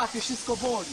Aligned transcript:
łapie, 0.00 0.20
wszystko 0.20 0.56
boli. 0.56 0.88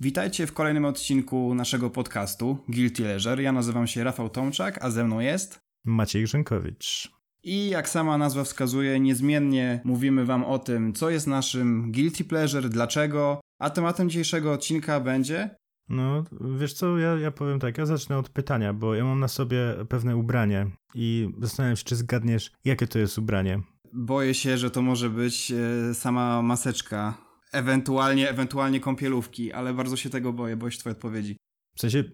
Witajcie 0.00 0.46
w 0.46 0.52
kolejnym 0.52 0.84
odcinku 0.84 1.54
naszego 1.54 1.90
podcastu 1.90 2.58
Guilty 2.68 3.02
Leisure. 3.02 3.42
Ja 3.42 3.52
nazywam 3.52 3.86
się 3.86 4.04
Rafał 4.04 4.28
Tomczak, 4.28 4.84
a 4.84 4.90
ze 4.90 5.04
mną 5.04 5.20
jest... 5.20 5.60
Maciej 5.84 6.24
Grzękowicz. 6.24 7.10
I 7.42 7.68
jak 7.68 7.88
sama 7.88 8.18
nazwa 8.18 8.44
wskazuje, 8.44 9.00
niezmiennie 9.00 9.80
mówimy 9.84 10.24
wam 10.24 10.44
o 10.44 10.58
tym, 10.58 10.92
co 10.92 11.10
jest 11.10 11.26
naszym 11.26 11.92
guilty 11.92 12.24
pleasure, 12.24 12.68
dlaczego, 12.68 13.40
a 13.58 13.70
tematem 13.70 14.10
dzisiejszego 14.10 14.52
odcinka 14.52 15.00
będzie... 15.00 15.56
No, 15.88 16.24
wiesz 16.58 16.72
co, 16.72 16.98
ja, 16.98 17.18
ja 17.18 17.30
powiem 17.30 17.60
tak, 17.60 17.78
ja 17.78 17.86
zacznę 17.86 18.18
od 18.18 18.28
pytania, 18.28 18.72
bo 18.72 18.94
ja 18.94 19.04
mam 19.04 19.20
na 19.20 19.28
sobie 19.28 19.58
pewne 19.88 20.16
ubranie 20.16 20.66
i 20.94 21.28
zastanawiam 21.38 21.76
się, 21.76 21.84
czy 21.84 21.96
zgadniesz, 21.96 22.52
jakie 22.64 22.86
to 22.86 22.98
jest 22.98 23.18
ubranie. 23.18 23.62
Boję 23.92 24.34
się, 24.34 24.58
że 24.58 24.70
to 24.70 24.82
może 24.82 25.10
być 25.10 25.52
e, 25.52 25.94
sama 25.94 26.42
maseczka, 26.42 27.29
ewentualnie, 27.52 28.30
ewentualnie 28.30 28.80
kąpielówki, 28.80 29.52
ale 29.52 29.74
bardzo 29.74 29.96
się 29.96 30.10
tego 30.10 30.32
boję, 30.32 30.56
boję 30.56 30.72
się 30.72 30.78
twojej 30.78 30.96
odpowiedzi. 30.96 31.36
W 31.76 31.80
sensie 31.80 32.04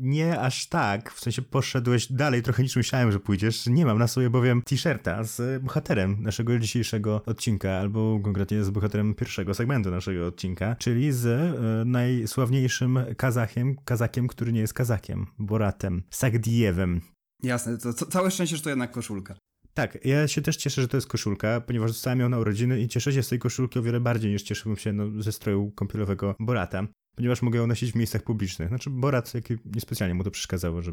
nie 0.00 0.40
aż 0.40 0.68
tak, 0.68 1.12
w 1.12 1.20
sensie 1.20 1.42
poszedłeś 1.42 2.12
dalej 2.12 2.42
trochę 2.42 2.62
niż 2.62 2.76
myślałem, 2.76 3.12
że 3.12 3.20
pójdziesz. 3.20 3.66
Nie 3.66 3.86
mam 3.86 3.98
na 3.98 4.08
sobie 4.08 4.30
bowiem 4.30 4.62
t-shirta 4.62 5.24
z 5.24 5.62
bohaterem 5.62 6.22
naszego 6.22 6.58
dzisiejszego 6.58 7.22
odcinka, 7.26 7.72
albo 7.72 8.20
konkretnie 8.24 8.64
z 8.64 8.70
bohaterem 8.70 9.14
pierwszego 9.14 9.54
segmentu 9.54 9.90
naszego 9.90 10.26
odcinka, 10.26 10.76
czyli 10.78 11.12
z 11.12 11.26
e, 11.26 11.84
najsławniejszym 11.84 12.98
Kazakiem, 13.16 13.76
Kazakiem, 13.84 14.28
który 14.28 14.52
nie 14.52 14.60
jest 14.60 14.74
Kazakiem, 14.74 15.26
Boratem, 15.38 16.02
Sagdiewem. 16.10 17.00
Jasne, 17.42 17.78
to, 17.78 17.92
to 17.92 18.06
całe 18.06 18.30
szczęście, 18.30 18.56
że 18.56 18.62
to 18.62 18.70
jednak 18.70 18.90
koszulka. 18.90 19.34
Tak, 19.74 19.98
ja 20.04 20.28
się 20.28 20.42
też 20.42 20.56
cieszę, 20.56 20.82
że 20.82 20.88
to 20.88 20.96
jest 20.96 21.06
koszulka, 21.06 21.60
ponieważ 21.60 21.90
dostałem 21.90 22.20
ją 22.20 22.28
na 22.28 22.38
urodziny 22.38 22.80
i 22.80 22.88
cieszę 22.88 23.12
się 23.12 23.22
z 23.22 23.28
tej 23.28 23.38
koszulki 23.38 23.78
o 23.78 23.82
wiele 23.82 24.00
bardziej 24.00 24.32
niż 24.32 24.42
cieszyłbym 24.42 24.76
się 24.76 24.92
no, 24.92 25.22
ze 25.22 25.32
stroju 25.32 25.70
kąpielowego 25.70 26.34
Borata 26.40 26.86
ponieważ 27.16 27.42
mogę 27.42 27.58
ją 27.58 27.66
nosić 27.66 27.92
w 27.92 27.94
miejscach 27.94 28.22
publicznych. 28.22 28.68
Znaczy, 28.68 28.90
Borat 28.90 29.34
jaki 29.34 29.56
niespecjalnie 29.64 30.14
mu 30.14 30.24
to 30.24 30.30
przeszkadzało, 30.30 30.82
że... 30.82 30.92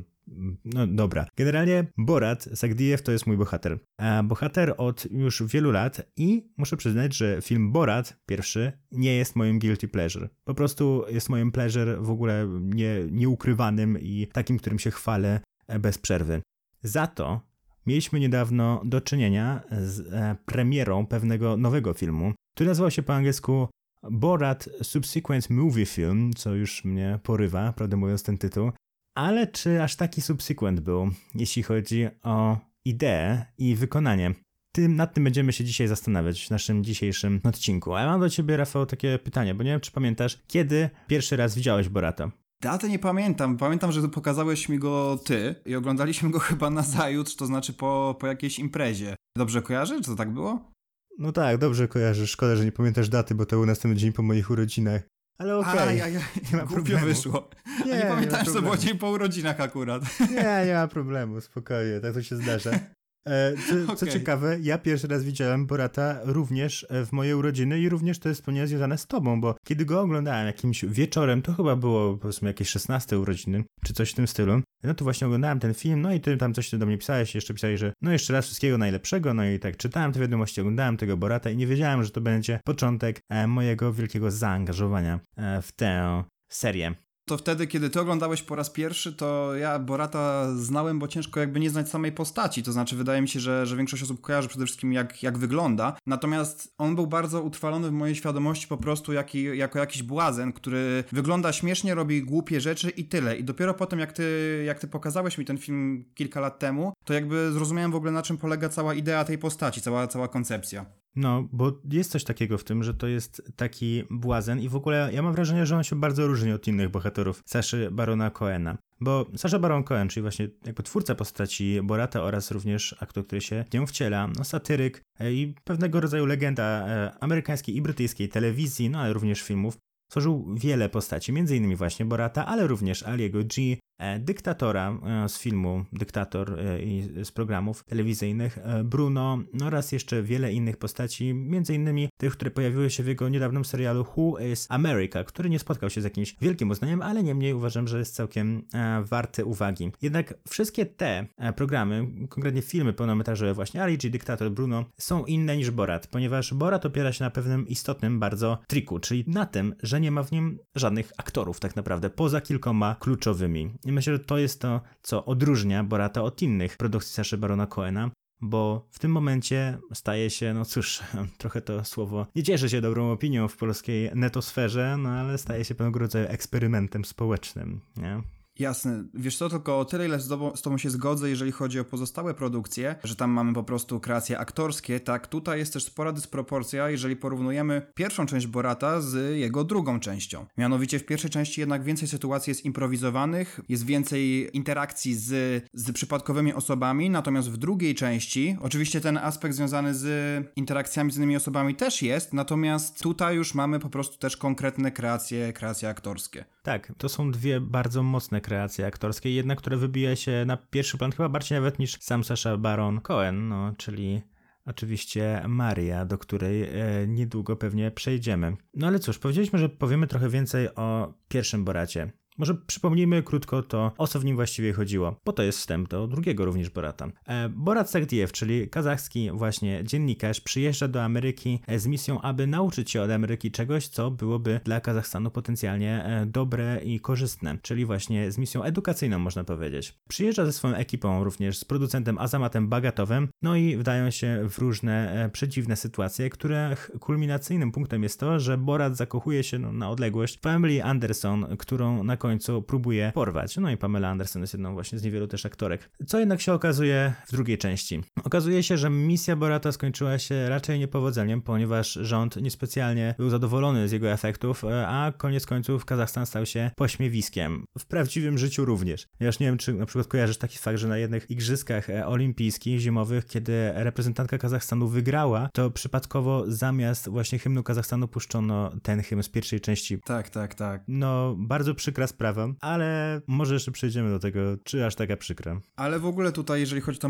No 0.66 0.88
dobra. 0.88 1.26
Generalnie 1.38 1.86
Borat, 1.98 2.50
Sagdijew 2.54 3.02
to 3.02 3.12
jest 3.12 3.28
mój 3.28 3.38
bohater. 3.38 3.80
A 3.98 4.24
bohater 4.24 4.74
od 4.78 5.12
już 5.12 5.44
wielu 5.44 5.72
lat 5.72 6.02
i 6.18 6.50
muszę 6.58 6.78
przyznać, 6.78 7.16
że 7.16 7.42
film 7.42 7.72
Borat, 7.72 8.20
pierwszy, 8.26 8.72
nie 8.92 9.16
jest 9.16 9.36
moim 9.36 9.60
guilty 9.60 9.88
pleasure. 9.88 10.30
Po 10.44 10.54
prostu 10.54 11.04
jest 11.10 11.30
moim 11.30 11.52
pleasure 11.52 11.98
w 12.02 12.10
ogóle 12.10 12.48
nie, 12.62 13.06
nieukrywanym 13.12 13.98
i 14.02 14.28
takim, 14.34 14.58
którym 14.58 14.80
się 14.80 14.92
chwalę 14.92 15.40
bez 15.80 15.98
przerwy. 15.98 16.42
Za 16.84 17.08
to 17.08 17.49
mieliśmy 17.90 18.20
niedawno 18.20 18.82
do 18.86 19.02
czynienia 19.02 19.62
z 19.72 20.00
e, 20.00 20.36
premierą 20.46 21.06
pewnego 21.06 21.58
nowego 21.58 21.94
filmu, 21.94 22.34
który 22.56 22.68
nazywał 22.68 22.92
się 22.92 23.04
po 23.04 23.14
angielsku 23.16 23.68
Borat 24.12 24.70
Subsequent 24.82 25.50
Movie 25.50 25.86
Film, 25.86 26.34
co 26.34 26.56
już 26.56 26.86
mnie 26.86 27.20
porywa, 27.24 27.74
prawdę 27.74 27.98
mówiąc, 27.98 28.24
ten 28.24 28.38
tytuł. 28.38 28.72
Ale 29.18 29.48
czy 29.48 29.84
aż 29.84 29.96
taki 29.96 30.22
subsequent 30.22 30.80
był, 30.80 31.10
jeśli 31.36 31.64
chodzi 31.64 32.08
o 32.24 32.58
ideę 32.86 33.46
i 33.58 33.76
wykonanie? 33.76 34.34
Tym, 34.76 34.96
nad 34.96 35.14
tym 35.14 35.24
będziemy 35.24 35.54
się 35.54 35.64
dzisiaj 35.64 35.88
zastanawiać 35.88 36.48
w 36.48 36.50
naszym 36.50 36.84
dzisiejszym 36.84 37.42
odcinku. 37.44 37.94
A 37.94 38.02
ja 38.02 38.06
mam 38.06 38.20
do 38.20 38.30
ciebie, 38.30 38.58
Rafał, 38.58 38.86
takie 38.86 39.20
pytanie, 39.20 39.56
bo 39.56 39.64
nie 39.64 39.72
wiem, 39.72 39.80
czy 39.80 39.92
pamiętasz, 39.92 40.40
kiedy 40.48 40.90
pierwszy 41.08 41.38
raz 41.38 41.56
widziałeś 41.56 41.90
Borata? 41.90 42.32
Datę 42.62 42.90
nie 42.90 43.00
pamiętam. 43.00 43.58
Pamiętam, 43.58 43.92
że 43.92 44.10
pokazałeś 44.10 44.70
mi 44.70 44.80
go 44.80 45.20
ty 45.26 45.56
i 45.66 45.76
oglądaliśmy 45.76 46.30
go 46.30 46.40
chyba 46.50 46.70
na 46.70 46.82
zajutrz, 46.82 47.36
to 47.36 47.46
znaczy 47.46 47.74
po, 47.74 48.16
po 48.20 48.28
jakiejś 48.28 48.60
imprezie. 48.60 49.16
Dobrze 49.38 49.62
kojarzę? 49.62 50.02
Czy 50.02 50.10
to 50.10 50.16
tak 50.16 50.34
było? 50.34 50.72
No 51.18 51.32
tak, 51.32 51.58
dobrze 51.58 51.88
kojarzysz. 51.88 52.32
Szkoda, 52.32 52.56
że 52.56 52.66
nie 52.66 52.72
pamiętasz 52.72 53.10
daty, 53.10 53.36
bo 53.36 53.46
to 53.46 53.56
był 53.56 53.66
następny 53.66 54.00
dzień 54.00 54.14
po 54.14 54.22
moich 54.24 54.50
urodzinach. 54.52 55.02
Ale 55.38 55.58
okej, 55.58 56.02
okay. 56.02 56.12
nie 56.52 56.58
ma 56.58 56.66
problemu. 56.66 57.06
wyszło. 57.06 57.50
Nie, 57.86 57.98
nie 57.98 58.06
pamiętam, 58.06 58.46
że 58.46 58.54
to 58.54 58.62
było 58.62 58.78
dzień 58.78 58.98
po 58.98 59.10
urodzinach 59.10 59.60
akurat. 59.62 60.04
Nie, 60.20 60.64
nie 60.66 60.74
ma 60.74 60.88
problemu, 60.88 61.42
spokojnie, 61.42 62.00
tak 62.00 62.14
to 62.14 62.24
się 62.24 62.36
zdarza. 62.36 62.72
E, 63.28 63.54
co, 63.58 63.86
co 63.88 63.94
okay. 63.94 64.10
ciekawe, 64.10 64.58
ja 64.62 64.78
pierwszy 64.78 65.08
raz 65.08 65.24
widziałem 65.24 65.66
Borata 65.66 66.20
również 66.24 66.86
e, 66.90 67.06
w 67.06 67.12
moje 67.12 67.38
urodziny 67.38 67.80
i 67.80 67.90
również 67.90 68.20
to 68.20 68.30
jest 68.30 68.42
wspomnienie 68.42 68.68
związane 68.68 68.98
z 68.98 69.08
tobą, 69.08 69.42
bo 69.42 69.56
kiedy 69.64 69.86
go 69.86 70.02
oglądałem 70.02 70.48
jakimś 70.48 70.86
wieczorem, 70.86 71.42
to 71.42 71.54
chyba 71.54 71.76
było 71.76 72.18
powiedzmy 72.18 72.50
jakieś 72.50 72.70
16 72.70 73.20
urodziny, 73.20 73.64
czy 73.86 73.94
coś 73.94 74.12
w 74.12 74.16
tym 74.16 74.28
stylu, 74.28 74.62
no 74.84 74.94
to 74.94 75.04
właśnie 75.04 75.28
oglądałem 75.28 75.60
ten 75.60 75.74
film, 75.74 76.02
no 76.02 76.14
i 76.14 76.20
ty 76.20 76.38
tam 76.38 76.54
coś 76.54 76.76
do 76.76 76.86
mnie 76.86 76.98
pisałeś, 76.98 77.36
jeszcze 77.36 77.54
pisałeś, 77.54 77.80
że 77.80 77.94
no 78.02 78.12
jeszcze 78.12 78.34
raz 78.34 78.46
wszystkiego 78.46 78.78
najlepszego, 78.78 79.34
no 79.34 79.46
i 79.46 79.60
tak 79.60 79.78
czytałem 79.78 80.12
te 80.12 80.20
wiadomości, 80.20 80.62
oglądałem 80.62 80.98
tego 80.98 81.18
Borata 81.18 81.50
i 81.50 81.58
nie 81.58 81.68
wiedziałem, 81.68 82.04
że 82.04 82.12
to 82.12 82.22
będzie 82.22 82.60
początek 82.66 83.22
e, 83.30 83.48
mojego 83.48 83.94
wielkiego 83.94 84.32
zaangażowania 84.32 85.20
w 85.62 85.72
tę 85.72 86.24
serię 86.50 86.96
to 87.30 87.38
wtedy, 87.38 87.68
kiedy 87.68 87.90
ty 87.90 88.00
oglądałeś 88.00 88.42
po 88.42 88.56
raz 88.56 88.70
pierwszy, 88.70 89.14
to 89.14 89.56
ja 89.56 89.80
Borata 89.80 90.56
znałem, 90.56 91.00
bo 91.00 91.08
ciężko 91.08 91.40
jakby 91.40 91.60
nie 91.60 91.70
znać 91.70 91.90
samej 91.90 92.12
postaci. 92.12 92.64
To 92.64 92.72
znaczy, 92.72 92.96
wydaje 92.96 93.22
mi 93.22 93.30
się, 93.30 93.40
że, 93.40 93.66
że 93.66 93.78
większość 93.78 94.04
osób 94.04 94.22
kojarzy 94.22 94.48
przede 94.48 94.66
wszystkim 94.66 94.94
jak, 94.94 95.24
jak 95.24 95.38
wygląda. 95.38 95.98
Natomiast 96.06 96.74
on 96.78 96.96
był 96.96 97.08
bardzo 97.08 97.42
utrwalony 97.42 97.90
w 97.90 97.92
mojej 97.92 98.16
świadomości 98.16 98.68
po 98.68 98.78
prostu 98.78 99.14
jaki, 99.14 99.44
jako 99.44 99.80
jakiś 99.80 100.04
błazen, 100.04 100.54
który 100.54 101.04
wygląda 101.12 101.54
śmiesznie, 101.54 101.96
robi 101.96 102.24
głupie 102.24 102.62
rzeczy 102.62 102.90
i 102.90 103.06
tyle. 103.06 103.38
I 103.38 103.44
dopiero 103.44 103.74
potem, 103.74 104.00
jak 104.00 104.14
ty, 104.14 104.64
jak 104.66 104.80
ty 104.80 104.88
pokazałeś 104.88 105.38
mi 105.38 105.46
ten 105.46 105.58
film 105.58 106.06
kilka 106.16 106.40
lat 106.40 106.60
temu, 106.60 106.94
to 107.04 107.14
jakby 107.14 107.52
zrozumiałem 107.52 107.92
w 107.92 107.96
ogóle 107.96 108.12
na 108.12 108.22
czym 108.22 108.38
polega 108.38 108.70
cała 108.70 108.94
idea 108.94 109.26
tej 109.26 109.38
postaci, 109.38 109.82
cała, 109.82 110.08
cała 110.08 110.28
koncepcja. 110.28 110.86
No, 111.16 111.48
bo 111.52 111.82
jest 111.92 112.12
coś 112.12 112.24
takiego 112.24 112.58
w 112.58 112.64
tym, 112.64 112.84
że 112.84 112.94
to 112.94 113.08
jest 113.08 113.52
taki 113.56 114.04
błazen 114.10 114.60
i 114.60 114.70
w 114.70 114.76
ogóle 114.76 115.10
ja 115.14 115.22
mam 115.22 115.34
wrażenie, 115.34 115.66
że 115.66 115.78
on 115.78 115.84
się 115.84 115.96
bardzo 115.96 116.28
różni 116.28 116.52
od 116.52 116.68
innych 116.68 116.90
bohaterów 116.90 117.44
Saszy 117.46 117.90
Barona 117.92 118.30
Coena. 118.30 118.78
Bo 119.02 119.26
Sasha 119.36 119.60
Baron 119.60 119.84
Cohen, 119.84 120.08
czyli 120.08 120.22
właśnie 120.22 120.50
jakby 120.66 120.84
twórca 120.84 121.16
postaci 121.16 121.80
Borata 121.84 122.24
oraz 122.24 122.52
również 122.52 122.96
aktor, 123.00 123.26
który 123.26 123.42
się 123.42 123.66
nią 123.74 123.86
wciela, 123.86 124.28
no 124.38 124.44
satyryk 124.44 125.04
e, 125.20 125.34
i 125.34 125.56
pewnego 125.64 126.00
rodzaju 126.00 126.26
legenda 126.26 126.64
e, 126.64 127.12
amerykańskiej 127.20 127.76
i 127.76 127.82
brytyjskiej 127.82 128.30
telewizji, 128.30 128.90
no 128.90 129.00
ale 129.00 129.14
również 129.14 129.42
filmów, 129.42 129.78
Stworzył 130.10 130.56
wiele 130.56 130.90
postaci, 130.90 131.32
m.in. 131.32 131.76
właśnie 131.76 132.06
Borata, 132.06 132.46
ale 132.46 132.68
również 132.68 133.04
Aliego 133.04 133.40
G, 133.44 133.78
dyktatora 134.20 135.00
e, 135.26 135.30
z 135.30 135.40
filmu 135.40 135.86
Dyktator 135.94 136.60
e, 136.60 136.82
i 136.82 137.26
z 137.26 137.32
programów 137.32 137.84
telewizyjnych, 137.84 138.60
Bruno 138.84 139.40
oraz 139.66 139.92
jeszcze 139.92 140.24
wiele 140.24 140.54
innych 140.54 140.78
postaci, 140.78 141.30
m.in. 141.30 142.08
tych, 142.18 142.34
które 142.34 142.52
pojawiły 142.52 142.90
się 142.90 143.04
w 143.04 143.08
jego 143.08 143.30
niedawnym 143.30 143.66
serialu 143.66 144.06
Who 144.18 144.40
is 144.40 144.68
America, 144.70 145.24
który 145.24 145.50
nie 145.50 145.60
spotkał 145.60 145.90
się 145.90 146.02
z 146.02 146.04
jakimś 146.04 146.36
wielkim 146.42 146.70
uznaniem, 146.70 147.02
ale 147.02 147.24
niemniej 147.24 147.54
uważam, 147.54 147.88
że 147.88 148.00
jest 148.00 148.16
całkiem 148.16 148.64
warty 149.04 149.46
uwagi. 149.46 149.92
Jednak 150.02 150.34
wszystkie 150.50 150.86
te 150.86 151.28
programy, 151.56 152.08
konkretnie 152.30 152.62
filmy 152.62 152.94
pełnometrażowe 152.94 153.54
właśnie 153.54 153.84
Ali 153.84 153.98
G, 153.98 154.10
Dyktator, 154.10 154.52
Bruno, 154.52 154.86
są 154.98 155.26
inne 155.26 155.58
niż 155.58 155.72
Borat, 155.72 156.08
ponieważ 156.08 156.54
Borat 156.54 156.86
opiera 156.86 157.12
się 157.12 157.24
na 157.24 157.30
pewnym 157.30 157.68
istotnym 157.68 158.20
bardzo 158.20 158.58
triku, 158.68 159.00
czyli 159.00 159.24
na 159.28 159.46
tym, 159.46 159.76
że 159.84 160.02
nie 160.02 160.12
ma 160.12 160.24
w 160.24 160.32
nim 160.32 160.60
żadnych 160.76 161.12
aktorów 161.18 161.60
tak 161.60 161.76
naprawdę, 161.76 162.10
poza 162.10 162.42
kilkoma 162.42 162.96
kluczowymi. 163.00 163.72
I 163.90 163.92
myślę, 163.92 164.14
że 164.14 164.20
to 164.20 164.38
jest 164.38 164.62
to, 164.62 164.82
co 165.02 165.26
odróżnia 165.26 165.84
Borata 165.84 166.22
od 166.24 166.42
innych 166.42 166.78
produkcji 166.78 167.14
Saszy 167.14 167.38
Barona 167.38 167.68
Coena, 167.68 168.12
bo 168.42 168.88
w 168.92 169.00
tym 169.00 169.12
momencie 169.12 169.78
staje 169.94 170.30
się, 170.30 170.54
no 170.54 170.66
cóż, 170.66 171.04
trochę 171.38 171.62
to 171.62 171.84
słowo 171.86 172.28
nie 172.36 172.44
cieszy 172.44 172.70
się 172.70 172.82
dobrą 172.82 173.12
opinią 173.12 173.48
w 173.48 173.58
polskiej 173.58 174.12
netosferze, 174.16 174.98
no 174.98 175.10
ale 175.10 175.38
staje 175.38 175.66
się 175.66 175.76
pewnego 175.76 176.00
rodzaju 176.00 176.28
eksperymentem 176.28 177.06
społecznym, 177.06 177.82
nie? 177.98 178.22
Jasne. 178.60 179.04
Wiesz 179.14 179.38
co, 179.38 179.50
tylko 179.50 179.80
o 179.80 179.86
tyle, 179.86 180.06
ile 180.06 180.20
z 180.20 180.28
tobą, 180.28 180.56
z 180.56 180.62
tobą 180.62 180.78
się 180.78 180.90
zgodzę, 180.90 181.30
jeżeli 181.30 181.52
chodzi 181.52 181.80
o 181.80 181.86
pozostałe 181.86 182.34
produkcje, 182.34 182.96
że 183.04 183.16
tam 183.16 183.32
mamy 183.32 183.54
po 183.54 183.64
prostu 183.64 184.00
kreacje 184.00 184.40
aktorskie, 184.40 185.00
tak 185.00 185.28
tutaj 185.28 185.60
jest 185.60 185.74
też 185.74 185.84
spora 185.84 186.12
dysproporcja, 186.12 186.90
jeżeli 186.90 187.16
porównujemy 187.16 187.82
pierwszą 187.96 188.26
część 188.26 188.48
Borata 188.48 189.02
z 189.02 189.38
jego 189.38 189.64
drugą 189.64 190.00
częścią. 190.00 190.46
Mianowicie 190.58 191.00
w 191.00 191.06
pierwszej 191.06 191.30
części 191.30 191.62
jednak 191.62 191.84
więcej 191.84 192.08
sytuacji 192.08 192.52
jest 192.52 192.66
improwizowanych, 192.66 193.60
jest 193.70 193.86
więcej 193.86 194.50
interakcji 194.58 195.16
z, 195.16 195.64
z 195.74 195.92
przypadkowymi 195.92 196.54
osobami, 196.54 197.10
natomiast 197.10 197.52
w 197.52 197.58
drugiej 197.58 197.96
części, 197.96 198.58
oczywiście 198.62 199.02
ten 199.02 199.18
aspekt 199.18 199.56
związany 199.56 199.96
z 199.96 200.08
interakcjami 200.56 201.12
z 201.12 201.18
innymi 201.18 201.36
osobami 201.36 201.76
też 201.76 202.02
jest, 202.02 202.34
natomiast 202.34 203.04
tutaj 203.04 203.36
już 203.36 203.54
mamy 203.54 203.80
po 203.80 203.90
prostu 203.90 204.18
też 204.18 204.38
konkretne 204.38 204.92
kreacje, 204.92 205.54
kreacje 205.54 205.90
aktorskie. 205.90 206.46
Tak, 206.64 206.94
to 206.98 207.10
są 207.10 207.32
dwie 207.32 207.62
bardzo 207.62 208.04
mocne 208.04 208.42
kreacje 208.42 208.49
aktorskie, 208.88 209.36
jedna, 209.36 209.56
która 209.56 209.78
wybija 209.78 210.16
się 210.16 210.44
na 210.46 210.58
pierwszy 210.58 210.98
plan 210.98 211.12
chyba 211.12 211.30
bardziej 211.30 211.58
nawet 211.58 211.80
niż 211.80 211.92
sam 212.00 212.24
Sasha 212.24 212.58
Baron 212.58 213.02
Cohen, 213.02 213.48
no, 213.48 213.74
czyli 213.78 214.22
oczywiście 214.66 215.42
Maria, 215.48 216.06
do 216.06 216.18
której 216.18 216.64
e, 216.64 217.08
niedługo 217.08 217.56
pewnie 217.56 217.92
przejdziemy. 217.92 218.56
No 218.74 218.88
ale 218.88 219.00
cóż, 219.00 219.20
powiedzieliśmy, 219.20 219.60
że 219.60 219.70
powiemy 219.70 220.08
trochę 220.08 220.30
więcej 220.30 220.76
o 220.76 221.14
pierwszym 221.28 221.66
Boracie. 221.66 222.12
Może 222.40 222.56
przypomnijmy 222.56 223.24
krótko 223.24 223.64
to, 223.64 223.92
o 223.98 224.08
co 224.08 224.20
w 224.20 224.26
nim 224.26 224.36
właściwie 224.36 224.74
chodziło, 224.74 225.20
bo 225.26 225.34
to 225.34 225.44
jest 225.44 225.60
wstęp 225.60 225.90
do 225.90 226.08
drugiego 226.08 226.46
również 226.46 226.70
Borata. 226.70 227.08
E, 227.28 227.50
Borat 227.50 227.90
Sagdiev, 227.90 228.32
czyli 228.32 228.70
kazachski 228.70 229.32
właśnie 229.32 229.84
dziennikarz, 229.84 230.42
przyjeżdża 230.42 230.88
do 230.88 231.04
Ameryki 231.04 231.60
z 231.78 231.88
misją, 231.88 232.22
aby 232.22 232.48
nauczyć 232.48 232.92
się 232.92 233.02
od 233.02 233.12
Ameryki 233.12 233.52
czegoś, 233.52 233.88
co 233.88 234.12
byłoby 234.12 234.60
dla 234.64 234.82
Kazachstanu 234.82 235.32
potencjalnie 235.32 236.04
e, 236.04 236.26
dobre 236.26 236.82
i 236.84 237.00
korzystne, 237.00 237.58
czyli 237.62 237.86
właśnie 237.86 238.32
z 238.32 238.38
misją 238.38 238.64
edukacyjną 238.64 239.20
można 239.20 239.44
powiedzieć. 239.44 240.00
Przyjeżdża 240.08 240.46
ze 240.46 240.54
swoją 240.54 240.76
ekipą 240.76 241.24
również 241.24 241.58
z 241.58 241.66
producentem 241.66 242.18
Azamatem 242.18 242.68
Bagatowem, 242.68 243.28
no 243.42 243.56
i 243.56 243.78
wdają 243.78 244.12
się 244.12 244.50
w 244.50 244.58
różne 244.58 245.26
e, 245.26 245.30
przedziwne 245.30 245.76
sytuacje, 245.76 246.30
których 246.30 246.92
kulminacyjnym 247.00 247.72
punktem 247.72 248.04
jest 248.04 248.20
to, 248.20 248.40
że 248.40 248.58
Borat 248.58 248.98
zakochuje 248.98 249.44
się 249.44 249.60
no, 249.60 249.74
na 249.74 249.90
odległość 249.90 250.40
w 250.42 250.48
Emily 250.48 250.84
Anderson, 250.84 251.58
którą 251.58 252.04
na 252.04 252.18
końcu 252.18 252.29
próbuje 252.68 253.12
porwać. 253.14 253.58
No 253.58 253.72
i 253.72 253.78
Pamela 253.78 254.10
Anderson 254.10 254.42
jest 254.42 254.54
jedną 254.54 254.74
właśnie 254.74 255.00
z 255.00 255.04
niewielu 255.04 255.28
też 255.28 255.46
aktorek. 255.46 255.90
Co 256.08 256.20
jednak 256.20 256.42
się 256.42 256.54
okazuje 256.54 257.14
w 257.28 257.32
drugiej 257.32 257.58
części? 257.58 258.02
Okazuje 258.24 258.64
się, 258.64 258.78
że 258.78 258.90
misja 258.90 259.36
Borata 259.36 259.72
skończyła 259.72 260.18
się 260.18 260.50
raczej 260.50 260.80
niepowodzeniem, 260.80 261.42
ponieważ 261.42 261.94
rząd 261.94 262.36
niespecjalnie 262.36 263.16
był 263.18 263.30
zadowolony 263.30 263.88
z 263.88 263.92
jego 263.92 264.12
efektów, 264.12 264.64
e, 264.64 264.88
a 264.88 265.12
koniec 265.12 265.46
końców 265.46 265.86
Kazachstan 265.86 266.26
stał 266.26 266.46
się 266.46 266.72
pośmiewiskiem. 266.76 267.66
W 267.80 267.86
prawdziwym 267.86 268.38
życiu 268.38 268.66
również. 268.66 269.08
Ja 269.20 269.28
już 269.28 269.40
nie 269.40 269.48
wiem, 269.48 269.58
czy 269.58 269.74
na 269.74 269.86
przykład 269.86 270.08
kojarzysz 270.08 270.38
taki 270.38 270.58
fakt, 270.58 270.78
że 270.78 270.88
na 270.88 270.98
jednych 270.98 271.32
igrzyskach 271.32 271.90
e, 271.90 272.08
olimpijskich 272.08 272.80
zimowych, 272.80 273.26
kiedy 273.26 273.72
reprezentantka 273.76 274.38
Kazachstanu 274.38 274.88
wygrała, 274.88 275.50
to 275.54 275.72
przypadkowo 275.72 276.44
zamiast 276.48 277.10
właśnie 277.10 277.40
hymnu 277.40 277.64
Kazachstanu 277.64 278.08
puszczono 278.08 278.72
ten 278.84 279.02
hymn 279.02 279.24
z 279.24 279.30
pierwszej 279.30 279.62
części. 279.62 280.00
Tak, 280.06 280.30
tak, 280.30 280.56
tak. 280.56 280.84
No, 280.88 281.36
bardzo 281.38 281.76
przykra 281.76 282.08
sprawa, 282.20 282.48
ale 282.62 283.22
może 283.28 283.54
jeszcze 283.54 283.72
przejdziemy 283.72 284.10
do 284.10 284.20
tego, 284.20 284.40
czy 284.64 284.86
aż 284.86 284.96
taka 284.96 285.18
przykra. 285.18 285.62
Ale 285.76 286.00
w 286.00 286.06
ogóle 286.06 286.32
tutaj, 286.32 286.60
jeżeli 286.60 286.82
chodzi 286.82 287.00
o 287.02 287.10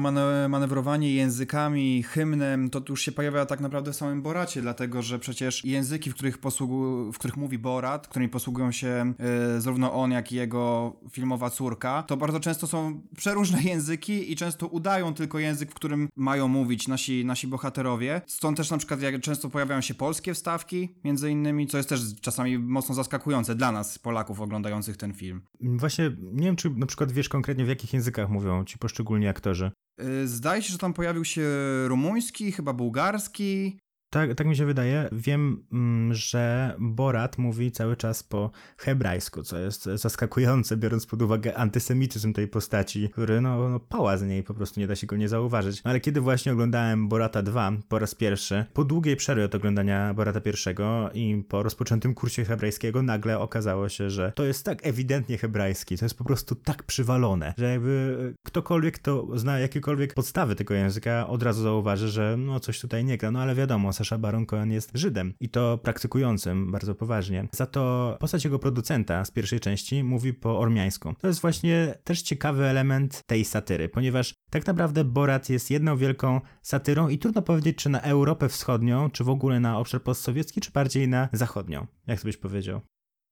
manewrowanie 0.50 1.14
językami, 1.14 2.04
hymnem, 2.04 2.70
to 2.70 2.82
już 2.90 3.02
się 3.02 3.12
pojawia 3.12 3.46
tak 3.46 3.60
naprawdę 3.60 3.92
w 3.92 3.96
samym 3.96 4.22
Boracie, 4.22 4.62
dlatego 4.62 5.02
że 5.02 5.20
przecież 5.20 5.66
języki, 5.66 6.10
w 6.12 6.14
których, 6.14 6.38
posługu, 6.38 7.12
w 7.12 7.18
których 7.18 7.38
mówi 7.38 7.58
Borat, 7.58 8.08
którymi 8.08 8.30
posługują 8.30 8.72
się 8.72 9.14
y, 9.58 9.62
zarówno 9.62 9.94
on, 9.94 10.12
jak 10.12 10.32
i 10.32 10.36
jego 10.36 10.94
filmowa 11.12 11.50
córka, 11.50 12.04
to 12.04 12.18
bardzo 12.18 12.40
często 12.40 12.68
są 12.68 13.02
przeróżne 13.18 13.62
języki 13.72 14.32
i 14.32 14.36
często 14.36 14.68
udają 14.68 15.14
tylko 15.14 15.40
język, 15.40 15.72
w 15.72 15.74
którym 15.74 16.10
mają 16.16 16.48
mówić 16.48 16.88
nasi, 16.88 17.26
nasi 17.26 17.48
bohaterowie. 17.48 18.22
Stąd 18.28 18.58
też 18.58 18.72
na 18.72 18.78
przykład 18.78 19.02
jak 19.02 19.22
często 19.22 19.50
pojawiają 19.50 19.82
się 19.82 19.94
polskie 19.94 20.34
wstawki, 20.34 20.96
między 21.04 21.32
innymi, 21.32 21.68
co 21.68 21.78
jest 21.78 21.90
też 21.90 22.02
czasami 22.22 22.58
mocno 22.58 22.96
zaskakujące 22.96 23.56
dla 23.56 23.72
nas, 23.72 24.00
Polaków 24.00 24.42
oglądających 24.42 24.99
ten 25.00 25.14
film. 25.14 25.42
Właśnie 25.62 26.12
nie 26.20 26.46
wiem, 26.46 26.56
czy 26.56 26.70
na 26.70 26.86
przykład 26.86 27.12
wiesz 27.12 27.30
konkretnie 27.30 27.66
w 27.66 27.70
jakich 27.70 27.94
językach 27.94 28.30
mówią 28.30 28.66
ci 28.66 28.78
poszczególni 28.78 29.28
aktorzy. 29.28 29.72
Y, 30.02 30.28
zdaje 30.28 30.62
się, 30.62 30.72
że 30.72 30.78
tam 30.78 30.94
pojawił 30.94 31.26
się 31.26 31.44
rumuński, 31.88 32.52
chyba 32.52 32.74
bułgarski, 32.74 33.80
tak, 34.10 34.36
tak 34.36 34.48
mi 34.48 34.56
się 34.56 34.66
wydaje. 34.66 35.10
Wiem, 35.12 35.66
mm, 35.72 36.14
że 36.14 36.76
Borat 36.80 37.38
mówi 37.38 37.72
cały 37.72 37.96
czas 37.96 38.24
po 38.24 38.52
hebrajsku, 38.78 39.44
co 39.44 39.58
jest 39.58 39.84
zaskakujące, 39.84 40.78
biorąc 40.78 41.06
pod 41.06 41.22
uwagę 41.22 41.58
antysemityzm 41.58 42.34
tej 42.34 42.48
postaci, 42.48 43.10
który 43.10 43.42
no, 43.42 43.70
no 43.70 43.80
pała 43.80 44.18
z 44.18 44.24
niej, 44.24 44.44
po 44.44 44.54
prostu 44.54 44.80
nie 44.80 44.88
da 44.88 44.96
się 44.96 45.08
go 45.08 45.18
nie 45.18 45.30
zauważyć. 45.30 45.82
Ale 45.84 46.00
kiedy 46.00 46.22
właśnie 46.22 46.54
oglądałem 46.54 47.10
Borata 47.10 47.42
2 47.42 47.72
po 47.88 48.00
raz 48.00 48.16
pierwszy, 48.16 48.66
po 48.74 48.84
długiej 48.84 49.16
przerwie 49.16 49.46
od 49.46 49.56
oglądania 49.56 50.14
Borata 50.14 50.42
pierwszego 50.42 51.10
i 51.14 51.44
po 51.50 51.64
rozpoczętym 51.64 52.14
kursie 52.14 52.46
hebrajskiego, 52.46 53.02
nagle 53.02 53.40
okazało 53.40 53.90
się, 53.90 54.10
że 54.10 54.32
to 54.36 54.44
jest 54.44 54.66
tak 54.66 54.88
ewidentnie 54.88 55.38
hebrajski, 55.38 55.98
to 55.98 56.06
jest 56.06 56.18
po 56.18 56.24
prostu 56.24 56.56
tak 56.56 56.84
przywalone, 56.84 57.54
że 57.58 57.72
jakby 57.72 58.34
ktokolwiek, 58.44 58.96
kto 58.96 59.28
zna 59.38 59.60
jakiekolwiek 59.60 60.14
podstawy 60.14 60.56
tego 60.56 60.74
języka, 60.74 61.28
od 61.28 61.44
razu 61.44 61.64
zauważy, 61.64 62.10
że 62.10 62.36
no 62.38 62.60
coś 62.60 62.80
tutaj 62.80 63.06
nie 63.06 63.18
gra. 63.18 63.32
No 63.32 63.42
ale 63.42 63.56
wiadomo, 63.56 63.94
Sasha 64.00 64.18
Baron 64.18 64.46
Cohen 64.46 64.72
jest 64.72 64.92
Żydem 64.94 65.34
i 65.40 65.50
to 65.50 65.78
praktykującym 65.78 66.72
bardzo 66.72 66.96
poważnie. 66.96 67.48
Za 67.52 67.66
to 67.66 68.18
postać 68.20 68.46
jego 68.46 68.60
producenta 68.60 69.26
z 69.26 69.32
pierwszej 69.32 69.60
części 69.60 70.04
mówi 70.04 70.34
po 70.34 70.60
ormiańsku. 70.60 71.14
To 71.22 71.28
jest 71.28 71.42
właśnie 71.42 71.96
też 72.04 72.22
ciekawy 72.22 72.66
element 72.66 73.24
tej 73.26 73.46
satyry, 73.46 73.90
ponieważ 73.90 74.34
tak 74.50 74.68
naprawdę 74.68 75.04
Borat 75.04 75.50
jest 75.50 75.72
jedną 75.72 75.98
wielką 75.98 76.42
satyrą 76.62 77.10
i 77.10 77.18
trudno 77.18 77.42
powiedzieć, 77.42 77.78
czy 77.78 77.90
na 77.90 78.02
Europę 78.02 78.50
Wschodnią, 78.50 79.10
czy 79.10 79.24
w 79.24 79.30
ogóle 79.30 79.60
na 79.60 79.80
obszar 79.80 80.04
postsowiecki, 80.04 80.62
czy 80.62 80.72
bardziej 80.72 81.08
na 81.08 81.30
zachodnią. 81.34 81.88
Jak 82.08 82.20
to 82.20 82.26
byś 82.26 82.38
powiedział? 82.38 82.82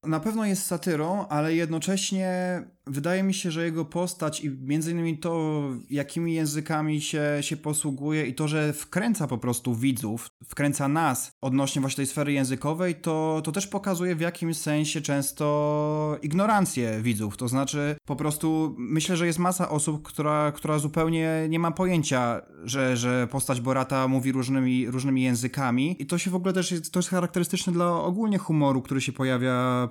Na 0.04 0.20
pewno 0.20 0.46
jest 0.46 0.66
satyrą, 0.66 1.28
ale 1.28 1.56
jednocześnie 1.56 2.62
wydaje 2.90 3.24
mi 3.24 3.34
się, 3.34 3.52
że 3.52 3.66
jego 3.66 3.86
postać 3.86 4.44
i 4.44 4.50
między 4.50 4.92
innymi 4.92 5.18
to, 5.18 5.62
jakimi 5.90 6.34
językami 6.34 7.02
się, 7.02 7.22
się 7.42 7.58
posługuje 7.58 8.26
i 8.26 8.34
to, 8.34 8.48
że 8.48 8.74
wkręca 8.74 9.28
po 9.28 9.38
prostu 9.38 9.76
widzów, 9.76 10.30
wkręca 10.48 10.88
nas 10.88 11.32
odnośnie 11.42 11.82
właśnie 11.82 11.96
tej 11.96 12.06
sfery 12.06 12.34
językowej, 12.34 12.96
to, 12.96 13.42
to 13.44 13.52
też 13.52 13.68
pokazuje 13.68 14.16
w 14.16 14.20
jakimś 14.20 14.58
sensie 14.58 15.02
często 15.02 16.18
ignorancję 16.22 17.02
widzów. 17.02 17.38
To 17.38 17.48
znaczy 17.48 17.96
po 18.06 18.16
prostu 18.16 18.76
myślę, 18.78 19.18
że 19.18 19.26
jest 19.28 19.40
masa 19.40 19.70
osób, 19.70 20.08
która, 20.08 20.52
która 20.52 20.80
zupełnie 20.80 21.46
nie 21.50 21.60
ma 21.60 21.72
pojęcia, 21.72 22.42
że, 22.64 22.98
że 22.98 23.28
postać 23.32 23.62
Borata 23.62 24.08
mówi 24.08 24.32
różnymi, 24.32 24.92
różnymi 24.92 25.24
językami 25.24 25.96
i 26.00 26.06
to 26.06 26.18
się 26.18 26.32
w 26.32 26.36
ogóle 26.36 26.54
też 26.54 26.72
jest, 26.72 26.92
to 26.92 27.00
jest 27.00 27.10
charakterystyczne 27.10 27.74
dla 27.74 27.92
ogólnie 27.92 28.38
humoru, 28.38 28.82
który 28.82 29.02
się 29.02 29.12
pojawia, 29.12 29.90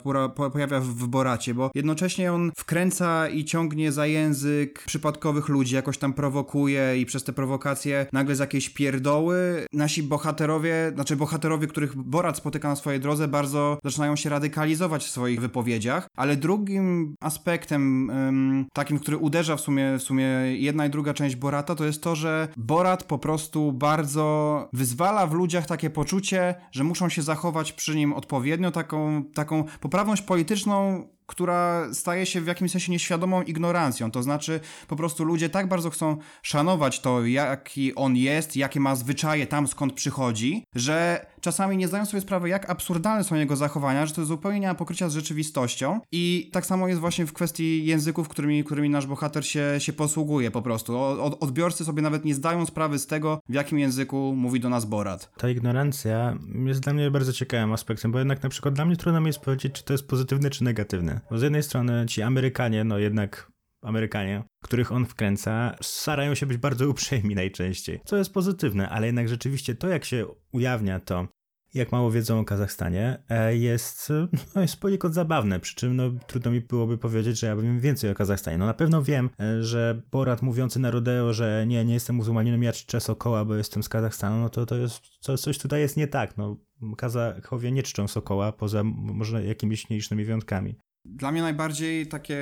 pojawia 0.53 0.81
w 0.81 1.07
Boracie, 1.07 1.55
bo 1.55 1.71
jednocześnie 1.75 2.33
on 2.33 2.53
wkręca 2.57 2.86
i 3.33 3.44
ciągnie 3.44 3.93
za 3.93 4.06
język 4.06 4.83
przypadkowych 4.87 5.49
ludzi, 5.49 5.75
jakoś 5.75 5.99
tam 5.99 6.12
prowokuje 6.12 6.99
i 6.99 7.06
przez 7.06 7.25
te 7.25 7.33
prowokacje 7.33 8.06
nagle 8.12 8.37
z 8.37 8.38
jakiejś 8.38 8.71
pierdoły. 8.71 9.67
Nasi 9.73 10.03
bohaterowie, 10.03 10.93
znaczy 10.94 11.17
bohaterowie, 11.17 11.67
których 11.67 11.97
Borat 11.97 12.37
spotyka 12.37 12.69
na 12.69 12.77
swojej 12.77 13.00
drodze, 13.00 13.29
bardzo 13.29 13.79
zaczynają 13.85 14.17
się 14.17 14.31
radykalizować 14.31 15.05
w 15.05 15.11
swoich 15.11 15.41
wypowiedziach, 15.41 16.09
ale 16.17 16.37
drugim 16.37 17.15
aspektem 17.21 18.09
um, 18.09 18.67
takim, 18.73 18.99
który 18.99 19.17
uderza 19.17 19.56
w 19.56 19.61
sumie, 19.61 19.99
w 19.99 20.03
sumie 20.03 20.25
jedna 20.47 20.87
i 20.87 20.91
druga 20.91 21.15
część 21.15 21.37
Borata, 21.37 21.75
to 21.75 21.85
jest 21.85 22.03
to, 22.03 22.17
że 22.17 22.49
Borat 22.56 23.05
po 23.05 23.19
prostu 23.19 23.73
bardzo 23.73 24.69
wyzwala 24.73 25.27
w 25.27 25.33
ludziach 25.33 25.67
takie 25.67 25.91
poczucie, 25.91 26.55
że 26.73 26.85
muszą 26.85 27.09
się 27.09 27.23
zachować 27.23 27.73
przy 27.73 27.97
nim 27.97 28.12
odpowiednio, 28.12 28.71
taką, 28.71 29.25
taką 29.35 29.65
poprawność 29.81 30.23
polityczną 30.23 31.09
która 31.26 31.87
staje 31.94 32.26
się 32.26 32.40
w 32.40 32.46
jakimś 32.46 32.70
sensie 32.70 32.93
nieświadomą 32.93 33.43
ignorancją. 33.43 34.11
To 34.11 34.23
znaczy, 34.23 34.61
po 34.88 34.96
prostu 34.96 35.25
ludzie 35.25 35.49
tak 35.49 35.69
bardzo 35.69 35.90
chcą 35.90 36.16
szanować 36.42 37.00
to, 37.00 37.26
jaki 37.26 37.95
on 37.95 38.16
jest, 38.16 38.56
jakie 38.56 38.80
ma 38.80 38.97
zwyczaje 38.97 39.47
tam, 39.47 39.68
skąd 39.68 39.92
przychodzi, 39.92 40.64
że 40.75 41.26
czasami 41.47 41.76
nie 41.76 41.88
zdają 41.88 42.07
sobie 42.07 42.21
sprawy, 42.21 42.49
jak 42.49 42.71
absurdalne 42.71 43.25
są 43.25 43.35
jego 43.35 43.57
zachowania, 43.57 44.07
że 44.07 44.15
to 44.15 44.25
zupełnie 44.25 44.61
nie 44.61 44.67
ma 44.67 44.75
pokrycia 44.75 45.09
z 45.09 45.15
rzeczywistością. 45.15 46.00
I 46.12 46.50
tak 46.53 46.67
samo 46.67 46.88
jest 46.88 47.00
właśnie 47.00 47.26
w 47.26 47.33
kwestii 47.33 47.87
języków, 47.87 48.29
którymi, 48.29 48.65
którymi 48.65 48.91
nasz 48.91 49.07
bohater 49.07 49.47
się, 49.47 49.75
się 49.79 49.93
posługuje 49.93 50.50
po 50.50 50.62
prostu. 50.62 50.99
Od, 50.99 51.43
odbiorcy 51.43 51.85
sobie 51.85 52.03
nawet 52.03 52.25
nie 52.25 52.35
zdają 52.35 52.67
sprawy 52.67 52.99
z 52.99 53.07
tego, 53.07 53.41
w 53.49 53.55
jakim 53.55 53.79
języku 53.79 54.35
mówi 54.37 54.61
do 54.61 54.69
nas 54.69 54.85
Borat. 54.85 55.33
Ta 55.37 55.49
ignorancja 55.49 56.38
jest 56.65 56.81
dla 56.81 56.93
mnie 56.93 57.11
bardzo 57.11 57.33
ciekawym 57.33 57.73
aspektem, 57.73 58.12
bo 58.12 58.19
jednak 58.19 58.43
na 58.43 58.49
przykład 58.49 58.75
dla 58.75 58.85
mnie 58.85 58.97
trudno 58.97 59.21
mi 59.21 59.26
jest 59.26 59.41
powiedzieć, 59.41 59.73
czy 59.73 59.85
to 59.85 59.93
jest 59.95 60.09
pozytywne, 60.09 60.50
czy 60.50 60.65
negatywne. 60.65 61.21
Bo 61.31 61.38
z 61.38 61.43
jednej 61.43 61.62
strony 61.62 62.07
ci 62.09 62.23
Amerykanie, 62.23 62.85
no 62.85 62.99
jednak 62.99 63.53
Amerykanie, 63.83 64.43
których 64.62 64.93
on 64.93 65.07
wkręca, 65.07 65.76
starają 65.81 66.35
się 66.35 66.47
być 66.47 66.59
bardzo 66.59 66.88
uprzejmi 66.93 67.35
najczęściej, 67.35 68.00
co 68.05 68.17
jest 68.17 68.33
pozytywne, 68.33 68.88
ale 68.88 69.07
jednak 69.07 69.29
rzeczywiście 69.29 69.75
to, 69.75 69.88
jak 69.88 70.05
się 70.05 70.26
ujawnia 70.53 71.00
to, 71.00 71.29
jak 71.75 71.92
mało 71.92 72.11
wiedzą 72.11 72.40
o 72.40 72.44
Kazachstanie, 72.44 73.23
e, 73.28 73.56
jest, 73.56 74.12
no, 74.54 74.62
jest 74.62 74.80
poniekąd 74.80 75.14
zabawne, 75.14 75.61
przy 75.61 75.75
czym 75.75 75.96
no, 75.96 76.11
trudno 76.26 76.50
mi 76.50 76.61
byłoby 76.61 76.99
powiedzieć, 76.99 77.38
że 77.38 77.46
ja 77.46 77.56
wiem 77.56 77.80
więcej 77.80 78.11
o 78.11 78.14
Kazachstanie. 78.14 78.58
No 78.58 78.66
na 78.66 78.75
pewno 78.75 79.02
wiem, 79.02 79.30
e, 79.40 79.62
że 79.62 80.02
Borat 80.11 80.42
mówiący 80.42 80.78
na 80.78 80.90
rodeo, 80.90 81.32
że 81.32 81.64
nie, 81.66 81.85
nie 81.85 81.94
jestem 81.94 82.16
muzułmaninem, 82.16 82.62
ja 82.62 82.73
czczę 82.73 83.00
Sokoła, 83.00 83.44
bo 83.44 83.54
jestem 83.54 83.82
z 83.82 83.88
Kazachstanu, 83.88 84.40
no 84.40 84.49
to 84.49 84.66
to 84.66 84.76
jest, 84.76 85.00
co, 85.20 85.38
coś 85.38 85.58
tutaj 85.58 85.80
jest 85.80 85.96
nie 85.96 86.08
tak, 86.08 86.37
no. 86.37 86.56
Kazachowie 86.96 87.73
nie 87.73 87.82
czczą 87.82 88.08
Sokoła, 88.08 88.52
poza 88.52 88.82
może 88.85 89.44
jakimiś 89.44 89.90
nielicznymi 89.90 90.25
wyjątkami. 90.25 90.78
Dla 91.09 91.33
mnie 91.33 91.43
najbardziej 91.43 92.07
takie 92.07 92.39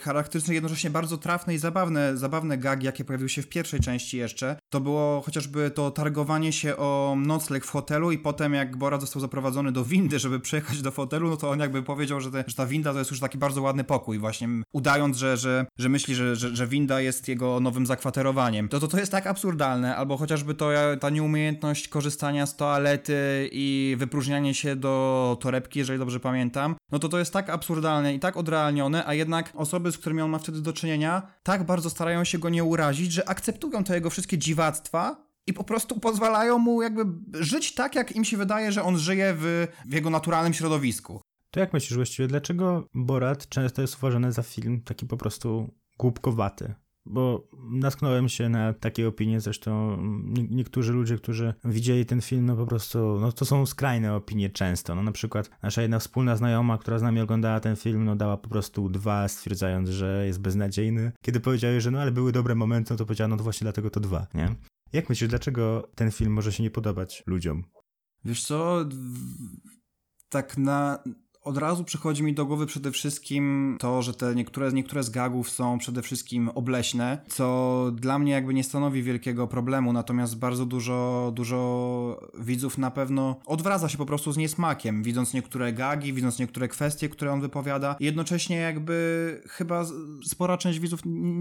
charakterystyczne, 0.00 0.54
jednocześnie 0.54 0.90
bardzo 0.90 1.18
trafne 1.18 1.54
i 1.54 1.58
zabawne, 1.58 2.16
zabawne 2.16 2.58
gagi, 2.58 2.86
jakie 2.86 3.04
pojawiły 3.04 3.28
się 3.28 3.42
w 3.42 3.48
pierwszej 3.48 3.80
części 3.80 4.16
jeszcze, 4.16 4.56
to 4.72 4.80
było 4.80 5.20
chociażby 5.20 5.70
to 5.70 5.90
targowanie 5.90 6.52
się 6.52 6.76
o 6.76 7.14
nocleg 7.18 7.64
w 7.64 7.70
hotelu 7.70 8.12
i 8.12 8.18
potem 8.18 8.54
jak 8.54 8.76
Bora 8.76 9.00
został 9.00 9.20
zaprowadzony 9.20 9.72
do 9.72 9.84
windy, 9.84 10.18
żeby 10.18 10.40
przejechać 10.40 10.82
do 10.82 10.90
hotelu, 10.90 11.30
no 11.30 11.36
to 11.36 11.50
on 11.50 11.60
jakby 11.60 11.82
powiedział, 11.82 12.20
że, 12.20 12.30
te, 12.30 12.44
że 12.46 12.54
ta 12.54 12.66
winda 12.66 12.92
to 12.92 12.98
jest 12.98 13.10
już 13.10 13.20
taki 13.20 13.38
bardzo 13.38 13.62
ładny 13.62 13.84
pokój, 13.84 14.18
właśnie 14.18 14.48
udając, 14.72 15.16
że, 15.16 15.36
że, 15.36 15.66
że 15.78 15.88
myśli, 15.88 16.14
że, 16.14 16.36
że, 16.36 16.56
że 16.56 16.66
winda 16.66 17.00
jest 17.00 17.28
jego 17.28 17.60
nowym 17.60 17.86
zakwaterowaniem. 17.86 18.68
To, 18.68 18.80
to 18.80 18.88
to 18.88 18.98
jest 18.98 19.12
tak 19.12 19.26
absurdalne, 19.26 19.96
albo 19.96 20.16
chociażby 20.16 20.54
to 20.54 20.70
ta 21.00 21.10
nieumiejętność 21.10 21.88
korzystania 21.88 22.46
z 22.46 22.56
toalety 22.56 23.48
i 23.52 23.96
wypróżnianie 23.98 24.54
się 24.54 24.76
do 24.76 25.36
torebki, 25.40 25.78
jeżeli 25.78 25.98
dobrze 25.98 26.20
pamiętam, 26.20 26.74
no 26.92 26.98
to 26.98 27.08
to 27.08 27.18
jest 27.18 27.32
tak 27.32 27.50
absurdalne 27.50 28.01
i 28.10 28.20
tak 28.20 28.36
odrealnione, 28.36 29.06
a 29.06 29.14
jednak 29.14 29.52
osoby, 29.54 29.92
z 29.92 29.98
którymi 29.98 30.20
on 30.20 30.30
ma 30.30 30.38
wtedy 30.38 30.60
do 30.60 30.72
czynienia, 30.72 31.22
tak 31.42 31.66
bardzo 31.66 31.90
starają 31.90 32.24
się 32.24 32.38
go 32.38 32.48
nie 32.48 32.64
urazić, 32.64 33.12
że 33.12 33.28
akceptują 33.28 33.84
te 33.84 33.94
jego 33.94 34.10
wszystkie 34.10 34.38
dziwactwa 34.38 35.26
i 35.46 35.52
po 35.52 35.64
prostu 35.64 36.00
pozwalają 36.00 36.58
mu 36.58 36.82
jakby 36.82 37.04
żyć 37.44 37.74
tak, 37.74 37.94
jak 37.94 38.16
im 38.16 38.24
się 38.24 38.36
wydaje, 38.36 38.72
że 38.72 38.82
on 38.82 38.98
żyje 38.98 39.34
w, 39.38 39.66
w 39.86 39.92
jego 39.92 40.10
naturalnym 40.10 40.54
środowisku. 40.54 41.20
To 41.50 41.60
jak 41.60 41.72
myślisz 41.72 41.96
właściwie, 41.96 42.28
dlaczego 42.28 42.88
Borat 42.94 43.48
często 43.48 43.82
jest 43.82 43.96
uważany 43.96 44.32
za 44.32 44.42
film 44.42 44.82
taki 44.82 45.06
po 45.06 45.16
prostu 45.16 45.74
głupkowaty? 45.98 46.74
Bo 47.06 47.48
natknąłem 47.70 48.28
się 48.28 48.48
na 48.48 48.72
takie 48.72 49.08
opinie, 49.08 49.40
zresztą 49.40 49.98
niektórzy 50.50 50.92
ludzie, 50.92 51.16
którzy 51.16 51.54
widzieli 51.64 52.06
ten 52.06 52.20
film, 52.20 52.46
no 52.46 52.56
po 52.56 52.66
prostu, 52.66 53.18
no 53.20 53.32
to 53.32 53.44
są 53.44 53.66
skrajne 53.66 54.14
opinie 54.14 54.50
często. 54.50 54.94
No 54.94 55.02
na 55.02 55.12
przykład 55.12 55.50
nasza 55.62 55.82
jedna 55.82 55.98
wspólna 55.98 56.36
znajoma, 56.36 56.78
która 56.78 56.98
z 56.98 57.02
nami 57.02 57.20
oglądała 57.20 57.60
ten 57.60 57.76
film, 57.76 58.04
no 58.04 58.16
dała 58.16 58.36
po 58.36 58.48
prostu 58.48 58.88
dwa, 58.88 59.28
stwierdzając, 59.28 59.88
że 59.88 60.26
jest 60.26 60.40
beznadziejny. 60.40 61.12
Kiedy 61.22 61.40
powiedziały, 61.40 61.80
że 61.80 61.90
no 61.90 62.00
ale 62.00 62.10
były 62.10 62.32
dobre 62.32 62.54
momenty, 62.54 62.92
no 62.94 62.98
to 62.98 63.06
powiedziała, 63.06 63.28
no 63.28 63.36
właśnie 63.36 63.64
dlatego 63.64 63.90
to 63.90 64.00
dwa, 64.00 64.26
nie? 64.34 64.54
Jak 64.92 65.08
myślisz, 65.08 65.30
dlaczego 65.30 65.90
ten 65.94 66.10
film 66.10 66.32
może 66.32 66.52
się 66.52 66.62
nie 66.62 66.70
podobać 66.70 67.22
ludziom? 67.26 67.64
Wiesz 68.24 68.44
co, 68.44 68.84
tak 70.28 70.58
na, 70.58 70.98
od 71.44 71.58
razu 71.58 71.84
przychodzi 71.84 72.22
mi 72.22 72.34
do 72.34 72.46
głowy 72.46 72.66
przede 72.66 72.90
wszystkim 72.90 73.76
to, 73.80 74.02
że 74.02 74.14
te 74.14 74.34
niektóre, 74.34 74.72
niektóre 74.72 75.02
z 75.02 75.10
gagów 75.10 75.50
są 75.50 75.78
przede 75.78 76.02
wszystkim 76.02 76.48
obleśne, 76.48 77.18
co 77.28 77.86
dla 77.94 78.18
mnie 78.18 78.32
jakby 78.32 78.54
nie 78.54 78.64
stanowi 78.64 79.02
wielkiego 79.02 79.46
problemu, 79.46 79.92
natomiast 79.92 80.38
bardzo 80.38 80.66
dużo, 80.66 81.30
dużo 81.34 82.30
widzów 82.38 82.78
na 82.78 82.90
pewno 82.90 83.36
odwraca 83.46 83.88
się 83.88 83.98
po 83.98 84.06
prostu 84.06 84.32
z 84.32 84.36
niesmakiem, 84.36 85.02
widząc 85.02 85.34
niektóre 85.34 85.72
gagi, 85.72 86.12
widząc 86.12 86.38
niektóre 86.38 86.68
kwestie, 86.68 87.08
które 87.08 87.32
on 87.32 87.40
wypowiada. 87.40 87.96
Jednocześnie 88.00 88.56
jakby 88.56 89.42
chyba 89.48 89.84
spora 90.24 90.58
część 90.58 90.78
widzów 90.78 91.00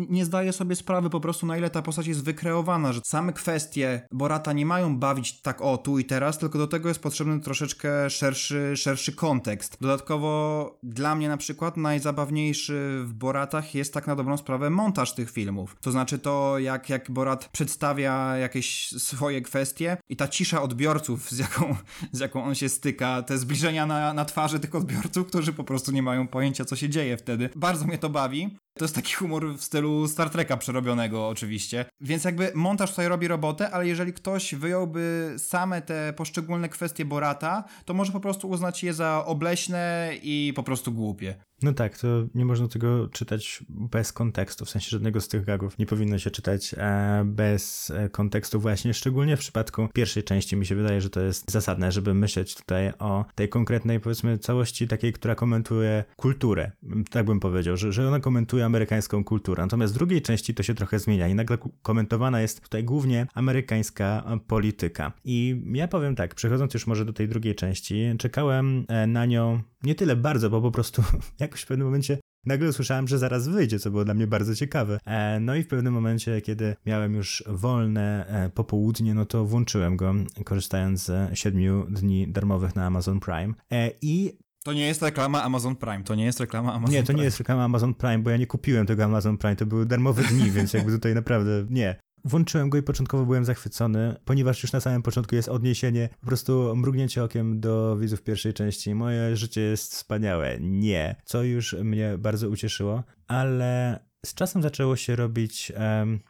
nie 0.10 0.26
zdaje 0.26 0.54
sobie 0.54 0.76
sprawy 0.76 1.10
po 1.10 1.20
prostu 1.20 1.46
na 1.46 1.58
ile 1.58 1.70
ta 1.70 1.82
postać 1.82 2.08
jest 2.08 2.24
wykreowana, 2.24 2.94
że 2.94 3.02
same 3.06 3.34
kwestie 3.34 4.08
Borata 4.12 4.54
nie 4.54 4.66
mają 4.66 4.98
bawić 4.98 5.42
tak 5.42 5.62
o 5.62 5.78
tu 5.78 6.00
i 6.00 6.06
teraz, 6.06 6.38
tylko 6.38 6.58
do 6.58 6.68
tego 6.68 6.88
jest 6.90 7.02
potrzebny 7.02 7.40
troszeczkę 7.40 8.10
szerszy, 8.10 8.78
szerszy 8.78 9.16
kontekst. 9.16 9.78
Dodatkowo 9.92 10.80
dla 10.84 11.16
mnie 11.16 11.30
na 11.30 11.38
przykład 11.38 11.78
najzabawniejszy 11.78 13.02
w 13.04 13.14
Boratach 13.14 13.76
jest 13.76 13.94
tak 13.94 14.08
na 14.08 14.16
dobrą 14.16 14.38
sprawę 14.38 14.70
montaż 14.70 15.14
tych 15.14 15.32
filmów. 15.32 15.76
To 15.82 15.92
znaczy 15.92 16.20
to, 16.20 16.60
jak, 16.60 16.90
jak 16.90 17.12
Borat 17.12 17.50
przedstawia 17.50 18.38
jakieś 18.38 18.90
swoje 18.90 19.42
kwestie 19.42 19.98
i 20.10 20.16
ta 20.16 20.28
cisza 20.28 20.62
odbiorców, 20.62 21.32
z 21.32 21.38
jaką, 21.38 21.76
z 22.12 22.20
jaką 22.20 22.44
on 22.44 22.56
się 22.56 22.70
styka, 22.70 23.22
te 23.22 23.38
zbliżenia 23.38 23.86
na, 23.86 24.14
na 24.14 24.26
twarzy 24.26 24.60
tych 24.60 24.76
odbiorców, 24.76 25.28
którzy 25.28 25.54
po 25.54 25.64
prostu 25.64 25.92
nie 25.92 26.04
mają 26.04 26.28
pojęcia, 26.28 26.66
co 26.66 26.76
się 26.76 26.90
dzieje 26.90 27.18
wtedy. 27.18 27.50
Bardzo 27.56 27.86
mnie 27.86 27.98
to 27.98 28.10
bawi. 28.10 28.58
To 28.78 28.86
jest 28.86 28.96
taki 28.96 29.14
humor 29.14 29.58
w 29.58 29.64
stylu 29.64 30.08
Star 30.08 30.30
Treka 30.30 30.58
przerobionego 30.58 31.28
oczywiście. 31.28 31.86
Więc 32.02 32.24
jakby 32.24 32.52
montaż 32.56 32.90
tutaj 32.90 33.08
robi 33.08 33.28
robotę, 33.28 33.72
ale 33.72 33.88
jeżeli 33.88 34.14
ktoś 34.14 34.56
wyjąłby 34.56 35.36
same 35.38 35.82
te 35.82 36.14
poszczególne 36.14 36.70
kwestie 36.70 37.06
Borata, 37.06 37.64
to 37.86 37.94
może 37.94 38.12
po 38.12 38.20
prostu 38.20 38.50
uznać 38.50 38.84
je 38.84 38.94
za 38.94 39.26
obleśne 39.26 40.12
i 40.24 40.54
po 40.56 40.64
prostu 40.64 40.92
głupie. 40.92 41.36
No 41.64 41.74
tak, 41.74 41.98
to 41.98 42.08
nie 42.36 42.46
można 42.46 42.68
tego 42.68 43.08
czytać 43.08 43.64
bez 43.70 44.14
kontekstu, 44.14 44.66
w 44.66 44.70
sensie 44.70 44.90
żadnego 44.90 45.22
z 45.22 45.28
tych 45.28 45.46
gagów 45.46 45.78
nie 45.78 45.86
powinno 45.86 46.20
się 46.20 46.32
czytać 46.32 46.76
e, 46.78 47.24
bez 47.26 47.92
e, 47.92 48.10
kontekstu 48.10 48.60
właśnie, 48.60 48.94
szczególnie 48.94 49.38
w 49.38 49.40
przypadku 49.40 49.88
pierwszej 49.94 50.24
części. 50.24 50.56
Mi 50.56 50.66
się 50.66 50.76
wydaje, 50.76 51.02
że 51.02 51.10
to 51.10 51.22
jest 51.22 51.52
zasadne, 51.52 51.92
żeby 51.92 52.14
myśleć 52.14 52.56
tutaj 52.56 52.94
o 53.00 53.26
tej 53.36 53.50
konkretnej 53.50 54.00
powiedzmy 54.00 54.38
całości 54.38 54.88
takiej, 54.88 55.14
która 55.14 55.36
komentuje 55.36 56.04
kulturę, 56.16 56.72
tak 57.10 57.26
bym 57.26 57.40
powiedział, 57.40 57.78
że, 57.78 57.92
że 57.92 58.08
ona 58.08 58.20
komentuje 58.20 58.66
amerykańską 58.66 59.24
kulturę, 59.24 59.64
natomiast 59.64 59.94
w 59.94 59.98
drugiej 59.98 60.22
części 60.22 60.54
to 60.54 60.64
się 60.64 60.74
trochę 60.74 61.00
zmienia 61.00 61.28
i 61.28 61.36
nagle 61.36 61.58
komentowana 61.82 62.42
jest 62.42 62.62
tutaj 62.62 62.84
głównie 62.84 63.28
amerykańska 63.34 64.24
polityka. 64.48 65.12
I 65.24 65.62
ja 65.74 65.88
powiem 65.88 66.16
tak, 66.16 66.36
przechodząc 66.36 66.74
już 66.74 66.88
może 66.88 67.06
do 67.06 67.14
tej 67.14 67.28
drugiej 67.28 67.56
części, 67.56 68.12
czekałem 68.18 68.86
e, 68.88 69.08
na 69.08 69.26
nią 69.26 69.62
nie 69.84 69.96
tyle 69.96 70.16
bardzo, 70.16 70.50
bo 70.50 70.62
po 70.62 70.72
prostu 70.72 71.04
jakoś 71.40 71.62
w 71.62 71.68
pewnym 71.68 71.88
momencie 71.88 72.18
nagle 72.46 72.70
usłyszałem, 72.70 73.08
że 73.08 73.18
zaraz 73.18 73.48
wyjdzie, 73.48 73.80
co 73.80 73.92
było 73.92 74.06
dla 74.06 74.14
mnie 74.14 74.28
bardzo 74.28 74.56
ciekawe. 74.56 75.00
E, 75.06 75.40
no 75.40 75.56
i 75.56 75.64
w 75.64 75.68
pewnym 75.68 75.94
momencie, 75.94 76.42
kiedy 76.42 76.76
miałem 76.86 77.16
już 77.16 77.44
wolne 77.48 78.26
e, 78.28 78.50
popołudnie, 78.50 79.14
no 79.14 79.26
to 79.26 79.46
włączyłem 79.46 79.98
go, 79.98 80.14
korzystając 80.46 81.04
z 81.04 81.38
siedmiu 81.38 81.86
dni 81.90 82.28
darmowych 82.28 82.76
na 82.76 82.86
Amazon 82.86 83.20
Prime. 83.20 83.54
E, 83.72 83.92
I 84.02 84.38
to 84.64 84.74
nie 84.74 84.88
jest 84.88 85.02
reklama 85.02 85.44
Amazon 85.44 85.76
Prime, 85.76 86.04
to 86.04 86.16
nie 86.16 86.26
jest 86.26 86.40
reklama 86.40 86.74
Amazon 86.74 86.96
Nie, 86.96 87.04
to 87.04 87.14
nie 87.14 87.24
jest 87.24 87.38
reklama 87.38 87.64
Amazon 87.64 87.94
Prime, 87.94 88.20
bo 88.20 88.30
ja 88.30 88.38
nie 88.38 88.48
kupiłem 88.48 88.86
tego 88.86 89.04
Amazon 89.04 89.38
Prime, 89.38 89.56
to 89.56 89.66
były 89.66 89.86
darmowe 89.86 90.24
dni, 90.24 90.52
więc 90.52 90.74
jakby 90.74 90.92
tutaj 90.92 91.16
naprawdę 91.16 91.66
nie. 91.70 91.96
Włączyłem 92.26 92.70
go 92.70 92.78
i 92.78 92.84
początkowo 92.84 93.26
byłem 93.26 93.46
zachwycony, 93.46 94.16
ponieważ 94.26 94.64
już 94.64 94.72
na 94.72 94.80
samym 94.80 95.02
początku 95.02 95.36
jest 95.36 95.50
odniesienie, 95.50 96.10
po 96.22 96.28
prostu 96.28 96.76
mrugnięcie 96.76 97.24
okiem 97.24 97.60
do 97.60 97.98
widzów 97.98 98.22
pierwszej 98.22 98.54
części. 98.54 98.96
Moje 98.96 99.36
życie 99.36 99.62
jest 99.62 99.94
wspaniałe. 99.94 100.58
Nie. 100.60 101.16
Co 101.26 101.44
już 101.44 101.74
mnie 101.74 102.18
bardzo 102.18 102.50
ucieszyło, 102.50 103.04
ale 103.28 104.00
z 104.26 104.34
czasem 104.34 104.62
zaczęło 104.62 104.96
się 104.96 105.16
robić, 105.16 105.72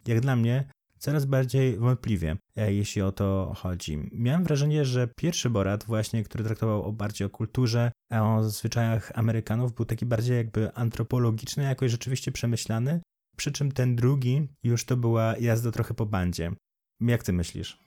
jak 0.06 0.20
dla 0.20 0.36
mnie, 0.36 0.64
coraz 0.98 1.24
bardziej 1.24 1.76
wątpliwie, 1.76 2.36
e, 2.56 2.74
jeśli 2.74 3.02
o 3.02 3.12
to 3.12 3.52
chodzi. 3.56 4.10
Miałem 4.12 4.44
wrażenie, 4.44 4.84
że 4.84 5.08
pierwszy 5.16 5.50
Borat, 5.50 5.84
właśnie, 5.84 6.24
który 6.24 6.44
traktował 6.44 6.82
o 6.82 6.92
bardziej 6.92 7.26
o 7.26 7.30
kulturze, 7.30 7.92
o 8.10 8.42
zwyczajach 8.42 9.12
Amerykanów, 9.14 9.74
był 9.74 9.84
taki 9.84 10.06
bardziej 10.06 10.36
jakby 10.36 10.74
antropologiczny, 10.74 11.62
jakoś 11.62 11.90
rzeczywiście 11.90 12.32
przemyślany, 12.32 13.00
przy 13.42 13.52
czym 13.52 13.72
ten 13.72 13.96
drugi 13.96 14.48
już 14.64 14.84
to 14.84 14.96
była 14.96 15.36
jazda 15.36 15.70
trochę 15.70 15.94
po 15.94 16.06
bandzie. 16.06 16.52
Jak 17.00 17.22
ty 17.22 17.32
myślisz? 17.32 17.78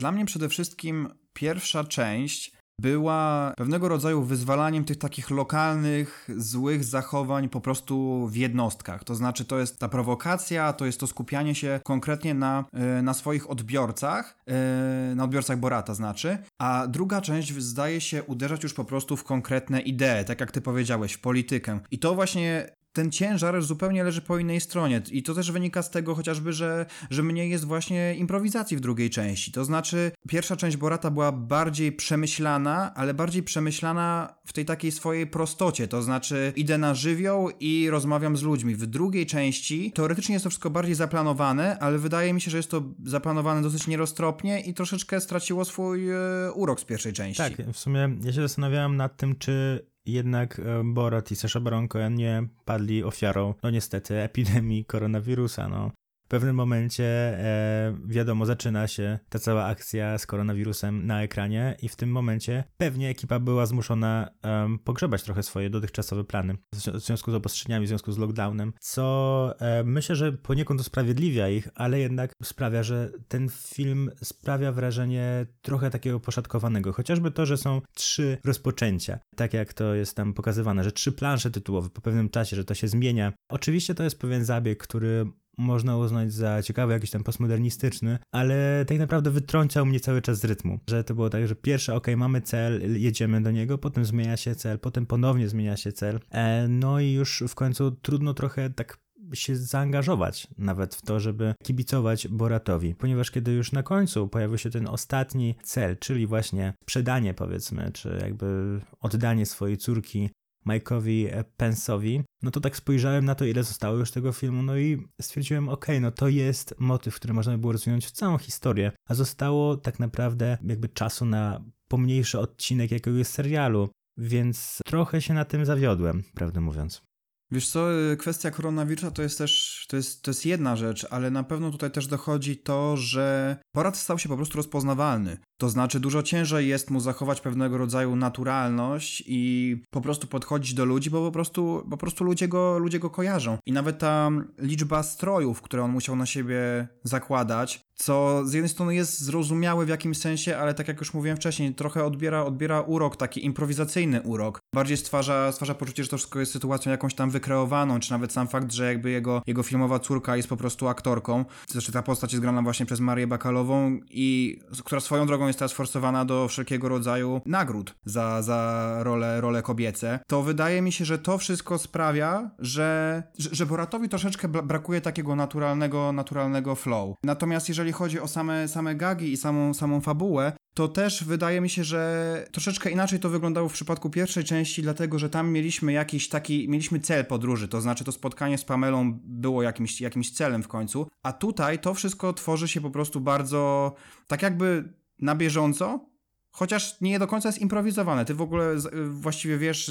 Dla 0.00 0.12
mnie 0.12 0.26
przede 0.26 0.48
wszystkim 0.48 1.08
pierwsza 1.32 1.84
część 1.84 2.52
była 2.80 3.52
pewnego 3.56 3.88
rodzaju 3.88 4.22
wyzwalaniem 4.22 4.84
tych 4.84 4.98
takich 4.98 5.30
lokalnych, 5.30 6.28
złych 6.36 6.84
zachowań 6.84 7.48
po 7.48 7.60
prostu 7.60 8.26
w 8.28 8.36
jednostkach. 8.36 9.04
To 9.04 9.14
znaczy, 9.14 9.44
to 9.44 9.58
jest 9.58 9.78
ta 9.78 9.88
prowokacja, 9.88 10.72
to 10.72 10.86
jest 10.86 11.00
to 11.00 11.06
skupianie 11.06 11.54
się 11.54 11.80
konkretnie 11.84 12.34
na, 12.34 12.64
e, 12.72 13.02
na 13.02 13.14
swoich 13.14 13.50
odbiorcach, 13.50 14.36
e, 14.46 15.14
na 15.14 15.24
odbiorcach 15.24 15.58
Borata 15.58 15.94
znaczy, 15.94 16.38
a 16.58 16.86
druga 16.86 17.20
część 17.20 17.54
zdaje 17.54 18.00
się 18.00 18.22
uderzać 18.22 18.62
już 18.62 18.74
po 18.74 18.84
prostu 18.84 19.16
w 19.16 19.24
konkretne 19.24 19.80
idee, 19.80 20.24
tak 20.26 20.40
jak 20.40 20.52
ty 20.52 20.60
powiedziałeś, 20.60 21.12
w 21.12 21.20
politykę. 21.20 21.80
I 21.90 21.98
to 21.98 22.14
właśnie 22.14 22.76
ten 22.96 23.10
ciężar 23.10 23.62
zupełnie 23.62 24.04
leży 24.04 24.20
po 24.20 24.38
innej 24.38 24.60
stronie. 24.60 25.02
I 25.10 25.22
to 25.22 25.34
też 25.34 25.52
wynika 25.52 25.82
z 25.82 25.90
tego 25.90 26.14
chociażby, 26.14 26.52
że, 26.52 26.86
że 27.10 27.22
mniej 27.22 27.50
jest 27.50 27.64
właśnie 27.64 28.14
improwizacji 28.14 28.76
w 28.76 28.80
drugiej 28.80 29.10
części. 29.10 29.52
To 29.52 29.64
znaczy, 29.64 30.12
pierwsza 30.28 30.56
część 30.56 30.76
Borata 30.76 31.10
była 31.10 31.32
bardziej 31.32 31.92
przemyślana, 31.92 32.94
ale 32.94 33.14
bardziej 33.14 33.42
przemyślana 33.42 34.34
w 34.46 34.52
tej 34.52 34.64
takiej 34.64 34.92
swojej 34.92 35.26
prostocie. 35.26 35.88
To 35.88 36.02
znaczy, 36.02 36.52
idę 36.56 36.78
na 36.78 36.94
żywioł 36.94 37.50
i 37.60 37.90
rozmawiam 37.90 38.36
z 38.36 38.42
ludźmi. 38.42 38.74
W 38.74 38.86
drugiej 38.86 39.26
części 39.26 39.92
teoretycznie 39.92 40.32
jest 40.32 40.42
to 40.42 40.50
wszystko 40.50 40.70
bardziej 40.70 40.94
zaplanowane, 40.94 41.78
ale 41.78 41.98
wydaje 41.98 42.32
mi 42.32 42.40
się, 42.40 42.50
że 42.50 42.56
jest 42.56 42.70
to 42.70 42.82
zaplanowane 43.04 43.62
dosyć 43.62 43.86
nieroztropnie 43.86 44.60
i 44.60 44.74
troszeczkę 44.74 45.20
straciło 45.20 45.64
swój 45.64 46.10
e, 46.10 46.16
urok 46.54 46.80
z 46.80 46.84
pierwszej 46.84 47.12
części. 47.12 47.42
Tak, 47.42 47.72
w 47.72 47.78
sumie 47.78 48.16
ja 48.24 48.32
się 48.32 48.42
zastanawiałem 48.42 48.96
nad 48.96 49.16
tym, 49.16 49.36
czy 49.38 49.86
jednak 50.06 50.58
e, 50.58 50.82
Borat 50.84 51.30
i 51.30 51.36
Sasha 51.36 51.60
Baron 51.60 51.88
Cohen 51.88 52.14
nie 52.14 52.48
padli 52.64 53.04
ofiarą, 53.04 53.54
no 53.62 53.70
niestety, 53.70 54.22
epidemii 54.22 54.84
koronawirusa. 54.84 55.68
No. 55.68 55.90
W 56.26 56.28
pewnym 56.28 56.56
momencie, 56.56 57.04
e, 57.04 57.96
wiadomo, 58.06 58.46
zaczyna 58.46 58.88
się 58.88 59.18
ta 59.28 59.38
cała 59.38 59.64
akcja 59.64 60.18
z 60.18 60.26
koronawirusem 60.26 61.06
na 61.06 61.22
ekranie, 61.22 61.76
i 61.82 61.88
w 61.88 61.96
tym 61.96 62.10
momencie 62.10 62.64
pewnie 62.76 63.08
ekipa 63.08 63.38
była 63.38 63.66
zmuszona 63.66 64.30
e, 64.44 64.76
pogrzebać 64.84 65.22
trochę 65.22 65.42
swoje 65.42 65.70
dotychczasowe 65.70 66.24
plany 66.24 66.56
w 66.74 67.00
związku 67.00 67.30
z 67.30 67.34
obostrzeniami, 67.34 67.86
w 67.86 67.88
związku 67.88 68.12
z 68.12 68.18
lockdownem, 68.18 68.72
co 68.80 69.54
e, 69.60 69.84
myślę, 69.84 70.16
że 70.16 70.32
poniekąd 70.32 70.80
usprawiedliwia 70.80 71.48
ich, 71.48 71.68
ale 71.74 71.98
jednak 71.98 72.32
sprawia, 72.42 72.82
że 72.82 73.10
ten 73.28 73.48
film 73.48 74.10
sprawia 74.22 74.72
wrażenie 74.72 75.46
trochę 75.62 75.90
takiego 75.90 76.20
poszatkowanego. 76.20 76.92
Chociażby 76.92 77.30
to, 77.30 77.46
że 77.46 77.56
są 77.56 77.80
trzy 77.94 78.38
rozpoczęcia, 78.44 79.18
tak 79.36 79.54
jak 79.54 79.72
to 79.72 79.94
jest 79.94 80.16
tam 80.16 80.34
pokazywane, 80.34 80.84
że 80.84 80.92
trzy 80.92 81.12
plansze 81.12 81.50
tytułowe 81.50 81.90
po 81.90 82.00
pewnym 82.00 82.28
czasie, 82.28 82.56
że 82.56 82.64
to 82.64 82.74
się 82.74 82.88
zmienia. 82.88 83.32
Oczywiście 83.50 83.94
to 83.94 84.02
jest 84.02 84.20
pewien 84.20 84.44
zabieg, 84.44 84.82
który 84.82 85.26
można 85.58 85.96
uznać 85.96 86.32
za 86.32 86.62
ciekawy, 86.62 86.92
jakiś 86.92 87.10
tam 87.10 87.24
postmodernistyczny, 87.24 88.18
ale 88.32 88.84
tak 88.88 88.98
naprawdę 88.98 89.30
wytrącał 89.30 89.86
mnie 89.86 90.00
cały 90.00 90.22
czas 90.22 90.38
z 90.38 90.44
rytmu. 90.44 90.78
Że 90.88 91.04
to 91.04 91.14
było 91.14 91.30
tak, 91.30 91.48
że 91.48 91.54
pierwsze, 91.54 91.94
ok, 91.94 92.06
mamy 92.16 92.40
cel, 92.40 93.00
jedziemy 93.00 93.42
do 93.42 93.50
niego, 93.50 93.78
potem 93.78 94.04
zmienia 94.04 94.36
się 94.36 94.54
cel, 94.54 94.78
potem 94.78 95.06
ponownie 95.06 95.48
zmienia 95.48 95.76
się 95.76 95.92
cel, 95.92 96.20
e, 96.30 96.68
no 96.68 97.00
i 97.00 97.12
już 97.12 97.44
w 97.48 97.54
końcu 97.54 97.90
trudno 97.90 98.34
trochę 98.34 98.70
tak 98.70 98.98
się 99.34 99.56
zaangażować 99.56 100.48
nawet 100.58 100.94
w 100.94 101.02
to, 101.02 101.20
żeby 101.20 101.54
kibicować 101.62 102.28
Boratowi, 102.28 102.94
ponieważ 102.94 103.30
kiedy 103.30 103.52
już 103.52 103.72
na 103.72 103.82
końcu 103.82 104.28
pojawił 104.28 104.58
się 104.58 104.70
ten 104.70 104.86
ostatni 104.86 105.54
cel, 105.62 105.96
czyli 105.98 106.26
właśnie 106.26 106.74
sprzedanie 106.82 107.34
powiedzmy, 107.34 107.90
czy 107.92 108.18
jakby 108.22 108.80
oddanie 109.00 109.46
swojej 109.46 109.76
córki 109.76 110.30
Mike'owi 110.66 111.44
Pence'owi, 111.58 112.22
no 112.42 112.50
to 112.50 112.60
tak 112.60 112.76
spojrzałem 112.76 113.24
na 113.24 113.34
to, 113.34 113.44
ile 113.44 113.64
zostało 113.64 113.96
już 113.96 114.10
tego 114.10 114.32
filmu, 114.32 114.62
no 114.62 114.76
i 114.76 115.08
stwierdziłem, 115.20 115.68
ok, 115.68 115.86
no 116.00 116.10
to 116.10 116.28
jest 116.28 116.74
motyw, 116.78 117.14
który 117.14 117.34
można 117.34 117.52
by 117.52 117.58
było 117.58 117.72
rozwinąć 117.72 118.06
w 118.06 118.10
całą 118.10 118.38
historię, 118.38 118.92
a 119.08 119.14
zostało 119.14 119.76
tak 119.76 119.98
naprawdę 119.98 120.58
jakby 120.64 120.88
czasu 120.88 121.24
na 121.24 121.64
pomniejszy 121.88 122.38
odcinek 122.38 122.90
jakiegoś 122.90 123.26
serialu, 123.26 123.88
więc 124.16 124.78
trochę 124.86 125.22
się 125.22 125.34
na 125.34 125.44
tym 125.44 125.64
zawiodłem, 125.64 126.22
prawdę 126.34 126.60
mówiąc. 126.60 127.02
Wiesz 127.50 127.68
co, 127.68 127.92
y, 128.12 128.16
kwestia 128.16 128.50
koronawirusa 128.50 129.10
to 129.10 129.22
jest 129.22 129.38
też, 129.38 129.84
to 129.88 129.96
jest, 129.96 130.22
to 130.22 130.30
jest 130.30 130.46
jedna 130.46 130.76
rzecz, 130.76 131.06
ale 131.10 131.30
na 131.30 131.44
pewno 131.44 131.70
tutaj 131.70 131.90
też 131.90 132.06
dochodzi 132.06 132.56
to, 132.56 132.96
że 132.96 133.56
Borat 133.74 133.96
stał 133.96 134.18
się 134.18 134.28
po 134.28 134.36
prostu 134.36 134.56
rozpoznawalny. 134.56 135.38
To 135.58 135.70
znaczy 135.70 136.00
dużo 136.00 136.22
ciężej 136.22 136.68
jest 136.68 136.90
mu 136.90 137.00
zachować 137.00 137.40
pewnego 137.40 137.78
rodzaju 137.78 138.16
naturalność 138.16 139.22
i 139.26 139.76
po 139.90 140.00
prostu 140.00 140.26
podchodzić 140.26 140.74
do 140.74 140.84
ludzi, 140.84 141.10
bo 141.10 141.26
po 141.26 141.32
prostu, 141.32 141.86
po 141.90 141.96
prostu 141.96 142.24
ludzie, 142.24 142.48
go, 142.48 142.78
ludzie 142.78 142.98
go 142.98 143.10
kojarzą. 143.10 143.58
I 143.66 143.72
nawet 143.72 143.98
ta 143.98 144.30
liczba 144.58 145.02
strojów, 145.02 145.62
które 145.62 145.82
on 145.82 145.90
musiał 145.90 146.16
na 146.16 146.26
siebie 146.26 146.88
zakładać, 147.04 147.86
co 147.94 148.42
z 148.46 148.52
jednej 148.52 148.68
strony 148.68 148.94
jest 148.94 149.20
zrozumiałe 149.20 149.86
w 149.86 149.88
jakimś 149.88 150.18
sensie, 150.18 150.58
ale 150.58 150.74
tak 150.74 150.88
jak 150.88 151.00
już 151.00 151.14
mówiłem 151.14 151.36
wcześniej, 151.36 151.74
trochę 151.74 152.04
odbiera, 152.04 152.44
odbiera 152.44 152.80
urok, 152.80 153.16
taki 153.16 153.44
improwizacyjny 153.44 154.22
urok. 154.22 154.60
Bardziej 154.74 154.96
stwarza, 154.96 155.52
stwarza 155.52 155.74
poczucie, 155.74 156.02
że 156.02 156.08
to 156.08 156.16
wszystko 156.16 156.40
jest 156.40 156.52
sytuacją 156.52 156.92
jakąś 156.92 157.14
tam 157.14 157.30
wykreowaną, 157.30 158.00
czy 158.00 158.10
nawet 158.10 158.32
sam 158.32 158.48
fakt, 158.48 158.72
że 158.72 158.86
jakby 158.86 159.10
jego, 159.10 159.42
jego 159.46 159.62
filmowa 159.62 159.98
córka 159.98 160.36
jest 160.36 160.48
po 160.48 160.56
prostu 160.56 160.88
aktorką. 160.88 161.44
Zresztą 161.68 161.92
ta 161.92 162.02
postać 162.02 162.32
jest 162.32 162.42
grana 162.42 162.62
właśnie 162.62 162.86
przez 162.86 163.00
Marię 163.00 163.26
Bakalową 163.26 164.00
i 164.10 164.58
która 164.84 165.00
swoją 165.00 165.26
drogą 165.26 165.45
jest 165.46 165.58
teraz 165.58 165.72
forsowana 165.72 166.24
do 166.24 166.48
wszelkiego 166.48 166.88
rodzaju 166.88 167.40
nagród 167.46 167.94
za, 168.04 168.42
za 168.42 168.96
role, 169.00 169.40
role 169.40 169.62
kobiece. 169.62 170.18
To 170.26 170.42
wydaje 170.42 170.82
mi 170.82 170.92
się, 170.92 171.04
że 171.04 171.18
to 171.18 171.38
wszystko 171.38 171.78
sprawia, 171.78 172.50
że, 172.58 173.22
że, 173.38 173.48
że 173.52 173.66
Boratowi 173.66 174.08
troszeczkę 174.08 174.48
brakuje 174.48 175.00
takiego 175.00 175.36
naturalnego, 175.36 176.12
naturalnego 176.12 176.74
flow. 176.74 177.16
Natomiast 177.24 177.68
jeżeli 177.68 177.92
chodzi 177.92 178.20
o 178.20 178.28
same, 178.28 178.68
same 178.68 178.94
gagi 178.94 179.32
i 179.32 179.36
samą, 179.36 179.74
samą 179.74 180.00
fabułę, 180.00 180.52
to 180.76 180.88
też 180.88 181.24
wydaje 181.24 181.60
mi 181.60 181.70
się, 181.70 181.84
że 181.84 182.46
troszeczkę 182.52 182.90
inaczej 182.90 183.20
to 183.20 183.30
wyglądało 183.30 183.68
w 183.68 183.72
przypadku 183.72 184.10
pierwszej 184.10 184.44
części, 184.44 184.82
dlatego 184.82 185.18
że 185.18 185.30
tam 185.30 185.50
mieliśmy 185.52 185.92
jakiś 185.92 186.28
taki, 186.28 186.68
mieliśmy 186.68 187.00
cel 187.00 187.24
podróży, 187.24 187.68
to 187.68 187.80
znaczy 187.80 188.04
to 188.04 188.12
spotkanie 188.12 188.58
z 188.58 188.64
Pamelą 188.64 189.18
było 189.24 189.62
jakimś, 189.62 190.00
jakimś 190.00 190.32
celem 190.32 190.62
w 190.62 190.68
końcu, 190.68 191.08
a 191.22 191.32
tutaj 191.32 191.78
to 191.78 191.94
wszystko 191.94 192.32
tworzy 192.32 192.68
się 192.68 192.80
po 192.80 192.90
prostu 192.90 193.20
bardzo 193.20 193.94
tak 194.26 194.42
jakby 194.42 194.92
na 195.18 195.34
bieżąco, 195.34 196.16
Chociaż 196.56 197.00
nie 197.00 197.18
do 197.18 197.26
końca 197.26 197.48
jest 197.48 197.58
improwizowane. 197.58 198.24
Ty 198.24 198.34
w 198.34 198.40
ogóle 198.40 198.74
właściwie 199.08 199.58
wiesz, 199.58 199.90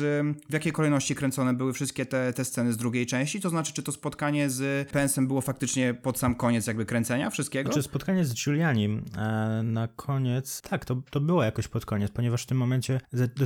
w 0.49 0.53
jakiej 0.53 0.71
kolejności 0.71 1.15
kręcone 1.15 1.53
były 1.53 1.73
wszystkie 1.73 2.05
te, 2.05 2.33
te 2.33 2.45
sceny 2.45 2.73
z 2.73 2.77
drugiej 2.77 3.05
części? 3.05 3.41
To 3.41 3.49
znaczy, 3.49 3.73
czy 3.73 3.83
to 3.83 3.91
spotkanie 3.91 4.49
z 4.49 4.89
Pensem 4.91 5.27
było 5.27 5.41
faktycznie 5.41 5.93
pod 5.93 6.19
sam 6.19 6.35
koniec 6.35 6.67
jakby 6.67 6.85
kręcenia 6.85 7.29
wszystkiego? 7.29 7.71
Czy 7.71 7.83
spotkanie 7.83 8.25
z 8.25 8.33
Giulianim 8.33 9.05
e, 9.17 9.61
na 9.63 9.87
koniec, 9.87 10.61
tak, 10.61 10.85
to, 10.85 11.01
to 11.09 11.19
było 11.19 11.43
jakoś 11.43 11.67
pod 11.67 11.85
koniec, 11.85 12.11
ponieważ 12.11 12.43
w 12.43 12.45
tym 12.45 12.57
momencie, 12.57 13.01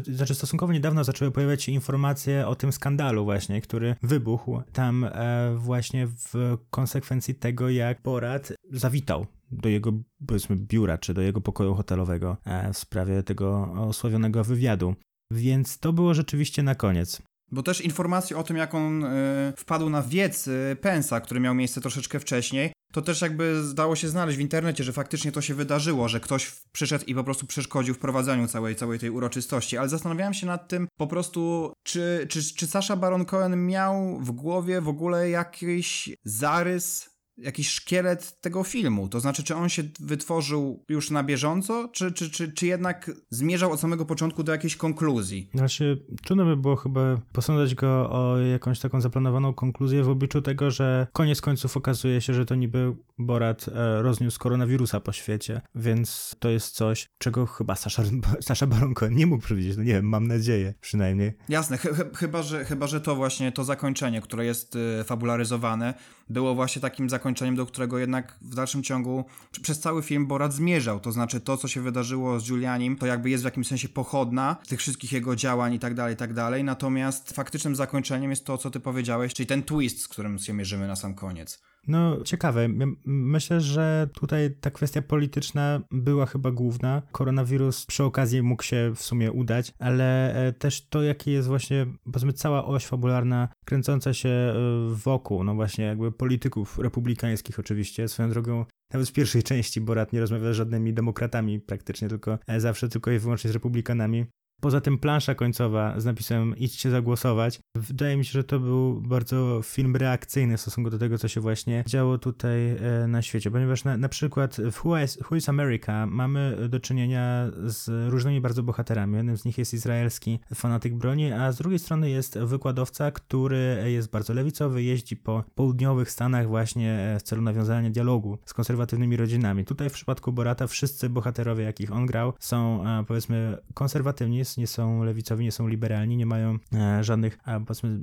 znaczy 0.07 0.35
stosunkowo 0.35 0.73
niedawno 0.73 1.03
zaczęły 1.03 1.31
pojawiać 1.31 1.63
się 1.63 1.71
informacje 1.71 2.47
o 2.47 2.55
tym 2.55 2.71
skandalu 2.71 3.23
właśnie, 3.23 3.61
który 3.61 3.95
wybuchł 4.03 4.61
tam 4.73 5.03
e, 5.03 5.55
właśnie 5.57 6.07
w 6.07 6.57
konsekwencji 6.69 7.35
tego, 7.35 7.69
jak 7.69 8.01
Borat 8.01 8.53
zawitał 8.71 9.25
do 9.51 9.69
jego, 9.69 9.91
powiedzmy, 10.27 10.55
biura, 10.55 10.97
czy 10.97 11.13
do 11.13 11.21
jego 11.21 11.41
pokoju 11.41 11.75
hotelowego 11.75 12.37
e, 12.45 12.73
w 12.73 12.77
sprawie 12.77 13.23
tego 13.23 13.73
osławionego 13.73 14.43
wywiadu. 14.43 14.95
Więc 15.31 15.79
to 15.79 15.93
było 15.93 16.13
rzeczywiście 16.13 16.63
na 16.63 16.75
koniec. 16.75 17.21
Bo 17.51 17.63
też 17.63 17.81
informacje 17.81 18.37
o 18.37 18.43
tym, 18.43 18.57
jak 18.57 18.75
on 18.75 19.03
y, 19.03 19.53
wpadł 19.57 19.89
na 19.89 20.01
wiec 20.01 20.47
y, 20.47 20.77
Pensa, 20.81 21.21
który 21.21 21.39
miał 21.39 21.55
miejsce 21.55 21.81
troszeczkę 21.81 22.19
wcześniej, 22.19 22.71
to 22.93 23.01
też 23.01 23.21
jakby 23.21 23.63
zdało 23.63 23.95
się 23.95 24.07
znaleźć 24.07 24.37
w 24.37 24.41
internecie, 24.41 24.83
że 24.83 24.93
faktycznie 24.93 25.31
to 25.31 25.41
się 25.41 25.55
wydarzyło, 25.55 26.07
że 26.07 26.19
ktoś 26.19 26.51
przyszedł 26.71 27.05
i 27.05 27.15
po 27.15 27.23
prostu 27.23 27.47
przeszkodził 27.47 27.93
w 27.93 27.99
prowadzeniu 27.99 28.47
całej, 28.47 28.75
całej 28.75 28.99
tej 28.99 29.09
uroczystości. 29.09 29.77
Ale 29.77 29.89
zastanawiałem 29.89 30.33
się 30.33 30.47
nad 30.47 30.67
tym 30.67 30.87
po 30.97 31.07
prostu, 31.07 31.73
czy, 31.83 32.27
czy, 32.29 32.55
czy 32.55 32.67
Sasha 32.67 32.95
Baron 32.95 33.25
Cohen 33.25 33.65
miał 33.65 34.19
w 34.19 34.31
głowie 34.31 34.81
w 34.81 34.87
ogóle 34.87 35.29
jakiś 35.29 36.09
zarys 36.23 37.08
jakiś 37.41 37.69
szkielet 37.69 38.41
tego 38.41 38.63
filmu. 38.63 39.09
To 39.09 39.19
znaczy, 39.19 39.43
czy 39.43 39.55
on 39.55 39.69
się 39.69 39.83
wytworzył 39.99 40.85
już 40.89 41.11
na 41.11 41.23
bieżąco, 41.23 41.89
czy, 41.93 42.11
czy, 42.11 42.29
czy, 42.29 42.51
czy 42.51 42.67
jednak 42.67 43.11
zmierzał 43.29 43.71
od 43.71 43.79
samego 43.79 44.05
początku 44.05 44.43
do 44.43 44.51
jakiejś 44.51 44.75
konkluzji? 44.75 45.49
Znaczy, 45.53 46.05
trudno 46.23 46.45
by 46.45 46.57
było 46.57 46.75
chyba 46.75 47.21
posądzać 47.33 47.75
go 47.75 48.09
o 48.11 48.37
jakąś 48.37 48.79
taką 48.79 49.01
zaplanowaną 49.01 49.53
konkluzję 49.53 50.03
w 50.03 50.09
obliczu 50.09 50.41
tego, 50.41 50.71
że 50.71 51.07
koniec 51.13 51.41
końców 51.41 51.77
okazuje 51.77 52.21
się, 52.21 52.33
że 52.33 52.45
to 52.45 52.55
niby 52.55 52.95
Borat 53.17 53.65
e, 53.67 54.01
rozniósł 54.01 54.39
koronawirusa 54.39 54.99
po 54.99 55.11
świecie, 55.11 55.61
więc 55.75 56.35
to 56.39 56.49
jest 56.49 56.75
coś, 56.75 57.09
czego 57.17 57.45
chyba 57.45 57.75
Sasha, 57.75 58.03
Sasha 58.41 58.67
Baron 58.67 58.93
Cohen 58.93 59.15
nie 59.15 59.25
mógł 59.25 59.43
przewidzieć. 59.43 59.77
No 59.77 59.83
nie 59.83 59.93
wiem, 59.93 60.05
mam 60.05 60.27
nadzieję 60.27 60.73
przynajmniej. 60.81 61.33
Jasne, 61.49 61.77
ch 61.77 61.87
chyba, 62.15 62.43
że, 62.43 62.65
chyba, 62.65 62.87
że 62.87 63.01
to 63.01 63.15
właśnie 63.15 63.51
to 63.51 63.63
zakończenie, 63.63 64.21
które 64.21 64.45
jest 64.45 64.75
y, 64.75 65.03
fabularyzowane, 65.03 65.93
było 66.29 66.55
właśnie 66.55 66.81
takim 66.81 67.09
zakończeniem, 67.09 67.28
do 67.55 67.65
którego 67.65 67.97
jednak 67.97 68.37
w 68.41 68.55
dalszym 68.55 68.83
ciągu 68.83 69.25
przez 69.61 69.79
cały 69.79 70.01
film 70.01 70.27
Borat 70.27 70.53
zmierzał. 70.53 70.99
To 70.99 71.11
znaczy 71.11 71.39
to, 71.39 71.57
co 71.57 71.67
się 71.67 71.81
wydarzyło 71.81 72.39
z 72.39 72.47
Julianim, 72.47 72.97
to 72.97 73.05
jakby 73.05 73.29
jest 73.29 73.43
w 73.43 73.45
jakimś 73.45 73.67
sensie 73.67 73.89
pochodna 73.89 74.55
tych 74.67 74.79
wszystkich 74.79 75.11
jego 75.11 75.35
działań 75.35 75.73
i 75.73 75.79
tak 75.79 75.93
dalej, 75.93 76.13
i 76.13 76.17
tak 76.17 76.33
dalej. 76.33 76.63
Natomiast 76.63 77.31
faktycznym 77.31 77.75
zakończeniem 77.75 78.29
jest 78.29 78.45
to, 78.45 78.57
co 78.57 78.71
ty 78.71 78.79
powiedziałeś, 78.79 79.33
czyli 79.33 79.47
ten 79.47 79.63
twist, 79.63 80.01
z 80.01 80.07
którym 80.07 80.39
się 80.39 80.53
mierzymy 80.53 80.87
na 80.87 80.95
sam 80.95 81.15
koniec. 81.15 81.61
No, 81.87 82.23
ciekawe. 82.23 82.67
Myślę, 83.05 83.61
że 83.61 84.09
tutaj 84.13 84.55
ta 84.61 84.71
kwestia 84.71 85.01
polityczna 85.01 85.81
była 85.91 86.25
chyba 86.25 86.51
główna. 86.51 87.01
Koronawirus 87.11 87.85
przy 87.85 88.03
okazji 88.03 88.41
mógł 88.41 88.63
się 88.63 88.91
w 88.95 89.01
sumie 89.01 89.31
udać, 89.31 89.73
ale 89.79 90.35
e, 90.35 90.53
też 90.53 90.87
to, 90.87 91.01
jaki 91.01 91.31
jest 91.31 91.47
właśnie, 91.47 91.85
powiedzmy, 92.03 92.33
cała 92.33 92.65
oś 92.65 92.85
fabularna 92.85 93.47
kręcąca 93.65 94.13
się 94.13 94.29
e, 94.29 94.53
wokół, 94.95 95.43
no 95.43 95.55
właśnie 95.55 95.85
jakby 95.85 96.11
polityków 96.11 96.79
republikańskich 96.79 97.59
oczywiście. 97.59 98.07
Swoją 98.07 98.29
drogą 98.29 98.65
nawet 98.93 99.09
w 99.09 99.13
pierwszej 99.13 99.43
części 99.43 99.81
Borat 99.81 100.13
nie 100.13 100.19
rozmawia 100.19 100.53
z 100.53 100.55
żadnymi 100.55 100.93
demokratami 100.93 101.59
praktycznie, 101.59 102.09
tylko 102.09 102.39
e, 102.47 102.59
zawsze 102.59 102.89
tylko 102.89 103.11
i 103.11 103.19
wyłącznie 103.19 103.49
z 103.49 103.53
republikanami. 103.53 104.25
Poza 104.59 104.81
tym 104.81 104.97
plansza 104.97 105.35
końcowa 105.35 105.99
z 105.99 106.05
napisem 106.05 106.57
idźcie 106.57 106.89
zagłosować. 106.89 107.59
Wydaje 107.75 108.17
mi 108.17 108.25
się, 108.25 108.31
że 108.31 108.43
to 108.43 108.59
był 108.59 109.01
bardzo 109.01 109.61
film 109.63 109.95
reakcyjny 109.95 110.57
w 110.57 110.61
stosunku 110.61 110.89
do 110.89 110.97
tego, 110.97 111.17
co 111.17 111.27
się 111.27 111.41
właśnie 111.41 111.83
działo 111.87 112.17
tutaj 112.17 112.69
e, 112.69 113.07
na 113.07 113.21
świecie, 113.21 113.51
ponieważ 113.51 113.83
na, 113.83 113.97
na 113.97 114.09
przykład 114.09 114.57
w 114.71 114.85
Who 114.85 115.03
is, 115.03 115.19
Who 115.29 115.35
is 115.35 115.49
America 115.49 116.05
mamy 116.05 116.69
do 116.69 116.79
czynienia 116.79 117.51
z 117.63 118.11
różnymi 118.11 118.41
bardzo 118.41 118.63
bohaterami. 118.63 119.15
Jednym 119.15 119.37
z 119.37 119.45
nich 119.45 119.57
jest 119.57 119.73
izraelski 119.73 120.39
fanatyk 120.55 120.95
broni, 120.95 121.31
a 121.31 121.51
z 121.51 121.57
drugiej 121.57 121.79
strony 121.79 122.09
jest 122.09 122.39
wykładowca, 122.39 123.11
który 123.11 123.83
jest 123.85 124.11
bardzo 124.11 124.33
lewicowy, 124.33 124.83
jeździ 124.83 125.17
po 125.17 125.43
południowych 125.55 126.11
Stanach 126.11 126.47
właśnie 126.47 126.91
e, 126.91 127.19
w 127.19 127.23
celu 127.23 127.41
nawiązania 127.41 127.89
dialogu 127.89 128.37
z 128.45 128.53
konserwatywnymi 128.53 129.17
rodzinami. 129.17 129.65
Tutaj 129.65 129.89
w 129.89 129.93
przypadku 129.93 130.31
Borata 130.31 130.67
wszyscy 130.67 131.09
bohaterowie, 131.09 131.63
jakich 131.63 131.91
on 131.91 132.05
grał, 132.05 132.33
są 132.39 132.85
e, 132.87 133.03
powiedzmy 133.07 133.57
konserwatywni, 133.73 134.45
nie 134.57 134.67
są 134.67 135.03
lewicowi, 135.03 135.43
nie 135.45 135.51
są 135.51 135.67
liberalni, 135.67 136.17
nie 136.17 136.25
mają 136.25 136.57
e, 136.73 137.03
żadnych, 137.03 137.37
powiedzmy, 137.67 137.99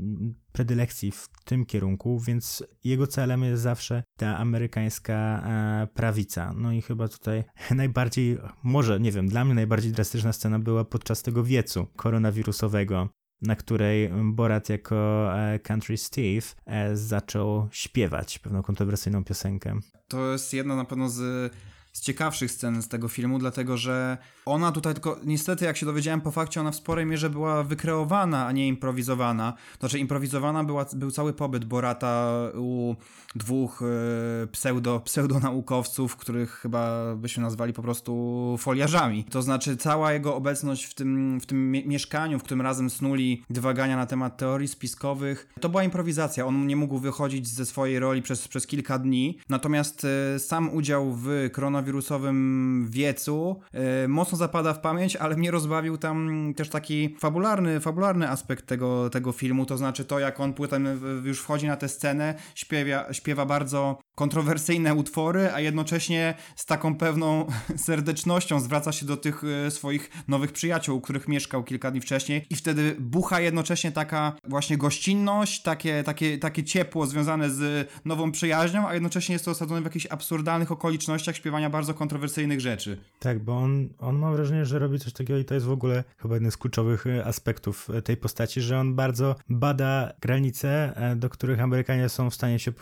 predylekcji 0.53 1.13
w 1.13 1.29
tym 1.45 1.67
kierunku, 1.67 2.21
więc 2.21 2.65
jego 2.85 3.07
celem 3.07 3.43
jest 3.43 3.63
zawsze 3.63 4.03
ta 4.19 4.39
amerykańska 4.39 5.15
e, 5.15 5.89
prawica. 5.95 6.53
No 6.57 6.73
i 6.73 6.83
chyba 6.83 7.09
tutaj 7.09 7.45
najbardziej, 7.75 8.39
może, 8.63 9.01
nie 9.01 9.13
wiem, 9.13 9.29
dla 9.29 9.45
mnie 9.45 9.55
najbardziej 9.55 9.93
drastyczna 9.93 10.33
scena 10.33 10.59
była 10.59 10.85
podczas 10.85 11.23
tego 11.23 11.45
wiecu 11.45 11.87
koronawirusowego, 11.97 13.09
na 13.43 13.57
której 13.57 14.11
Borat 14.25 14.69
jako 14.69 15.29
e, 15.39 15.59
Country 15.59 15.97
Steve 15.97 16.47
zaczął 16.95 17.69
śpiewać 17.71 18.39
pewną 18.39 18.63
kontrowersyjną 18.63 19.25
piosenkę. 19.25 19.79
To 20.09 20.33
jest 20.33 20.53
jedna 20.53 20.77
na 20.77 20.85
pewno 20.85 21.09
z 21.09 21.53
z 21.97 22.01
ciekawszych 22.01 22.51
scen 22.51 22.83
z 22.83 22.89
tego 22.89 23.09
filmu, 23.09 23.39
dlatego 23.39 23.77
że 23.77 24.19
ona 24.47 24.73
tutaj 24.73 24.95
tylko, 24.95 25.17
niestety 25.25 25.65
jak 25.65 25.77
się 25.77 25.87
dowiedziałem 25.87 26.21
po 26.21 26.31
fakcie, 26.31 26.61
ona 26.61 26.71
w 26.71 26.77
sporej 26.77 27.07
mierze 27.07 27.31
była 27.31 27.63
wykreowana, 27.63 28.47
a 28.47 28.53
nie 28.53 28.69
improwizowana. 28.69 29.55
Znaczy 29.81 29.99
improwizowana 29.99 30.65
była, 30.65 30.87
był 30.93 31.11
cały 31.11 31.33
pobyt 31.33 31.65
Borata 31.65 32.33
u 32.55 32.95
dwóch 33.35 33.83
e, 33.83 34.47
pseudo, 34.47 35.01
pseudonaukowców, 35.01 36.17
których 36.17 36.51
chyba 36.51 37.15
byśmy 37.15 37.43
nazwali 37.43 37.73
po 37.73 37.83
prostu 37.83 38.57
foliarzami. 38.59 39.25
To 39.25 39.43
znaczy 39.43 39.77
cała 39.77 40.13
jego 40.13 40.37
obecność 40.37 40.85
w 40.85 40.95
tym, 40.95 41.41
w 41.41 41.47
tym 41.47 41.71
mieszkaniu, 41.71 42.39
w 42.39 42.43
którym 42.43 42.61
razem 42.61 42.91
snuli 42.91 43.45
dywagania 43.51 43.97
na 43.97 44.07
temat 44.07 44.37
teorii 44.37 44.69
spiskowych, 44.69 45.49
to 45.61 45.69
była 45.69 45.85
improwizacja. 45.85 46.47
On 46.47 46.67
nie 46.67 46.77
mógł 46.77 46.99
wychodzić 46.99 47.49
ze 47.49 47.67
swojej 47.67 47.99
roli 47.99 48.23
przez, 48.23 48.49
przez 48.49 48.67
kilka 48.67 48.99
dni, 48.99 49.39
natomiast 49.49 50.07
e, 50.35 50.39
sam 50.39 50.75
udział 50.75 51.13
w 51.13 51.51
koronawirusie 51.53 51.86
koronawirusowym 51.87 52.87
wiecu 52.91 53.61
e, 53.73 54.09
mocno 54.09 54.39
zapada 54.39 54.75
w 54.75 54.81
pamięć, 54.81 55.17
ale 55.17 55.37
mnie 55.37 55.51
rozbawił 55.51 55.99
tam 55.99 56.53
też 56.57 56.69
taki 56.69 57.17
fabularny, 57.19 57.81
fabularny 57.81 58.29
aspekt 58.31 58.67
tego, 58.67 59.11
tego 59.11 59.33
filmu, 59.33 59.67
to 59.67 59.77
znaczy 59.77 60.05
to, 60.05 60.19
jak 60.19 60.41
on 60.41 60.53
potem 60.55 61.01
już 61.25 61.41
wchodzi 61.41 61.67
na 61.67 61.77
tę 61.77 61.89
scenę, 61.89 62.35
śpiewa, 62.55 63.13
śpiewa 63.13 63.47
bardzo 63.47 63.99
kontrowersyjne 64.17 64.95
utwory, 64.95 65.51
a 65.53 65.61
jednocześnie 65.61 66.35
z 66.57 66.67
taką 66.67 66.97
pewną 66.97 67.47
serdecznością 67.87 68.61
zwraca 68.61 68.93
się 68.93 69.07
do 69.07 69.17
tych 69.17 69.43
e, 69.45 69.71
swoich 69.71 70.11
nowych 70.29 70.53
przyjaciół, 70.53 70.97
u 70.97 71.01
których 71.01 71.29
mieszkał 71.29 71.65
kilka 71.65 71.91
dni 71.91 72.01
wcześniej 72.01 72.47
i 72.51 72.57
wtedy 72.57 72.97
bucha 73.01 73.41
jednocześnie 73.41 73.93
taka 73.93 74.33
właśnie 74.45 74.79
gościnność, 74.79 75.63
takie, 75.63 76.03
takie, 76.03 76.39
takie 76.39 76.65
ciepło 76.65 77.07
związane 77.07 77.51
z 77.51 77.91
nową 78.05 78.33
przyjaźnią, 78.33 78.89
a 78.89 78.95
jednocześnie 78.95 79.33
jest 79.33 79.45
to 79.45 79.51
osadzone 79.51 79.81
w 79.81 79.85
jakichś 79.85 80.07
absurdalnych 80.07 80.73
okolicznościach 80.73 81.37
śpiewania 81.37 81.71
bardzo 81.71 81.95
kontrowersyjnych 81.95 82.61
rzeczy. 82.61 82.99
Tak, 83.19 83.39
bo 83.39 83.59
on, 83.59 83.89
on 83.99 84.19
ma 84.19 84.33
wrażenie, 84.33 84.65
że 84.65 84.79
robi 84.79 84.99
coś 84.99 85.13
takiego 85.13 85.39
i 85.39 85.45
to 85.45 85.55
jest 85.55 85.67
w 85.67 85.71
ogóle 85.71 86.05
chyba 86.19 86.35
jeden 86.35 86.51
z 86.51 86.57
kluczowych 86.57 87.07
e, 87.07 87.25
aspektów 87.25 87.91
e, 87.91 88.03
tej 88.03 88.17
postaci, 88.17 88.61
że 88.61 88.81
on 88.81 88.95
bardzo 88.95 89.37
bada 89.49 90.13
granice, 90.21 90.95
do 91.17 91.31
których 91.31 91.61
Amerykanie 91.61 92.09
są 92.09 92.31
w 92.31 92.35
stanie 92.35 92.59
się 92.59 92.73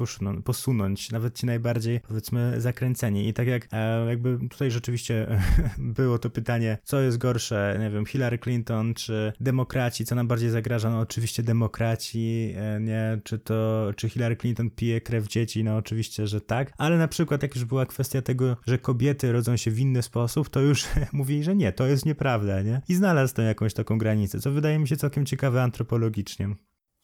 posunąć, 0.45 1.11
nawet 1.11 1.24
nawet 1.25 1.39
ci 1.39 1.47
najbardziej, 1.47 2.01
powiedzmy, 2.01 2.61
zakręceni. 2.61 3.29
I 3.29 3.35
tak 3.35 3.47
jak 3.47 3.69
e, 3.73 4.07
jakby 4.07 4.39
tutaj 4.51 4.71
rzeczywiście 4.71 5.27
było 5.99 6.19
to 6.19 6.31
pytanie, 6.31 6.79
co 6.85 7.01
jest 7.01 7.19
gorsze, 7.19 7.77
nie 7.81 7.91
wiem, 7.91 8.07
Hillary 8.07 8.39
Clinton 8.39 8.95
czy 8.95 9.33
demokraci, 9.41 10.05
co 10.05 10.15
nam 10.15 10.29
bardziej 10.29 10.51
zagraża? 10.51 10.91
No 10.91 11.01
oczywiście 11.01 11.43
demokraci, 11.43 12.55
e, 12.57 12.81
nie? 12.81 13.21
Czy 13.25 13.39
to, 13.39 13.91
czy 13.97 14.09
Hillary 14.09 14.37
Clinton 14.37 14.71
pije 14.71 15.01
krew 15.01 15.29
dzieci? 15.29 15.65
No 15.65 15.77
oczywiście, 15.77 16.27
że 16.27 16.41
tak. 16.41 16.73
Ale 16.79 16.99
na 16.99 17.09
przykład 17.09 17.43
jak 17.43 17.55
już 17.55 17.65
była 17.65 17.87
kwestia 17.87 18.23
tego, 18.23 18.57
że 18.67 18.79
kobiety 18.79 19.33
rodzą 19.33 19.57
się 19.57 19.71
w 19.71 19.79
inny 19.79 20.03
sposób, 20.03 20.49
to 20.49 20.61
już 20.61 20.85
mówili, 21.13 21.45
że 21.45 21.57
nie, 21.57 21.73
to 21.73 21.87
jest 21.87 22.07
nieprawda, 22.07 22.63
nie? 22.63 22.83
I 22.89 22.95
znalazł 22.95 23.35
tam 23.35 23.45
jakąś 23.45 23.75
taką 23.75 23.99
granicę, 23.99 24.41
co 24.41 24.51
wydaje 24.51 24.79
mi 24.79 24.89
się 24.89 24.97
całkiem 24.97 25.27
ciekawe 25.27 25.63
antropologicznie. 25.63 26.55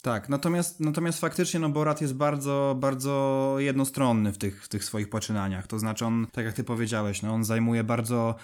Tak, 0.03 0.29
natomiast, 0.29 0.81
natomiast 0.81 1.21
faktycznie 1.21 1.61
no 1.61 1.69
Borat 1.69 2.01
jest 2.01 2.15
bardzo, 2.15 2.77
bardzo 2.81 3.55
jednostronny 3.59 4.33
w 4.33 4.39
tych, 4.39 4.65
w 4.65 4.69
tych 4.69 4.85
swoich 4.85 5.11
poczynaniach. 5.11 5.67
To 5.67 5.79
znaczy 5.79 6.07
on, 6.07 6.27
tak 6.33 6.45
jak 6.45 6.55
ty 6.55 6.65
powiedziałeś, 6.65 7.23
no 7.23 7.33
on 7.33 7.45
zajmuje 7.45 7.85
bardzo 7.85 8.37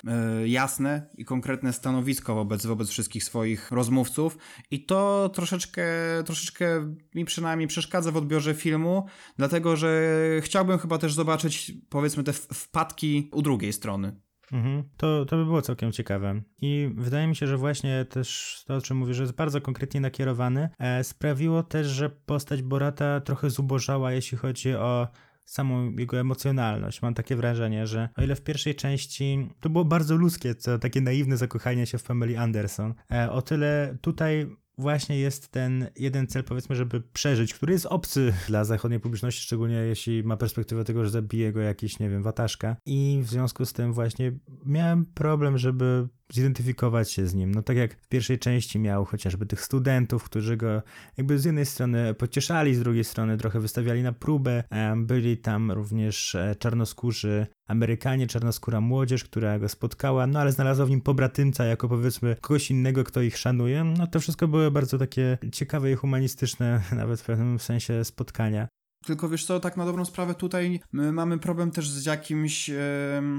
y, 0.42 0.48
jasne 0.48 1.10
i 1.14 1.24
konkretne 1.24 1.72
stanowisko 1.72 2.34
wobec, 2.34 2.66
wobec 2.66 2.88
wszystkich 2.88 3.24
swoich 3.24 3.70
rozmówców 3.70 4.38
i 4.70 4.86
to 4.86 5.30
troszeczkę, 5.34 5.84
troszeczkę 6.24 6.94
mi 7.14 7.24
przynajmniej 7.24 7.68
przeszkadza 7.68 8.12
w 8.12 8.16
odbiorze 8.16 8.54
filmu, 8.54 9.06
dlatego 9.36 9.76
że 9.76 10.10
chciałbym 10.40 10.78
chyba 10.78 10.98
też 10.98 11.14
zobaczyć 11.14 11.72
powiedzmy 11.88 12.24
te 12.24 12.32
wpadki 12.32 13.30
u 13.32 13.42
drugiej 13.42 13.72
strony. 13.72 14.25
Mhm. 14.52 14.82
To, 14.96 15.24
to 15.24 15.36
by 15.36 15.44
było 15.44 15.62
całkiem 15.62 15.92
ciekawe. 15.92 16.42
I 16.60 16.90
wydaje 16.96 17.26
mi 17.26 17.36
się, 17.36 17.46
że 17.46 17.56
właśnie 17.56 18.04
też 18.04 18.58
to, 18.66 18.74
o 18.74 18.80
czym 18.80 18.96
mówisz, 18.96 19.16
że 19.16 19.22
jest 19.22 19.34
bardzo 19.34 19.60
konkretnie 19.60 20.00
nakierowany, 20.00 20.68
e, 20.78 21.04
sprawiło 21.04 21.62
też, 21.62 21.86
że 21.86 22.10
postać 22.10 22.62
Borata 22.62 23.20
trochę 23.20 23.50
zubożała, 23.50 24.12
jeśli 24.12 24.38
chodzi 24.38 24.74
o 24.74 25.08
samą 25.44 25.90
jego 25.90 26.20
emocjonalność. 26.20 27.02
Mam 27.02 27.14
takie 27.14 27.36
wrażenie, 27.36 27.86
że 27.86 28.08
o 28.16 28.22
ile 28.22 28.36
w 28.36 28.42
pierwszej 28.42 28.74
części 28.74 29.48
to 29.60 29.70
było 29.70 29.84
bardzo 29.84 30.16
ludzkie, 30.16 30.54
co 30.54 30.78
takie 30.78 31.00
naiwne 31.00 31.36
zakochanie 31.36 31.86
się 31.86 31.98
w 31.98 32.02
Pameli 32.02 32.36
Anderson, 32.36 32.94
e, 33.12 33.30
o 33.30 33.42
tyle 33.42 33.96
tutaj 34.00 34.56
właśnie 34.78 35.18
jest 35.18 35.48
ten 35.48 35.86
jeden 35.96 36.26
cel, 36.26 36.44
powiedzmy, 36.44 36.76
żeby 36.76 37.00
przeżyć, 37.00 37.54
który 37.54 37.72
jest 37.72 37.86
obcy 37.86 38.34
dla 38.48 38.64
zachodniej 38.64 39.00
publiczności, 39.00 39.42
szczególnie 39.42 39.74
jeśli 39.74 40.22
ma 40.22 40.36
perspektywę 40.36 40.84
tego, 40.84 41.04
że 41.04 41.10
zabije 41.10 41.52
go 41.52 41.60
jakiś, 41.60 41.98
nie 41.98 42.10
wiem, 42.10 42.22
wataszka. 42.22 42.76
I 42.86 43.20
w 43.22 43.28
związku 43.28 43.64
z 43.64 43.72
tym 43.72 43.92
właśnie 43.92 44.32
miałem 44.66 45.06
problem, 45.06 45.58
żeby 45.58 46.08
zidentyfikować 46.32 47.10
się 47.10 47.26
z 47.26 47.34
nim. 47.34 47.54
No 47.54 47.62
tak 47.62 47.76
jak 47.76 47.94
w 47.94 48.08
pierwszej 48.08 48.38
części 48.38 48.78
miał 48.78 49.04
chociażby 49.04 49.46
tych 49.46 49.60
studentów, 49.60 50.24
którzy 50.24 50.56
go 50.56 50.82
jakby 51.16 51.38
z 51.38 51.44
jednej 51.44 51.66
strony 51.66 52.14
pocieszali, 52.14 52.74
z 52.74 52.80
drugiej 52.80 53.04
strony 53.04 53.36
trochę 53.36 53.60
wystawiali 53.60 54.02
na 54.02 54.12
próbę. 54.12 54.64
Byli 54.96 55.38
tam 55.38 55.72
również 55.72 56.34
e, 56.34 56.54
czarnoskórzy 56.58 57.46
Amerykanie, 57.68 58.26
czarnoskóra 58.26 58.80
młodzież, 58.80 59.24
która 59.24 59.58
go 59.58 59.68
spotkała, 59.68 60.26
no 60.26 60.40
ale 60.40 60.52
znalazła 60.52 60.86
w 60.86 60.90
nim 60.90 61.00
pobratymca 61.00 61.64
jako 61.64 61.88
powiedzmy 61.88 62.36
kogoś 62.40 62.70
innego, 62.70 63.04
kto 63.04 63.22
ich 63.22 63.38
szanuje. 63.38 63.84
No 63.84 64.06
to 64.06 64.20
wszystko 64.20 64.48
były 64.48 64.70
bardzo 64.70 64.98
takie 64.98 65.38
ciekawe 65.52 65.92
i 65.92 65.94
humanistyczne 65.94 66.82
nawet 66.96 67.20
w 67.20 67.24
pewnym 67.24 67.58
sensie 67.58 68.04
spotkania. 68.04 68.68
Tylko 69.04 69.28
wiesz 69.28 69.44
co, 69.44 69.60
tak 69.60 69.76
na 69.76 69.84
dobrą 69.84 70.04
sprawę 70.04 70.34
tutaj 70.34 70.80
mamy 70.92 71.38
problem 71.38 71.70
też 71.70 71.90
z 71.90 72.06
jakimś 72.06 72.70
e, 72.70 72.76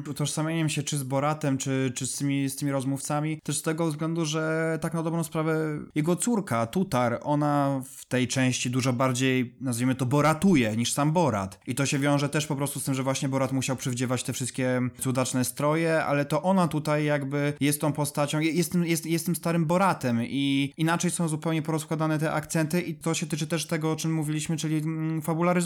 utożsamieniem 0.10 0.70
się 0.70 0.84
czy 0.84 0.98
z 0.98 1.04
Boratem, 1.04 1.58
czy, 1.58 1.91
czy 1.96 2.08
z, 2.08 2.15
tymi, 2.15 2.50
z 2.50 2.56
tymi 2.56 2.72
rozmówcami, 2.72 3.39
też 3.43 3.58
z 3.58 3.62
tego 3.62 3.88
względu, 3.88 4.26
że 4.26 4.78
tak 4.82 4.93
na 4.93 5.04
dobrą 5.04 5.24
sprawę 5.24 5.80
jego 5.96 6.15
córka, 6.15 6.67
Tutar, 6.67 7.20
ona 7.24 7.82
w 7.86 8.06
tej 8.06 8.28
części 8.28 8.70
dużo 8.70 8.93
bardziej, 8.93 9.56
nazwijmy 9.62 9.96
to, 9.96 10.06
boratuje 10.06 10.78
niż 10.78 10.93
sam 10.93 11.12
Borat. 11.12 11.60
I 11.67 11.76
to 11.76 11.86
się 11.86 12.00
wiąże 12.00 12.30
też 12.30 12.48
po 12.48 12.56
prostu 12.56 12.80
z 12.80 12.84
tym, 12.84 12.93
że 12.93 13.04
właśnie 13.04 13.30
Borat 13.30 13.52
musiał 13.52 13.76
przywdziewać 13.76 14.24
te 14.24 14.34
wszystkie 14.34 14.82
cudaczne 15.00 15.46
stroje, 15.46 16.06
ale 16.06 16.26
to 16.26 16.43
ona 16.43 16.67
tutaj 16.67 17.06
jakby 17.06 17.54
jest 17.60 17.82
tą 17.82 17.93
postacią, 17.93 18.39
jest, 18.39 18.76
jest, 18.76 19.06
jest 19.06 19.26
tym 19.26 19.36
starym 19.36 19.65
Boratem 19.65 20.24
i 20.24 20.74
inaczej 20.78 21.12
są 21.12 21.28
zupełnie 21.28 21.62
porozkładane 21.62 22.20
te 22.20 22.34
akcenty 22.34 22.82
i 22.82 22.96
to 22.96 23.13
się 23.13 23.26
tyczy 23.26 23.48
też 23.48 23.67
tego, 23.67 23.91
o 23.91 23.96
czym 23.96 24.13
mówiliśmy, 24.13 24.58
czyli 24.58 24.78
mm, 24.78 25.22
fabularnie 25.22 25.57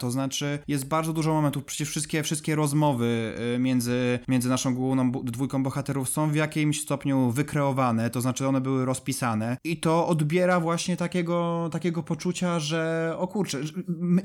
to 0.00 0.10
znaczy 0.10 0.58
jest 0.68 0.88
bardzo 0.88 1.12
dużo 1.12 1.32
momentów, 1.32 1.64
przecież 1.64 1.88
wszystkie, 1.88 2.22
wszystkie 2.22 2.54
rozmowy 2.54 3.34
y, 3.54 3.58
między, 3.58 4.18
między 4.28 4.48
naszą 4.48 4.74
główną 4.74 5.12
dwójką 5.12 5.62
bohaterów 5.62 6.08
są 6.08 6.30
w 6.30 6.34
jakimś 6.34 6.80
stopniu 6.80 7.30
wykreowane, 7.30 8.10
to 8.10 8.20
znaczy 8.20 8.48
one 8.48 8.60
były 8.60 8.84
rozpisane 8.84 9.56
i 9.64 9.76
to 9.76 10.08
odbiera 10.08 10.60
właśnie 10.60 10.96
takiego, 10.96 11.68
takiego 11.72 12.02
poczucia, 12.02 12.60
że 12.60 13.14
o 13.18 13.28
kurczę, 13.28 13.58
my 13.88 14.22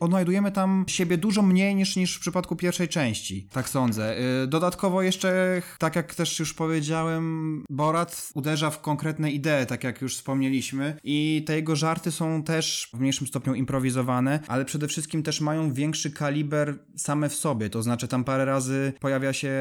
odnajdujemy 0.00 0.52
tam 0.52 0.84
siebie 0.86 1.18
dużo 1.18 1.42
mniej 1.42 1.74
niż, 1.74 1.96
niż 1.96 2.16
w 2.16 2.20
przypadku 2.20 2.56
pierwszej 2.56 2.88
części, 2.88 3.48
tak 3.52 3.68
sądzę. 3.68 4.18
Y, 4.42 4.46
dodatkowo 4.46 5.02
jeszcze, 5.02 5.62
tak 5.78 5.96
jak 5.96 6.14
też 6.14 6.38
już 6.38 6.54
powiedziałem, 6.54 7.64
Borat 7.70 8.30
uderza 8.34 8.70
w 8.70 8.80
konkretne 8.80 9.30
idee, 9.30 9.66
tak 9.68 9.84
jak 9.84 10.02
już 10.02 10.16
wspomnieliśmy 10.16 10.96
i 11.04 11.44
te 11.46 11.56
jego 11.56 11.76
żarty 11.76 12.12
są 12.12 12.42
też 12.42 12.88
w 12.94 13.00
mniejszym 13.00 13.26
stopniu 13.26 13.54
improwizowane, 13.54 14.40
ale 14.54 14.64
przede 14.64 14.88
wszystkim 14.88 15.22
też 15.22 15.40
mają 15.40 15.72
większy 15.72 16.10
kaliber 16.10 16.78
same 16.96 17.28
w 17.28 17.34
sobie, 17.34 17.70
to 17.70 17.82
znaczy 17.82 18.08
tam 18.08 18.24
parę 18.24 18.44
razy 18.44 18.92
pojawia 19.00 19.32
się 19.32 19.52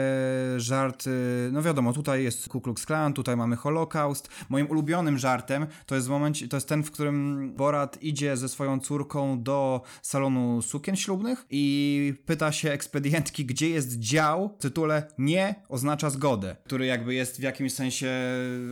żart, 0.57 1.05
no 1.51 1.61
wiadomo, 1.61 1.93
tutaj 1.93 2.23
jest 2.23 2.49
Ku 2.49 2.61
Klux 2.61 2.85
Klan, 2.85 3.13
tutaj 3.13 3.37
mamy 3.37 3.55
Holokaust. 3.55 4.29
Moim 4.49 4.69
ulubionym 4.69 5.17
żartem 5.17 5.67
to 5.85 5.95
jest 5.95 6.09
moment, 6.09 6.49
to 6.49 6.57
jest 6.57 6.67
ten, 6.67 6.83
w 6.83 6.91
którym 6.91 7.51
Borat 7.55 8.03
idzie 8.03 8.37
ze 8.37 8.49
swoją 8.49 8.79
córką 8.79 9.43
do 9.43 9.81
salonu 10.01 10.61
sukien 10.61 10.95
ślubnych 10.95 11.45
i 11.49 12.13
pyta 12.25 12.51
się 12.51 12.71
ekspedientki, 12.71 13.45
gdzie 13.45 13.69
jest 13.69 13.99
dział 13.99 14.55
w 14.59 14.61
tytule 14.61 15.07
nie 15.17 15.55
oznacza 15.69 16.09
zgodę, 16.09 16.55
który 16.65 16.85
jakby 16.85 17.13
jest 17.13 17.37
w 17.37 17.43
jakimś 17.43 17.73
sensie 17.73 18.11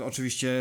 oczywiście 0.03 0.51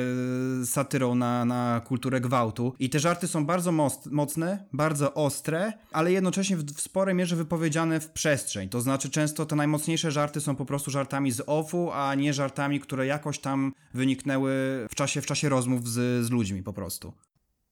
satyrą 0.65 1.15
na, 1.15 1.45
na 1.45 1.81
kulturę 1.87 2.21
gwałtu. 2.21 2.75
I 2.79 2.91
te 2.91 3.01
żarty 3.01 3.29
są 3.29 3.47
bardzo 3.47 3.73
mocne, 4.11 4.65
bardzo 4.73 5.15
ostre, 5.15 5.50
ostre, 5.51 5.73
ale 5.93 6.13
jednocześnie 6.13 6.57
w, 6.57 6.65
w 6.65 6.81
sporej 6.81 7.15
mierze 7.15 7.37
wypowiedziane 7.37 8.01
w 8.01 8.11
przestrzeń. 8.11 8.69
To 8.69 8.81
znaczy 8.81 9.11
często 9.11 9.47
te 9.47 9.57
najmocniejsze 9.57 10.11
żarty 10.11 10.41
są 10.41 10.57
po 10.57 10.65
prostu 10.65 10.91
żartami 10.91 11.33
z 11.33 11.43
ofu, 11.47 11.91
a 11.93 12.15
nie 12.15 12.35
żartami, 12.35 12.81
które 12.81 13.07
jakoś 13.07 13.39
tam 13.39 13.73
wyniknęły 13.95 14.53
w 14.91 14.95
czasie, 14.95 15.23
w 15.23 15.27
czasie 15.27 15.49
rozmów 15.49 15.89
z, 15.89 16.27
z 16.27 16.31
ludźmi 16.31 16.63
po 16.63 16.73
prostu. 16.73 17.13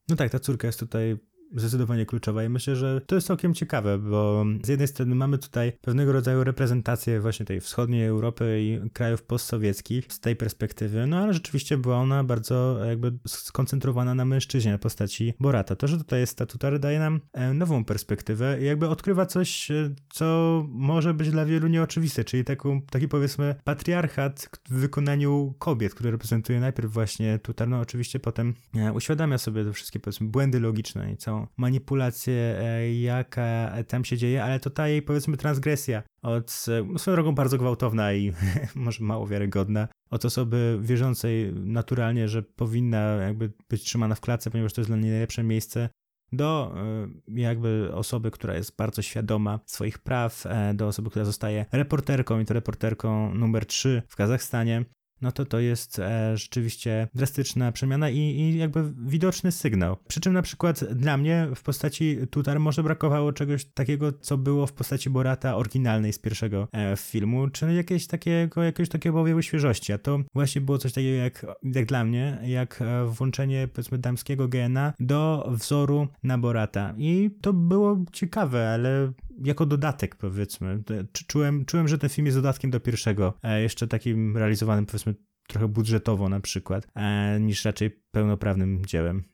No 0.09 0.17
tak, 0.17 0.33
ta 0.33 0.39
córka 0.39 0.67
jest 0.67 0.81
tutaj 0.81 1.19
zdecydowanie 1.57 2.07
kluczowa 2.07 2.45
i 2.45 2.49
myślę, 2.49 2.77
że 2.77 3.01
to 3.07 3.15
jest 3.15 3.27
całkiem 3.27 3.55
ciekawe, 3.55 3.99
bo 3.99 4.45
z 4.65 4.69
jednej 4.69 4.89
strony 4.89 5.15
mamy 5.15 5.39
tutaj 5.39 5.73
pewnego 5.81 6.13
rodzaju 6.13 6.45
reprezentację 6.45 7.21
właśnie 7.21 7.47
tej 7.47 7.61
wschodniej 7.61 8.07
Europy 8.07 8.61
i 8.63 8.91
krajów 8.91 9.23
postsowieckich 9.23 10.13
z 10.13 10.21
tej 10.21 10.37
perspektywy, 10.37 11.07
no 11.07 11.19
ale 11.19 11.35
rzeczywiście 11.35 11.79
była 11.79 11.97
ona 11.97 12.25
bardzo 12.25 12.85
jakby 12.85 13.13
skoncentrowana 13.27 14.15
na 14.15 14.25
mężczyźnie, 14.25 14.73
na 14.73 14.79
postaci 14.79 15.35
Borata. 15.41 15.77
To, 15.77 15.89
że 15.89 15.99
tutaj 15.99 16.21
jest 16.21 16.33
statutar 16.33 16.79
daje 16.79 16.99
nam 16.99 17.21
e, 17.33 17.55
nową 17.55 17.85
perspektywę 17.85 18.61
i 18.61 18.65
jakby 18.65 18.89
odkrywa 18.89 19.27
coś, 19.27 19.71
e, 19.71 19.95
co 20.09 20.65
może 20.69 21.15
być 21.15 21.31
dla 21.31 21.45
wielu 21.45 21.69
nieoczywiste, 21.69 22.25
czyli 22.25 22.45
taką, 22.45 22.83
taki 22.83 23.09
powiedzmy 23.09 23.55
patriarchat 23.65 24.49
w 24.69 24.75
wykonaniu 24.75 25.55
kobiet, 25.59 25.95
który 25.95 26.11
reprezentuje 26.11 26.61
najpierw 26.61 26.93
właśnie 26.93 27.39
Tutar, 27.39 27.69
no 27.69 27.81
oczywiście 27.81 28.21
potem 28.21 28.55
e, 28.75 28.93
uświadamia 28.93 29.39
sobie 29.39 29.65
te 29.65 29.73
wszystkie 29.73 30.01
powiedzmy 30.01 30.29
błędy 30.29 30.61
logiczne 30.61 31.13
i 31.13 31.17
całą 31.17 31.38
manipulację, 31.57 32.35
e, 32.35 32.95
jaka 32.95 33.73
tam 33.89 34.05
się 34.05 34.17
dzieje, 34.17 34.45
ale 34.45 34.61
to 34.61 34.71
ta 34.71 34.89
jej 34.89 35.03
powiedzmy 35.03 35.37
transgresja 35.37 36.03
od 36.23 36.67
no, 36.93 36.99
swoją 36.99 37.15
drogą 37.15 37.35
bardzo 37.35 37.59
gwałtowna 37.59 38.13
i 38.13 38.33
może 38.75 39.05
mało 39.05 39.27
wiarygodna, 39.27 39.89
od 40.11 40.25
osoby 40.25 40.79
wierzącej 40.83 41.53
naturalnie, 41.55 42.29
że 42.29 42.43
powinna 42.43 42.99
jakby 42.99 43.53
być 43.69 43.83
trzymana 43.83 44.15
w 44.15 44.21
klatce, 44.21 44.51
ponieważ 44.51 44.73
to 44.73 44.81
jest 44.81 44.91
dla 44.91 44.97
niej 44.97 45.11
najlepsze 45.11 45.43
miejsce, 45.43 45.89
do 46.33 46.75
e, 46.77 47.41
jakby 47.41 47.91
osoby, 47.95 48.31
która 48.31 48.55
jest 48.55 48.77
bardzo 48.77 49.03
świadoma 49.03 49.61
swoich 49.67 49.99
praw, 49.99 50.47
e, 50.47 50.75
do 50.75 50.87
osoby, 50.87 51.11
która 51.11 51.25
zostaje 51.25 51.67
reporterką 51.73 52.41
i 52.41 52.45
to 52.45 52.55
reporterką 52.55 53.35
numer 53.35 53.67
3 53.67 54.03
w 54.09 54.17
Kazachstanie, 54.17 54.85
no 55.23 55.33
to 55.33 55.45
to 55.45 55.59
jest 55.59 55.99
e, 55.99 56.37
rzeczywiście 56.37 57.09
drastyczna 57.15 57.73
przemiana 57.73 58.11
i, 58.11 58.19
i, 58.19 58.59
jakby 58.59 58.93
widoczny 58.99 59.53
sygnał. 59.53 59.97
Przy 60.09 60.21
czym 60.21 60.33
na 60.33 60.43
przykład 60.43 60.85
dla 60.85 61.17
mnie 61.17 61.49
w 61.55 61.63
postaci 61.63 62.19
Tutar 62.31 62.61
może 62.61 62.83
brakowało 62.83 63.33
czegoś 63.33 63.65
takiego, 63.65 64.13
co 64.13 64.39
było 64.39 64.67
w 64.67 64.73
postaci 64.73 65.11
Borata 65.11 65.57
oryginalnej 65.57 66.13
z 66.13 66.19
pierwszego 66.19 66.69
e, 66.73 66.97
filmu, 66.97 67.49
czyli 67.49 67.77
jakieś 67.77 68.07
takiego, 68.07 68.63
jakiegoś 68.63 68.89
takiego 68.89 69.21
objawu 69.21 69.43
świeżości, 69.43 69.93
a 69.93 69.99
to 69.99 70.19
właśnie 70.35 70.61
było 70.61 70.79
coś 70.79 70.93
takiego 70.93 71.17
jak, 71.17 71.47
jak 71.63 71.87
dla 71.87 72.05
mnie, 72.05 72.39
jak 72.43 72.83
e, 72.83 73.05
włączenie 73.05 73.69
powiedzmy 73.69 73.99
damskiego 73.99 74.49
gena 74.49 74.93
do 75.01 75.49
wzoru 75.51 76.09
na 76.23 76.39
Borata 76.39 76.95
i 76.99 77.31
to 77.41 77.53
było 77.53 78.05
ciekawe, 78.13 78.71
ale 78.71 79.13
jako 79.45 79.67
dodatek, 79.67 80.17
powiedzmy. 80.17 80.83
Czułem, 81.27 81.65
czułem, 81.65 81.89
że 81.89 81.99
ten 81.99 82.11
film 82.11 82.27
jest 82.27 82.39
dodatkiem 82.39 82.71
do 82.71 82.81
pierwszego, 82.81 83.35
jeszcze 83.63 83.87
takim 83.89 84.37
realizowanym, 84.37 84.87
powiedzmy, 84.87 85.08
trochę 85.49 85.69
budżetowo 85.69 86.29
na 86.29 86.41
przykład, 86.41 86.87
e, 86.95 87.41
niż 87.41 87.65
raczej 87.65 87.91
pełnoprawnym 87.91 88.87
dziełem. 88.87 89.25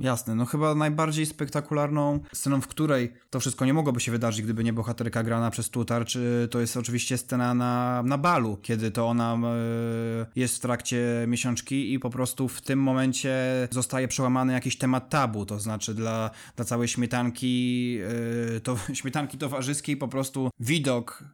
Jasne, 0.00 0.34
no 0.34 0.44
chyba 0.44 0.74
najbardziej 0.74 1.26
spektakularną 1.26 2.20
sceną, 2.32 2.60
w 2.60 2.66
której 2.66 3.12
to 3.30 3.40
wszystko 3.40 3.64
nie 3.64 3.74
mogłoby 3.74 4.00
się 4.00 4.12
wydarzyć, 4.12 4.42
gdyby 4.42 4.64
nie 4.64 4.72
bohaterka 4.72 5.22
grana 5.22 5.50
przez 5.50 5.70
Tutar, 5.70 6.04
czy 6.04 6.48
to 6.50 6.60
jest 6.60 6.76
oczywiście 6.76 7.18
scena 7.18 7.54
na, 7.54 8.02
na 8.02 8.18
balu, 8.18 8.56
kiedy 8.62 8.90
to 8.90 9.08
ona 9.08 9.34
y, 9.34 10.40
jest 10.40 10.56
w 10.56 10.60
trakcie 10.60 11.24
miesiączki 11.28 11.92
i 11.92 11.98
po 11.98 12.10
prostu 12.10 12.48
w 12.48 12.60
tym 12.60 12.78
momencie 12.78 13.34
zostaje 13.70 14.08
przełamany 14.08 14.52
jakiś 14.52 14.78
temat 14.78 15.10
tabu, 15.10 15.46
to 15.46 15.60
znaczy 15.60 15.94
dla, 15.94 16.30
dla 16.56 16.64
całej 16.64 16.88
śmietanki, 16.88 17.98
y, 18.56 18.60
to, 18.60 18.76
śmietanki 18.94 19.38
towarzyskiej 19.38 19.96
po 19.96 20.08
prostu 20.08 20.50
widok 20.60 21.24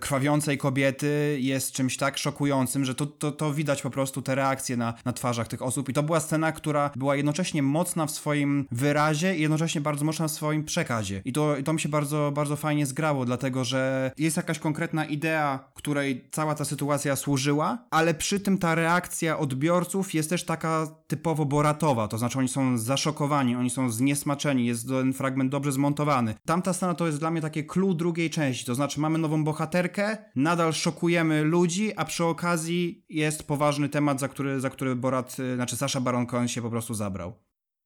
krwawiącej 0.00 0.58
kobiety 0.58 1.38
jest 1.40 1.72
czymś 1.72 1.96
tak 1.96 2.18
szokującym, 2.18 2.84
że 2.84 2.94
to, 2.94 3.06
to, 3.06 3.32
to 3.32 3.52
widać 3.52 3.82
po 3.82 3.90
prostu 3.90 4.22
te 4.22 4.34
reakcje 4.34 4.76
na, 4.76 4.94
na 5.04 5.12
twarzach 5.12 5.48
tych 5.48 5.62
osób. 5.62 5.88
I 5.88 5.92
to 5.92 6.02
była 6.02 6.20
scena, 6.20 6.52
która 6.52 6.90
była 6.96 7.16
jednocześnie 7.16 7.62
mocna 7.62 8.06
w 8.06 8.10
swoim 8.10 8.66
wyrazie 8.70 9.36
i 9.36 9.40
jednocześnie 9.40 9.80
bardzo 9.80 10.04
mocna 10.04 10.28
w 10.28 10.30
swoim 10.30 10.64
przekazie. 10.64 11.22
I 11.24 11.32
to, 11.32 11.56
i 11.56 11.64
to 11.64 11.72
mi 11.72 11.80
się 11.80 11.88
bardzo, 11.88 12.32
bardzo 12.34 12.56
fajnie 12.56 12.86
zgrało, 12.86 13.24
dlatego 13.24 13.64
że 13.64 14.12
jest 14.18 14.36
jakaś 14.36 14.58
konkretna 14.58 15.04
idea, 15.04 15.70
której 15.74 16.28
cała 16.30 16.54
ta 16.54 16.64
sytuacja 16.64 17.16
służyła, 17.16 17.78
ale 17.90 18.14
przy 18.14 18.40
tym 18.40 18.58
ta 18.58 18.74
reakcja 18.74 19.38
odbiorców 19.38 20.14
jest 20.14 20.30
też 20.30 20.44
taka 20.44 20.86
typowo 21.06 21.44
boratowa, 21.44 22.08
to 22.08 22.18
znaczy 22.18 22.38
oni 22.38 22.48
są 22.48 22.78
zaszokowani, 22.78 23.56
oni 23.56 23.70
są 23.70 23.90
zniesmaczeni, 23.90 24.66
jest 24.66 24.88
ten 24.88 25.12
fragment 25.12 25.50
dobrze 25.50 25.72
zmontowany. 25.72 26.34
Tamta 26.44 26.72
scena 26.72 26.94
to 26.94 27.06
jest 27.06 27.18
dla 27.18 27.30
mnie 27.30 27.40
takie 27.40 27.64
clue 27.64 27.94
drugiej 27.94 28.30
części, 28.30 28.64
to 28.64 28.74
znaczy 28.74 29.00
mamy 29.00 29.18
nową 29.18 29.44
bohaterkę, 29.44 29.73
bohaterkę, 29.74 30.16
nadal 30.36 30.72
szokujemy 30.72 31.44
ludzi, 31.44 31.92
a 31.96 32.04
przy 32.04 32.24
okazji 32.24 33.04
jest 33.08 33.46
poważny 33.46 33.88
temat, 33.88 34.20
za 34.20 34.28
który, 34.28 34.60
za 34.60 34.70
który 34.70 34.96
Borat, 34.96 35.36
y, 35.40 35.54
znaczy 35.54 35.76
Sasha 35.76 36.00
Baron 36.00 36.26
Cohen 36.26 36.48
się 36.48 36.62
po 36.62 36.70
prostu 36.70 36.94
zabrał. 36.94 37.32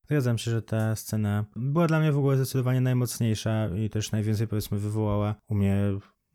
Zgadzam 0.06 0.38
się, 0.38 0.50
że 0.50 0.62
ta 0.62 0.96
scena 0.96 1.44
była 1.56 1.86
dla 1.86 2.00
mnie 2.00 2.12
w 2.12 2.18
ogóle 2.18 2.36
zdecydowanie 2.36 2.80
najmocniejsza 2.80 3.68
i 3.68 3.90
też 3.90 4.12
najwięcej 4.12 4.48
powiedzmy 4.48 4.78
wywołała 4.78 5.34
u 5.48 5.54
mnie, 5.54 5.76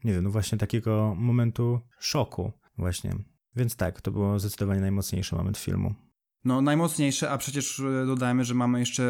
nie 0.03 0.13
wiem, 0.13 0.23
no 0.23 0.29
właśnie 0.29 0.57
takiego 0.57 1.15
momentu 1.17 1.79
szoku 1.99 2.51
właśnie. 2.77 3.15
Więc 3.55 3.75
tak, 3.75 4.01
to 4.01 4.11
było 4.11 4.39
zdecydowanie 4.39 4.81
najmocniejszy 4.81 5.35
moment 5.35 5.57
filmu. 5.57 5.93
No 6.45 6.61
najmocniejsze, 6.61 7.29
a 7.29 7.37
przecież 7.37 7.79
e, 7.79 8.05
dodajmy, 8.05 8.45
że 8.45 8.53
mamy 8.53 8.79
jeszcze 8.79 9.03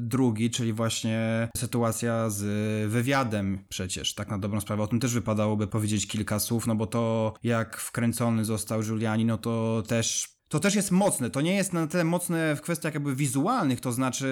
drugi, 0.00 0.50
czyli 0.50 0.72
właśnie 0.72 1.48
sytuacja 1.56 2.30
z 2.30 2.42
wywiadem 2.90 3.64
przecież, 3.68 4.14
tak 4.14 4.28
na 4.28 4.38
dobrą 4.38 4.60
sprawę. 4.60 4.82
O 4.82 4.86
tym 4.86 5.00
też 5.00 5.14
wypadałoby 5.14 5.66
powiedzieć 5.66 6.06
kilka 6.06 6.38
słów, 6.38 6.66
no 6.66 6.74
bo 6.74 6.86
to 6.86 7.34
jak 7.42 7.76
wkręcony 7.76 8.44
został 8.44 8.82
Giuliani, 8.82 9.24
no 9.24 9.38
to 9.38 9.82
też 9.88 10.37
to 10.48 10.60
też 10.60 10.74
jest 10.74 10.90
mocne. 10.90 11.30
To 11.30 11.40
nie 11.40 11.54
jest 11.54 11.72
na 11.72 11.86
tyle 11.86 12.04
mocne 12.04 12.56
w 12.56 12.60
kwestiach 12.60 12.94
jakby 12.94 13.16
wizualnych, 13.16 13.80
to 13.80 13.92
znaczy 13.92 14.28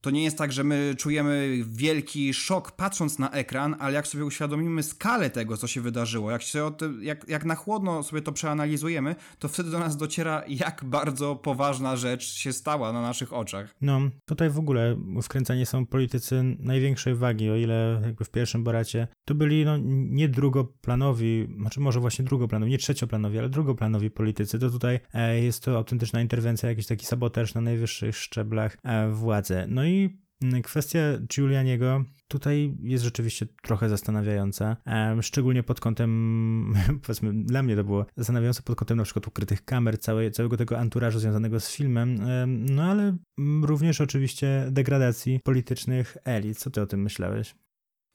to 0.00 0.10
nie 0.10 0.24
jest 0.24 0.38
tak, 0.38 0.52
że 0.52 0.64
my 0.64 0.94
czujemy 0.98 1.58
wielki 1.66 2.34
szok 2.34 2.72
patrząc 2.72 3.18
na 3.18 3.30
ekran, 3.30 3.76
ale 3.78 3.94
jak 3.94 4.06
sobie 4.06 4.24
uświadomimy 4.24 4.82
skalę 4.82 5.30
tego, 5.30 5.56
co 5.56 5.66
się 5.66 5.80
wydarzyło, 5.80 6.30
jak, 6.30 6.42
się 6.42 6.70
tym, 6.78 7.02
jak, 7.02 7.28
jak 7.28 7.44
na 7.44 7.54
chłodno 7.54 8.02
sobie 8.02 8.22
to 8.22 8.32
przeanalizujemy, 8.32 9.16
to 9.38 9.48
wtedy 9.48 9.70
do 9.70 9.78
nas 9.78 9.96
dociera, 9.96 10.42
jak 10.48 10.84
bardzo 10.84 11.36
poważna 11.36 11.96
rzecz 11.96 12.34
się 12.34 12.52
stała 12.52 12.92
na 12.92 13.02
naszych 13.02 13.32
oczach. 13.32 13.74
No, 13.80 14.00
tutaj 14.24 14.50
w 14.50 14.58
ogóle 14.58 14.96
wkręcani 15.22 15.66
są 15.66 15.86
politycy 15.86 16.56
największej 16.58 17.14
wagi, 17.14 17.50
o 17.50 17.56
ile 17.56 18.00
jakby 18.04 18.24
w 18.24 18.30
pierwszym 18.30 18.64
Boracie 18.64 19.08
to 19.24 19.34
byli 19.34 19.64
no, 19.64 19.76
nie 19.86 20.28
drugoplanowi, 20.28 21.48
znaczy 21.60 21.80
może 21.80 22.00
właśnie 22.00 22.24
drugoplanowi, 22.24 22.72
nie 22.72 22.78
trzecioplanowi, 22.78 23.38
ale 23.38 23.48
drugoplanowi 23.48 24.10
politycy, 24.10 24.58
to 24.58 24.70
tutaj 24.70 25.00
e, 25.14 25.33
jest 25.42 25.62
to 25.62 25.76
autentyczna 25.76 26.20
interwencja, 26.20 26.68
jakiś 26.68 26.86
taki 26.86 27.06
sabotaż 27.06 27.54
na 27.54 27.60
najwyższych 27.60 28.16
szczeblach 28.16 28.76
e, 28.82 29.10
władzy. 29.10 29.64
No 29.68 29.84
i 29.84 30.18
mm, 30.42 30.62
kwestia 30.62 30.98
Giulianiego 31.34 32.04
tutaj 32.28 32.76
jest 32.82 33.04
rzeczywiście 33.04 33.46
trochę 33.62 33.88
zastanawiająca, 33.88 34.76
szczególnie 35.22 35.62
pod 35.62 35.80
kątem, 35.80 36.74
powiedzmy, 37.02 37.44
dla 37.44 37.62
mnie 37.62 37.76
to 37.76 37.84
było 37.84 38.06
zastanawiające 38.16 38.62
pod 38.62 38.76
kątem 38.76 38.98
na 38.98 39.04
przykład 39.04 39.26
ukrytych 39.26 39.64
kamer, 39.64 39.98
całej, 39.98 40.32
całego 40.32 40.56
tego 40.56 40.78
anturażu 40.78 41.18
związanego 41.18 41.60
z 41.60 41.72
filmem, 41.72 42.18
no 42.46 42.82
ale 42.82 43.16
również 43.62 44.00
oczywiście 44.00 44.66
degradacji 44.70 45.40
politycznych 45.44 46.16
elit. 46.24 46.58
Co 46.58 46.70
ty 46.70 46.80
o 46.82 46.86
tym 46.86 47.02
myślałeś? 47.02 47.54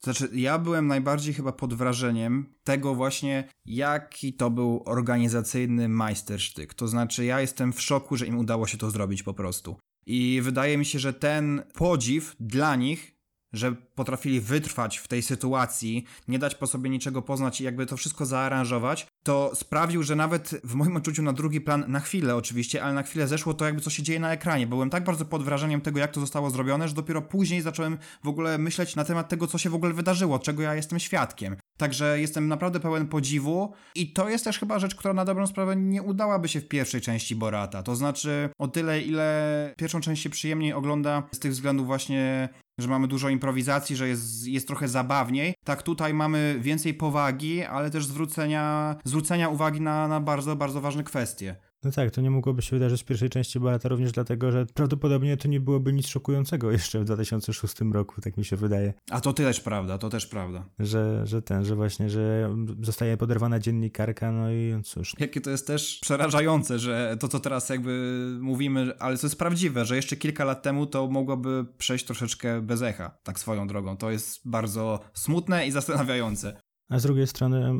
Znaczy, 0.04 0.28
ja 0.32 0.58
byłem 0.58 0.86
najbardziej 0.86 1.34
chyba 1.34 1.52
pod 1.52 1.74
wrażeniem 1.74 2.54
tego 2.64 2.94
właśnie, 2.94 3.48
jaki 3.64 4.32
to 4.32 4.50
był 4.50 4.82
organizacyjny 4.86 5.88
majstersztyk. 5.88 6.74
To 6.74 6.88
znaczy, 6.88 7.24
ja 7.24 7.40
jestem 7.40 7.72
w 7.72 7.80
szoku, 7.80 8.16
że 8.16 8.26
im 8.26 8.38
udało 8.38 8.66
się 8.66 8.78
to 8.78 8.90
zrobić 8.90 9.22
po 9.22 9.34
prostu. 9.34 9.76
I 10.06 10.40
wydaje 10.42 10.78
mi 10.78 10.84
się, 10.84 10.98
że 10.98 11.12
ten 11.12 11.62
podziw 11.74 12.36
dla 12.40 12.76
nich 12.76 13.20
że 13.52 13.76
potrafili 14.00 14.40
wytrwać 14.40 14.98
w 14.98 15.08
tej 15.08 15.22
sytuacji, 15.22 16.04
nie 16.28 16.38
dać 16.38 16.54
po 16.54 16.66
sobie 16.66 16.90
niczego 16.90 17.22
poznać 17.22 17.60
i 17.60 17.64
jakby 17.64 17.86
to 17.86 17.96
wszystko 17.96 18.26
zaaranżować, 18.26 19.06
to 19.22 19.50
sprawił, 19.54 20.02
że 20.02 20.16
nawet 20.16 20.60
w 20.64 20.74
moim 20.74 20.96
odczuciu 20.96 21.22
na 21.22 21.32
drugi 21.32 21.60
plan, 21.60 21.84
na 21.88 22.00
chwilę 22.00 22.36
oczywiście, 22.36 22.82
ale 22.82 22.94
na 22.94 23.02
chwilę 23.02 23.28
zeszło 23.28 23.54
to 23.54 23.64
jakby 23.64 23.80
co 23.80 23.90
się 23.90 24.02
dzieje 24.02 24.20
na 24.20 24.32
ekranie. 24.32 24.66
Byłem 24.66 24.90
tak 24.90 25.04
bardzo 25.04 25.24
pod 25.24 25.42
wrażeniem 25.42 25.80
tego, 25.80 26.00
jak 26.00 26.12
to 26.12 26.20
zostało 26.20 26.50
zrobione, 26.50 26.88
że 26.88 26.94
dopiero 26.94 27.22
później 27.22 27.62
zacząłem 27.62 27.98
w 28.24 28.28
ogóle 28.28 28.58
myśleć 28.58 28.96
na 28.96 29.04
temat 29.04 29.28
tego, 29.28 29.46
co 29.46 29.58
się 29.58 29.70
w 29.70 29.74
ogóle 29.74 29.92
wydarzyło, 29.92 30.38
czego 30.38 30.62
ja 30.62 30.74
jestem 30.74 30.98
świadkiem. 30.98 31.56
Także 31.78 32.20
jestem 32.20 32.48
naprawdę 32.48 32.80
pełen 32.80 33.08
podziwu 33.08 33.72
i 33.94 34.12
to 34.12 34.28
jest 34.28 34.44
też 34.44 34.58
chyba 34.58 34.78
rzecz, 34.78 34.94
która 34.94 35.14
na 35.14 35.24
dobrą 35.24 35.46
sprawę 35.46 35.76
nie 35.76 36.02
udałaby 36.02 36.48
się 36.48 36.60
w 36.60 36.68
pierwszej 36.68 37.00
części 37.00 37.36
Borata. 37.36 37.82
To 37.82 37.96
znaczy 37.96 38.50
o 38.58 38.68
tyle, 38.68 39.00
ile 39.00 39.74
pierwszą 39.78 40.00
część 40.00 40.22
się 40.22 40.30
przyjemniej 40.30 40.72
ogląda 40.72 41.22
z 41.32 41.38
tych 41.38 41.52
względów 41.52 41.86
właśnie 41.86 42.48
że 42.80 42.88
mamy 42.88 43.08
dużo 43.08 43.28
improwizacji, 43.28 43.89
że 43.96 44.08
jest, 44.08 44.46
jest 44.46 44.66
trochę 44.66 44.88
zabawniej. 44.88 45.54
Tak 45.64 45.82
tutaj 45.82 46.14
mamy 46.14 46.58
więcej 46.60 46.94
powagi, 46.94 47.64
ale 47.64 47.90
też 47.90 48.06
zwrócenia, 48.06 48.96
zwrócenia 49.04 49.48
uwagi 49.48 49.80
na, 49.80 50.08
na 50.08 50.20
bardzo, 50.20 50.56
bardzo 50.56 50.80
ważne 50.80 51.04
kwestie. 51.04 51.56
No 51.84 51.90
tak, 51.90 52.10
to 52.10 52.20
nie 52.20 52.30
mogłoby 52.30 52.62
się 52.62 52.76
wydarzyć 52.76 53.02
w 53.02 53.04
pierwszej 53.04 53.30
części 53.30 53.60
Barata 53.60 53.88
również 53.88 54.12
dlatego, 54.12 54.52
że 54.52 54.66
prawdopodobnie 54.66 55.36
to 55.36 55.48
nie 55.48 55.60
byłoby 55.60 55.92
nic 55.92 56.06
szokującego 56.06 56.70
jeszcze 56.70 57.00
w 57.00 57.04
2006 57.04 57.80
roku, 57.92 58.20
tak 58.20 58.36
mi 58.36 58.44
się 58.44 58.56
wydaje. 58.56 58.94
A 59.10 59.20
to 59.20 59.32
też 59.32 59.60
prawda, 59.60 59.98
to 59.98 60.08
też 60.08 60.26
prawda. 60.26 60.64
Że, 60.78 61.26
że 61.26 61.42
ten, 61.42 61.64
że 61.64 61.76
właśnie, 61.76 62.10
że 62.10 62.54
zostaje 62.82 63.16
poderwana 63.16 63.58
dziennikarka, 63.58 64.32
no 64.32 64.52
i 64.52 64.74
cóż. 64.84 65.14
Jakie 65.18 65.40
to 65.40 65.50
jest 65.50 65.66
też 65.66 65.98
przerażające, 66.02 66.78
że 66.78 67.16
to, 67.20 67.28
co 67.28 67.40
teraz 67.40 67.68
jakby 67.68 68.24
mówimy, 68.40 68.98
ale 68.98 69.18
to 69.18 69.26
jest 69.26 69.38
prawdziwe, 69.38 69.84
że 69.84 69.96
jeszcze 69.96 70.16
kilka 70.16 70.44
lat 70.44 70.62
temu 70.62 70.86
to 70.86 71.06
mogłoby 71.06 71.66
przejść 71.78 72.04
troszeczkę 72.04 72.60
bez 72.62 72.82
echa, 72.82 73.18
tak 73.22 73.38
swoją 73.38 73.66
drogą. 73.66 73.96
To 73.96 74.10
jest 74.10 74.48
bardzo 74.48 75.00
smutne 75.14 75.66
i 75.66 75.70
zastanawiające. 75.70 76.60
A 76.88 76.98
z 76.98 77.02
drugiej 77.02 77.26
strony 77.26 77.74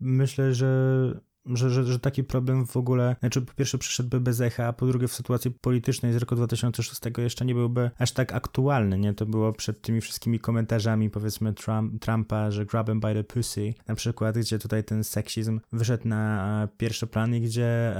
myślę, 0.00 0.54
że 0.54 1.20
że, 1.46 1.70
że, 1.70 1.84
że 1.84 1.98
taki 1.98 2.24
problem 2.24 2.66
w 2.66 2.76
ogóle, 2.76 3.16
znaczy 3.20 3.42
po 3.42 3.54
pierwsze 3.54 3.78
przyszedłby 3.78 4.20
bez 4.20 4.40
echa, 4.40 4.66
a 4.66 4.72
po 4.72 4.86
drugie 4.86 5.08
w 5.08 5.12
sytuacji 5.12 5.50
politycznej 5.50 6.12
z 6.12 6.16
roku 6.16 6.36
2006 6.36 7.00
jeszcze 7.18 7.44
nie 7.44 7.54
byłby 7.54 7.90
aż 7.98 8.12
tak 8.12 8.32
aktualny, 8.32 8.98
nie? 8.98 9.14
To 9.14 9.26
było 9.26 9.52
przed 9.52 9.82
tymi 9.82 10.00
wszystkimi 10.00 10.40
komentarzami 10.40 11.10
powiedzmy 11.10 11.52
Trump, 11.54 12.02
Trumpa, 12.02 12.50
że 12.50 12.66
grab 12.66 12.88
him 12.88 13.00
by 13.00 13.14
the 13.14 13.24
pussy, 13.24 13.74
na 13.88 13.94
przykład, 13.94 14.38
gdzie 14.38 14.58
tutaj 14.58 14.84
ten 14.84 15.04
seksizm 15.04 15.60
wyszedł 15.72 16.08
na 16.08 16.68
pierwszy 16.76 17.06
plan 17.06 17.34
i 17.34 17.40
gdzie 17.40 17.96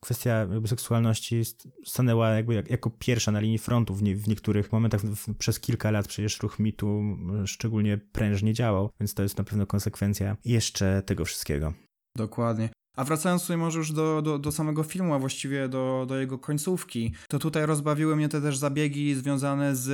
kwestia 0.00 0.30
jakby 0.30 0.68
seksualności 0.68 1.42
stanęła 1.84 2.30
jakby 2.30 2.54
jak, 2.54 2.70
jako 2.70 2.90
pierwsza 2.90 3.32
na 3.32 3.40
linii 3.40 3.58
frontu 3.58 3.94
w, 3.94 4.02
nie, 4.02 4.16
w 4.16 4.28
niektórych 4.28 4.72
momentach 4.72 5.00
w, 5.00 5.34
przez 5.34 5.60
kilka 5.60 5.90
lat 5.90 6.08
przecież 6.08 6.42
ruch 6.42 6.58
mitu 6.58 7.02
szczególnie 7.46 7.98
prężnie 7.98 8.52
działał, 8.52 8.90
więc 9.00 9.14
to 9.14 9.22
jest 9.22 9.38
na 9.38 9.44
pewno 9.44 9.66
konsekwencja 9.66 10.36
jeszcze 10.44 11.02
tego 11.02 11.24
wszystkiego. 11.24 11.72
Dokładnie. 12.16 12.68
A 12.96 13.04
wracając 13.04 13.42
tutaj 13.42 13.56
może 13.56 13.78
już 13.78 13.92
do, 13.92 14.22
do, 14.22 14.38
do 14.38 14.52
samego 14.52 14.82
filmu, 14.82 15.14
a 15.14 15.18
właściwie 15.18 15.68
do, 15.68 16.04
do 16.08 16.16
jego 16.16 16.38
końcówki, 16.38 17.12
to 17.28 17.38
tutaj 17.38 17.66
rozbawiły 17.66 18.16
mnie 18.16 18.28
te 18.28 18.40
też 18.40 18.56
zabiegi 18.56 19.14
związane 19.14 19.76
z 19.76 19.88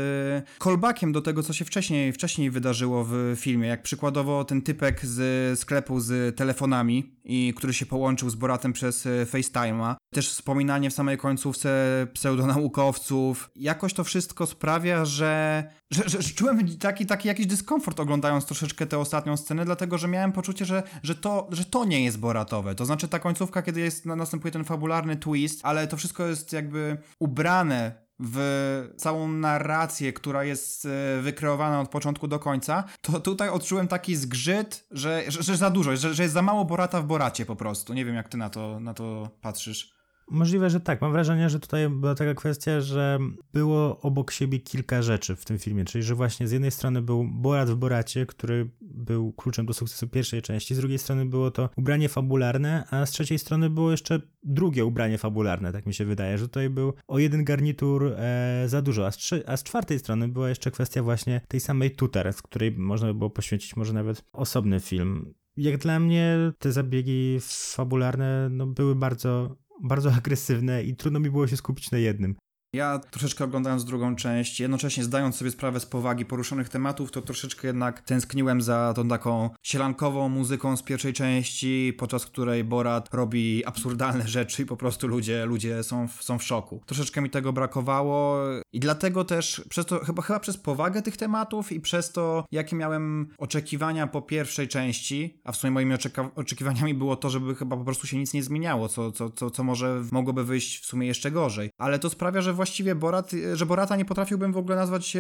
callbackiem 0.59 1.13
do 1.13 1.23
tego, 1.23 1.43
co 1.43 1.53
się 1.53 1.65
wcześniej, 1.65 2.13
wcześniej 2.13 2.51
wydarzyło 2.51 3.05
w 3.09 3.15
filmie. 3.37 3.69
Jak 3.69 3.83
przykładowo 3.83 4.45
ten 4.45 4.63
typek 4.63 5.07
z 5.07 5.61
sklepu 5.61 6.01
z 6.01 6.37
telefonami, 6.37 7.21
i 7.25 7.55
który 7.57 7.73
się 7.73 7.87
połączył 7.87 8.31
z 8.31 8.35
Boratem 8.35 8.73
przez 8.73 9.07
FaceTime'a. 9.07 9.95
Też 10.15 10.31
wspominanie 10.31 10.91
w 10.91 10.95
samej 10.95 11.19
końcówce 11.19 12.07
pseudonaukowców. 12.13 13.51
Jakoś 13.57 13.95
to 13.95 14.05
wszystko 14.05 14.47
sprawia, 14.47 15.05
że, 15.05 15.65
że, 15.91 16.09
że, 16.09 16.23
że 16.23 16.35
czułem 16.35 16.79
taki, 16.79 17.07
taki 17.07 17.29
jakiś 17.29 17.47
dyskomfort 17.47 18.01
oglądając 18.01 18.47
troszeczkę 18.47 18.87
tę 18.87 18.99
ostatnią 18.99 19.37
scenę, 19.37 19.65
dlatego 19.65 19.99
że 19.99 20.09
miałem 20.09 20.33
poczucie, 20.33 20.65
że, 20.65 20.83
że, 21.03 21.15
to, 21.15 21.49
że 21.51 21.65
to 21.65 21.85
nie 21.85 22.05
jest 22.05 22.19
Boratowe. 22.19 22.75
To 22.75 22.87
znaczy 22.87 23.09
ta 23.09 23.19
końcówka, 23.19 23.63
kiedy 23.63 23.81
jest, 23.81 24.07
następuje 24.07 24.53
ten 24.53 24.65
fabularny 24.65 25.17
twist, 25.17 25.61
ale 25.63 25.87
to 25.87 25.97
wszystko 25.97 26.27
jest 26.27 26.53
jakby 26.53 26.97
ubrane 27.19 28.11
w 28.23 28.89
całą 28.97 29.29
narrację, 29.29 30.13
która 30.13 30.45
jest 30.45 30.87
e, 30.87 31.21
wykreowana 31.23 31.81
od 31.81 31.89
początku 31.89 32.29
do 32.29 32.39
końca, 32.39 32.85
to 33.01 33.21
tutaj 33.21 33.49
odczułem 33.49 33.89
taki 33.89 34.17
zgrzyt, 34.17 34.87
że, 34.91 35.23
że, 35.29 35.43
że 35.43 35.57
za 35.57 35.71
dużo, 35.71 35.97
że, 35.97 36.15
że 36.15 36.23
jest 36.23 36.35
za 36.35 36.43
mało 36.43 36.65
Borata 36.65 37.01
w 37.01 37.07
Boracie 37.07 37.47
po 37.47 37.57
prostu. 37.57 37.95
Nie 37.95 38.05
wiem, 38.05 38.15
jak 38.15 38.29
ty 38.29 38.37
na 38.37 38.51
to, 38.51 38.81
na 38.81 38.95
to 38.95 39.31
patrzysz. 39.41 40.00
Możliwe, 40.31 40.71
że 40.71 40.81
tak. 40.81 41.01
Mam 41.01 41.13
wrażenie, 41.13 41.51
że 41.51 41.61
tutaj 41.61 41.89
była 41.89 42.15
taka 42.15 42.35
kwestia, 42.35 42.81
że 42.81 43.19
było 43.53 44.01
obok 44.01 44.31
siebie 44.31 44.59
kilka 44.59 45.03
rzeczy 45.03 45.37
w 45.37 45.45
tym 45.45 45.59
filmie, 45.59 45.85
czyli 45.85 46.05
że 46.05 46.15
właśnie 46.15 46.49
z 46.49 46.53
jednej 46.53 46.71
strony 46.71 47.03
był 47.03 47.25
Borat 47.25 47.71
w 47.71 47.77
Boracie, 47.77 48.27
który 48.27 48.71
był 48.81 49.33
kluczem 49.33 49.67
do 49.67 49.73
sukcesu 49.73 50.09
pierwszej 50.09 50.43
części, 50.43 50.75
z 50.75 50.79
drugiej 50.79 50.99
strony 50.99 51.27
było 51.27 51.51
to 51.51 51.71
ubranie 51.77 52.09
fabularne, 52.09 52.85
a 52.91 53.07
z 53.07 53.11
trzeciej 53.11 53.39
strony 53.39 53.71
było 53.71 53.91
jeszcze 53.91 54.21
drugie 54.43 54.85
ubranie 54.85 55.19
fabularne, 55.19 55.73
tak 55.73 55.87
mi 55.87 55.95
się 55.95 56.05
wydaje, 56.05 56.39
że 56.39 56.49
tutaj 56.49 56.71
był 56.71 56.93
o 57.09 57.19
jeden 57.19 57.45
garnitur 57.45 58.13
e, 58.17 58.65
za 58.67 58.83
dużo, 58.83 59.07
a 59.07 59.11
z, 59.11 59.17
trzy, 59.17 59.43
a 59.47 59.57
z 59.57 59.63
czwartej 59.63 59.99
strony 59.99 60.29
była 60.29 60.49
jeszcze 60.49 60.71
kwestia 60.71 61.03
właśnie 61.03 61.41
tej 61.49 61.61
samej 61.61 61.91
tuter, 61.91 62.33
z 62.33 62.43
której 62.43 62.73
można 62.73 63.07
by 63.07 63.15
było 63.15 63.31
poświęcić 63.31 63.77
może 63.77 63.93
nawet 63.93 64.25
osobny 64.33 64.81
film. 64.81 65.35
Jak 65.57 65.79
dla 65.79 66.01
mnie 66.01 66.37
te 66.59 66.73
zabiegi 66.73 67.39
fabularne 67.75 68.49
no, 68.51 68.67
były 68.67 68.95
bardzo 68.95 69.57
bardzo 69.83 70.13
agresywne 70.13 70.85
i 70.85 70.97
trudno 70.97 71.21
mi 71.21 71.31
było 71.31 71.47
się 71.47 71.57
skupić 71.57 71.91
na 71.91 71.99
jednym. 71.99 72.37
Ja 72.73 72.99
troszeczkę 72.99 73.45
oglądając 73.45 73.85
drugą 73.85 74.17
część, 74.17 74.61
jednocześnie 74.61 75.05
zdając 75.05 75.37
sobie 75.37 75.51
sprawę 75.51 75.81
z 75.81 75.87
powagi 75.87 76.25
poruszonych 76.25 76.69
tematów, 76.69 77.11
to 77.11 77.23
troszeczkę 77.23 77.69
jednak 77.69 78.01
tęskniłem 78.01 78.63
za 78.63 78.93
tą 78.97 79.09
taką 79.09 79.51
sielankową 79.63 80.29
muzyką 80.29 80.77
z 80.77 80.83
pierwszej 80.83 81.13
części, 81.13 81.95
podczas 81.99 82.27
której 82.27 82.65
Borat 82.65 83.15
robi 83.15 83.67
absurdalne 83.67 84.29
rzeczy 84.39 84.63
i 84.63 84.67
po 84.67 84.77
prostu 84.77 85.09
ludzie, 85.09 85.47
ludzie 85.47 85.83
są, 85.83 86.09
w, 86.09 86.23
są 86.23 86.39
w 86.39 86.43
szoku. 86.43 86.83
Troszeczkę 86.87 87.21
mi 87.21 87.31
tego 87.31 87.53
brakowało 87.53 88.39
i 88.73 88.81
dlatego 88.81 89.25
też 89.25 89.63
przez 89.69 89.87
to, 89.87 89.99
chyba, 89.99 90.23
chyba 90.23 90.41
przez 90.41 90.57
powagę 90.57 91.03
tych 91.03 91.17
tematów 91.17 91.73
i 91.73 91.81
przez 91.81 92.13
to, 92.13 92.45
jakie 92.53 92.77
miałem 92.77 93.29
oczekiwania 93.39 94.07
po 94.07 94.23
pierwszej 94.23 94.69
części, 94.69 95.41
a 95.45 95.53
w 95.53 95.57
sumie 95.57 95.71
moimi 95.71 95.95
oczekiwaniami 96.37 96.95
było 96.95 97.17
to, 97.17 97.31
żeby 97.31 97.55
chyba 97.55 97.77
po 97.77 97.85
prostu 97.85 98.07
się 98.07 98.19
nic 98.19 98.35
nie 98.35 98.43
zmieniało, 98.43 98.89
co, 98.89 99.13
co, 99.13 99.31
co, 99.31 99.51
co 99.51 99.65
może 99.65 100.03
mogłoby 100.13 100.45
wyjść 100.45 100.83
w 100.83 100.87
sumie 100.87 101.07
jeszcze 101.07 101.31
gorzej. 101.31 101.71
Ale 101.79 101.99
to 101.99 102.11
sprawia, 102.11 102.41
że 102.41 102.60
właściwie 102.61 102.95
Borat, 102.95 103.31
że 103.55 103.67
Borata 103.67 103.97
nie 103.97 104.05
potrafiłbym 104.05 104.53
w 104.53 104.57
ogóle 104.57 104.77
nazwać 104.77 105.17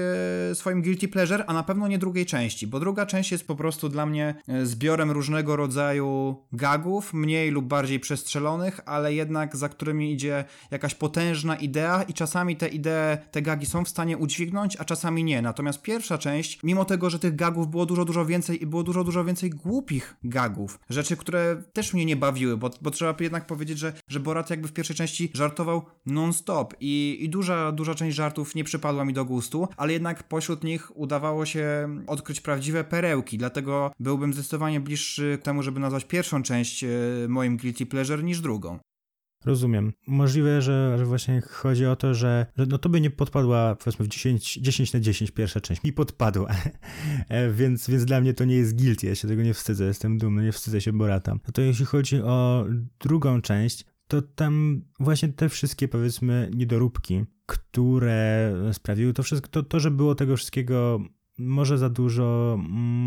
swoim 0.55 0.83
guilty 0.83 1.09
pleasure, 1.09 1.45
a 1.47 1.53
na 1.53 1.63
pewno 1.63 1.89
nie 1.89 1.99
drugiej 1.99 2.27
części, 2.27 2.67
bo 2.67 2.81
druga 2.81 3.07
część 3.07 3.33
jest 3.33 3.47
po 3.47 3.55
prostu 3.55 3.89
dla 3.89 4.07
mnie 4.07 4.35
e, 4.49 4.67
zbiorem 4.67 5.11
różnego 5.11 5.57
rodzaju 5.57 6.37
gagów, 6.53 7.15
mniej 7.15 7.51
lub 7.51 7.65
bardziej 7.65 8.01
przestrzelonych, 8.01 8.81
ale 8.87 9.15
jednak 9.15 9.57
za 9.57 9.69
którymi 9.69 10.13
idzie 10.13 10.45
jakaś 10.71 10.95
potężna 10.95 11.57
idea 11.57 12.03
i 12.03 12.13
czasami 12.13 12.57
te 12.57 12.69
idee, 12.69 13.19
te 13.31 13.43
gagi 13.43 13.67
są 13.67 13.85
w 13.85 13.89
stanie 13.89 14.19
udźwignąć, 14.19 14.77
a 14.77 14.85
czasami 14.85 15.25
nie. 15.25 15.43
Natomiast 15.43 15.83
pierwsza 15.83 16.19
część, 16.19 16.59
mimo 16.63 16.85
tego, 16.85 17.11
że 17.11 17.19
tych 17.19 17.37
gagów 17.37 17.71
było 17.71 17.87
dużo, 17.87 18.05
dużo 18.05 18.27
więcej 18.27 18.63
i 18.63 18.67
było 18.67 18.83
dużo, 18.83 19.05
dużo 19.05 19.25
więcej 19.25 19.51
głupich 19.51 20.17
gagów, 20.25 20.81
rzeczy, 20.91 21.17
które 21.17 21.63
też 21.73 21.95
mnie 21.95 22.05
nie 22.05 22.17
bawiły, 22.17 22.57
bo, 22.57 22.71
bo 22.83 22.91
trzeba 22.91 23.15
jednak 23.21 23.47
powiedzieć, 23.47 23.79
że, 23.79 23.93
że 24.09 24.21
Borat 24.21 24.51
jakby 24.51 24.69
w 24.69 24.73
pierwszej 24.73 24.97
części 24.97 25.31
żartował 25.35 25.83
non-stop 26.07 26.75
i, 26.81 27.19
i 27.21 27.30
duża, 27.31 27.73
duża 27.73 27.95
część 27.95 28.17
żartów 28.17 28.55
nie 28.55 28.65
przypadła 28.65 29.05
mi 29.05 29.13
do 29.13 29.25
gustu, 29.25 29.69
ale 29.77 29.93
jednak 29.93 30.23
pośród 30.23 30.65
nich 30.65 30.97
udawało 30.97 31.47
się 31.47 31.89
odkryć 32.07 32.41
prawdziwe 32.41 32.85
perełki, 32.85 33.39
dlatego 33.39 33.93
byłbym 34.01 34.35
zdecydowanie 34.35 34.81
bliższy 34.81 35.39
temu, 35.43 35.63
żeby 35.63 35.81
nazwać 35.81 36.05
pierwszą 36.05 36.43
część 36.43 36.85
e, 36.85 36.89
moim 37.29 37.57
guilty 37.57 37.87
pleasure 37.87 38.23
niż 38.23 38.41
drugą. 38.41 38.79
Rozumiem. 39.45 39.93
Możliwe, 40.07 40.63
że, 40.63 40.99
że, 40.99 41.05
właśnie 41.05 41.41
chodzi 41.41 41.87
o 41.87 41.97
to, 41.97 42.15
że, 42.15 42.47
że 42.57 42.67
no 42.67 42.79
to 42.79 42.89
by 42.89 43.01
nie 43.01 43.11
podpadła 43.11 43.77
powiedzmy 43.77 44.05
w 44.05 44.09
10, 44.09 44.55
10 44.55 44.93
na 44.93 45.01
10 45.01 45.31
pierwsza 45.31 45.61
część. 45.61 45.83
Mi 45.83 45.93
podpadła, 45.93 46.51
e, 47.29 47.51
więc, 47.51 47.91
więc 47.91 48.05
dla 48.05 48.21
mnie 48.21 48.35
to 48.35 48.45
nie 48.45 48.55
jest 48.55 48.83
guilty, 48.83 49.07
ja 49.07 49.15
się 49.15 49.29
tego 49.29 49.43
nie 49.43 49.55
wstydzę, 49.55 49.85
jestem 49.85 50.19
dumny, 50.19 50.45
nie 50.45 50.53
wstydzę 50.53 50.81
się 50.81 50.93
Borata. 50.93 51.35
No 51.35 51.53
to 51.53 51.63
jeśli 51.63 51.85
chodzi 51.85 52.23
o 52.23 52.67
drugą 53.01 53.41
część, 53.41 53.85
to 54.11 54.23
tam 54.23 54.83
właśnie 55.01 55.29
te 55.29 55.49
wszystkie 55.49 55.89
powiedzmy 55.89 56.51
niedoróbki, 56.55 57.25
które 57.47 58.55
sprawiły 58.73 59.13
to 59.13 59.23
wszystko, 59.23 59.49
to, 59.49 59.63
to 59.63 59.81
że 59.81 59.91
było 59.91 60.15
tego 60.15 60.37
wszystkiego 60.37 61.01
może 61.39 61.79
za 61.79 61.91
dużo, 61.91 62.59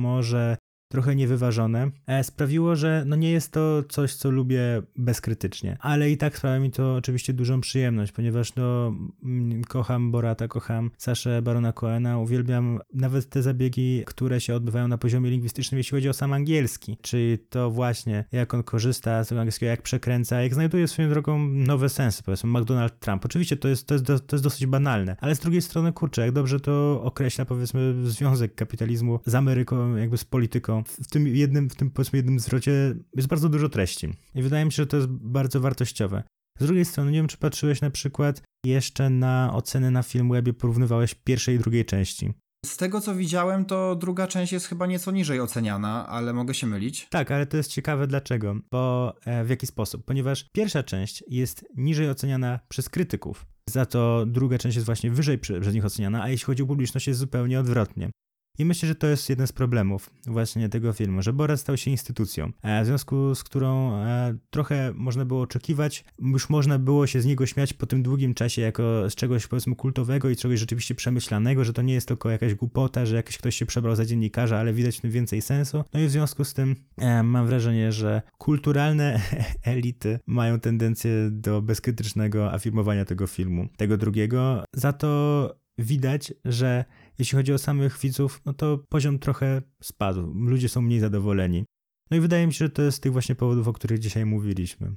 może 0.02 0.58
trochę 0.94 1.16
niewyważone, 1.16 1.92
e, 2.08 2.24
sprawiło, 2.24 2.76
że 2.76 3.04
no 3.08 3.16
nie 3.16 3.32
jest 3.32 3.52
to 3.52 3.84
coś, 3.90 4.16
co 4.16 4.32
lubię 4.32 4.82
bezkrytycznie, 4.96 5.78
ale 5.80 6.12
i 6.12 6.18
tak 6.18 6.38
sprawia 6.38 6.60
mi 6.60 6.72
to 6.72 6.96
oczywiście 6.96 7.34
dużą 7.34 7.62
przyjemność, 7.62 8.12
ponieważ 8.12 8.56
no 8.56 8.94
mm, 9.24 9.64
kocham 9.64 10.12
Borata, 10.12 10.48
kocham 10.48 10.92
Saszę 10.98 11.42
Barona 11.42 11.74
Coena, 11.74 12.18
uwielbiam 12.18 12.80
nawet 12.94 13.30
te 13.30 13.42
zabiegi, 13.42 14.04
które 14.06 14.42
się 14.42 14.56
odbywają 14.56 14.88
na 14.88 14.98
poziomie 14.98 15.30
lingwistycznym, 15.30 15.78
jeśli 15.78 15.96
chodzi 15.96 16.10
o 16.10 16.14
sam 16.14 16.34
angielski, 16.34 16.98
czyli 17.02 17.38
to 17.50 17.72
właśnie 17.72 18.26
jak 18.32 18.54
on 18.54 18.64
korzysta 18.64 19.24
z 19.24 19.28
tego 19.28 19.42
angielskiego, 19.42 19.70
jak 19.70 19.82
przekręca, 19.82 20.42
jak 20.42 20.54
znajduje 20.54 20.88
swoją 20.88 21.10
drogą 21.10 21.48
nowe 21.48 21.90
sensy, 21.90 22.24
powiedzmy 22.24 22.60
McDonald 22.60 23.00
Trump. 23.00 23.26
Oczywiście 23.26 23.58
to 23.58 23.68
jest, 23.68 23.88
to 23.88 23.94
jest, 23.94 24.06
do, 24.06 24.20
to 24.20 24.36
jest 24.36 24.44
dosyć 24.44 24.66
banalne, 24.66 25.16
ale 25.22 25.36
z 25.36 25.40
drugiej 25.40 25.62
strony, 25.62 25.94
kurczę, 25.94 26.22
jak 26.22 26.32
dobrze 26.32 26.60
to 26.60 27.02
określa 27.04 27.46
powiedzmy 27.46 27.94
związek 28.04 28.56
kapitalizmu 28.56 29.20
z 29.26 29.36
Ameryką, 29.36 29.96
jakby 29.96 30.18
z 30.18 30.26
polityką, 30.26 30.83
w 30.84 31.08
tym 31.08 31.28
jednym, 31.28 31.70
w 31.70 31.76
tym 31.76 31.92
powiedzmy 31.92 32.18
jednym 32.18 32.40
zwrocie 32.40 32.96
jest 33.16 33.28
bardzo 33.28 33.50
dużo 33.50 33.70
treści. 33.70 34.14
I 34.36 34.42
wydaje 34.42 34.66
mi 34.66 34.72
się, 34.72 34.84
że 34.84 34.88
to 34.88 34.98
jest 34.98 35.10
bardzo 35.10 35.60
wartościowe. 35.60 36.24
Z 36.60 36.66
drugiej 36.66 36.86
strony, 36.86 37.12
nie 37.12 37.18
wiem, 37.18 37.28
czy 37.28 37.38
patrzyłeś 37.38 37.82
na 37.82 37.90
przykład 37.90 38.42
jeszcze 38.66 39.10
na 39.10 39.52
oceny 39.54 39.92
na 39.92 40.04
Filmwebie, 40.04 40.54
porównywałeś 40.54 41.16
pierwszej 41.16 41.56
i 41.56 41.60
drugiej 41.60 41.86
części. 41.86 42.34
Z 42.66 42.78
tego 42.78 43.02
co 43.02 43.16
widziałem, 43.16 43.66
to 43.66 43.96
druga 43.96 44.28
część 44.28 44.54
jest 44.54 44.68
chyba 44.68 44.86
nieco 44.86 45.12
niżej 45.12 45.40
oceniana, 45.42 46.08
ale 46.08 46.34
mogę 46.34 46.54
się 46.54 46.68
mylić. 46.68 47.08
Tak, 47.10 47.32
ale 47.32 47.46
to 47.46 47.58
jest 47.58 47.72
ciekawe 47.72 48.08
dlaczego, 48.08 48.56
bo 48.72 49.14
e, 49.26 49.44
w 49.44 49.50
jaki 49.50 49.68
sposób? 49.68 50.06
Ponieważ 50.06 50.50
pierwsza 50.54 50.84
część 50.84 51.24
jest 51.28 51.66
niżej 51.76 52.10
oceniana 52.10 52.60
przez 52.70 52.90
krytyków, 52.90 53.46
za 53.70 53.86
to 53.86 54.26
druga 54.26 54.58
część 54.58 54.76
jest 54.76 54.86
właśnie 54.86 55.12
wyżej 55.12 55.38
przez 55.38 55.74
nich 55.74 55.86
oceniana, 55.86 56.24
a 56.24 56.30
jeśli 56.30 56.46
chodzi 56.46 56.64
o 56.64 56.66
publiczność 56.66 57.08
jest 57.08 57.20
zupełnie 57.20 57.60
odwrotnie. 57.60 58.10
I 58.58 58.66
myślę, 58.66 58.88
że 58.88 58.96
to 58.96 59.08
jest 59.08 59.30
jeden 59.30 59.48
z 59.48 59.52
problemów 59.52 60.10
właśnie 60.28 60.70
tego 60.70 60.94
filmu, 60.94 61.22
że 61.22 61.34
Borat 61.34 61.60
stał 61.60 61.78
się 61.78 61.92
instytucją, 61.92 62.52
e, 62.62 62.84
w 62.84 62.86
związku 62.86 63.36
z 63.36 63.44
którą 63.44 63.96
e, 63.96 64.36
trochę 64.50 64.92
można 64.96 65.26
było 65.26 65.42
oczekiwać, 65.42 66.06
już 66.20 66.50
można 66.50 66.80
było 66.80 67.08
się 67.08 67.22
z 67.22 67.26
niego 67.26 67.46
śmiać 67.46 67.74
po 67.74 67.86
tym 67.86 68.04
długim 68.04 68.34
czasie 68.34 68.62
jako 68.62 69.10
z 69.10 69.16
czegoś 69.16 69.48
powiedzmy 69.48 69.76
kultowego 69.76 70.30
i 70.30 70.36
czegoś 70.36 70.60
rzeczywiście 70.60 70.96
przemyślanego, 70.96 71.64
że 71.64 71.74
to 71.74 71.82
nie 71.82 71.94
jest 71.94 72.08
tylko 72.08 72.30
jakaś 72.30 72.56
głupota, 72.56 73.06
że 73.06 73.16
jakiś 73.16 73.38
ktoś 73.38 73.56
się 73.56 73.66
przebrał 73.66 73.96
za 73.96 74.06
dziennikarza, 74.06 74.58
ale 74.58 74.74
widać 74.74 74.98
w 74.98 75.02
tym 75.02 75.12
więcej 75.12 75.42
sensu. 75.42 75.84
No 75.94 76.00
i 76.00 76.08
w 76.08 76.12
związku 76.12 76.44
z 76.44 76.54
tym 76.54 76.76
e, 76.98 77.24
mam 77.24 77.48
wrażenie, 77.48 77.92
że 77.92 78.22
kulturalne 78.38 79.22
elity 79.64 80.20
mają 80.28 80.60
tendencję 80.60 81.12
do 81.32 81.62
bezkrytycznego 81.62 82.54
afirmowania 82.54 83.06
tego 83.06 83.28
filmu, 83.28 83.68
tego 83.78 83.98
drugiego. 83.98 84.64
Za 84.74 84.94
to 84.94 85.63
widać, 85.78 86.34
że 86.46 86.86
jeśli 87.20 87.36
chodzi 87.36 87.54
o 87.54 87.58
samych 87.58 88.00
widzów, 88.00 88.42
no 88.46 88.54
to 88.54 88.78
poziom 88.90 89.20
trochę 89.20 89.62
spadł. 89.82 90.34
Ludzie 90.34 90.70
są 90.70 90.82
mniej 90.82 91.00
zadowoleni. 91.00 91.66
No 92.12 92.18
i 92.18 92.20
wydaje 92.20 92.48
mi 92.48 92.54
się, 92.54 92.66
że 92.66 92.70
to 92.70 92.82
jest 92.82 92.98
z 92.98 93.00
tych 93.00 93.12
właśnie 93.12 93.36
powodów, 93.36 93.68
o 93.68 93.74
których 93.74 94.00
dzisiaj 94.00 94.26
mówiliśmy. 94.26 94.96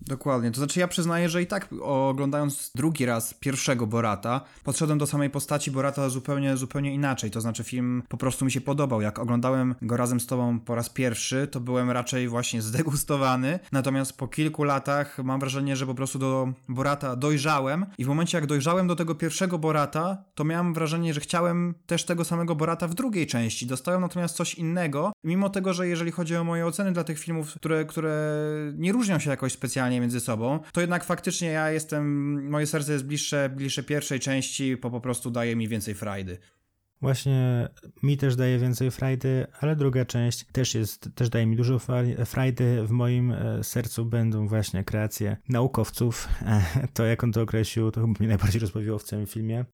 Dokładnie. 0.00 0.50
To 0.50 0.56
znaczy 0.56 0.80
ja 0.80 0.88
przyznaję, 0.88 1.28
że 1.28 1.42
i 1.42 1.46
tak 1.46 1.68
oglądając 1.82 2.70
drugi 2.74 3.06
raz 3.06 3.34
pierwszego 3.34 3.86
Borata, 3.86 4.40
podszedłem 4.64 4.98
do 4.98 5.06
samej 5.06 5.30
postaci 5.30 5.70
Borata 5.70 6.08
zupełnie, 6.08 6.56
zupełnie 6.56 6.94
inaczej. 6.94 7.30
To 7.30 7.40
znaczy 7.40 7.64
film 7.64 8.02
po 8.08 8.16
prostu 8.16 8.44
mi 8.44 8.52
się 8.52 8.60
podobał. 8.60 9.00
Jak 9.00 9.18
oglądałem 9.18 9.74
go 9.82 9.96
razem 9.96 10.20
z 10.20 10.26
tobą 10.26 10.60
po 10.60 10.74
raz 10.74 10.88
pierwszy, 10.88 11.46
to 11.46 11.60
byłem 11.60 11.90
raczej 11.90 12.28
właśnie 12.28 12.62
zdegustowany. 12.62 13.58
Natomiast 13.72 14.18
po 14.18 14.28
kilku 14.28 14.64
latach 14.64 15.18
mam 15.24 15.40
wrażenie, 15.40 15.76
że 15.76 15.86
po 15.86 15.94
prostu 15.94 16.18
do 16.18 16.52
Borata 16.68 17.16
dojrzałem 17.16 17.86
i 17.98 18.04
w 18.04 18.08
momencie 18.08 18.38
jak 18.38 18.46
dojrzałem 18.46 18.86
do 18.86 18.96
tego 18.96 19.14
pierwszego 19.14 19.58
Borata, 19.58 20.24
to 20.34 20.44
miałem 20.44 20.74
wrażenie, 20.74 21.14
że 21.14 21.20
chciałem 21.20 21.74
też 21.86 22.04
tego 22.04 22.24
samego 22.24 22.54
Borata 22.54 22.88
w 22.88 22.94
drugiej 22.94 23.26
części. 23.26 23.66
Dostałem 23.66 24.00
natomiast 24.00 24.36
coś 24.36 24.54
innego, 24.54 25.12
mimo 25.24 25.50
tego, 25.50 25.74
że 25.74 25.88
jeżeli 25.88 26.10
chodzi 26.10 26.36
o 26.36 26.44
moje 26.44 26.66
oceny 26.66 26.92
dla 26.92 27.04
tych 27.04 27.18
filmów, 27.18 27.54
które, 27.54 27.84
które 27.84 28.42
nie 28.74 28.92
różnią 28.92 29.18
się 29.18 29.30
jakoś 29.30 29.52
specjalnie 29.52 29.85
między 29.90 30.20
sobą, 30.20 30.60
to 30.72 30.80
jednak 30.80 31.04
faktycznie 31.04 31.48
ja 31.48 31.70
jestem, 31.70 32.48
moje 32.50 32.66
serce 32.66 32.92
jest 32.92 33.06
bliższe, 33.06 33.50
bliższe 33.56 33.82
pierwszej 33.82 34.20
części, 34.20 34.76
bo 34.76 34.90
po 34.90 35.00
prostu 35.00 35.30
daje 35.30 35.56
mi 35.56 35.68
więcej 35.68 35.94
frajdy. 35.94 36.38
Właśnie 37.00 37.68
mi 38.02 38.16
też 38.16 38.36
daje 38.36 38.58
więcej 38.58 38.90
frajdy, 38.90 39.46
ale 39.60 39.76
druga 39.76 40.04
część 40.04 40.44
też 40.52 40.74
jest, 40.74 41.08
też 41.14 41.28
daje 41.28 41.46
mi 41.46 41.56
dużo 41.56 41.78
frajdy. 42.24 42.86
W 42.86 42.90
moim 42.90 43.32
e, 43.32 43.64
sercu 43.64 44.04
będą 44.04 44.48
właśnie 44.48 44.84
kreacje 44.84 45.36
naukowców. 45.48 46.28
To 46.94 47.04
jak 47.04 47.24
on 47.24 47.32
to 47.32 47.42
określił, 47.42 47.90
to 47.90 48.00
chyba 48.00 48.12
mnie 48.20 48.28
najbardziej 48.28 48.60
rozbawiło 48.60 48.98
w 48.98 49.04
całym 49.04 49.26
filmie. 49.26 49.64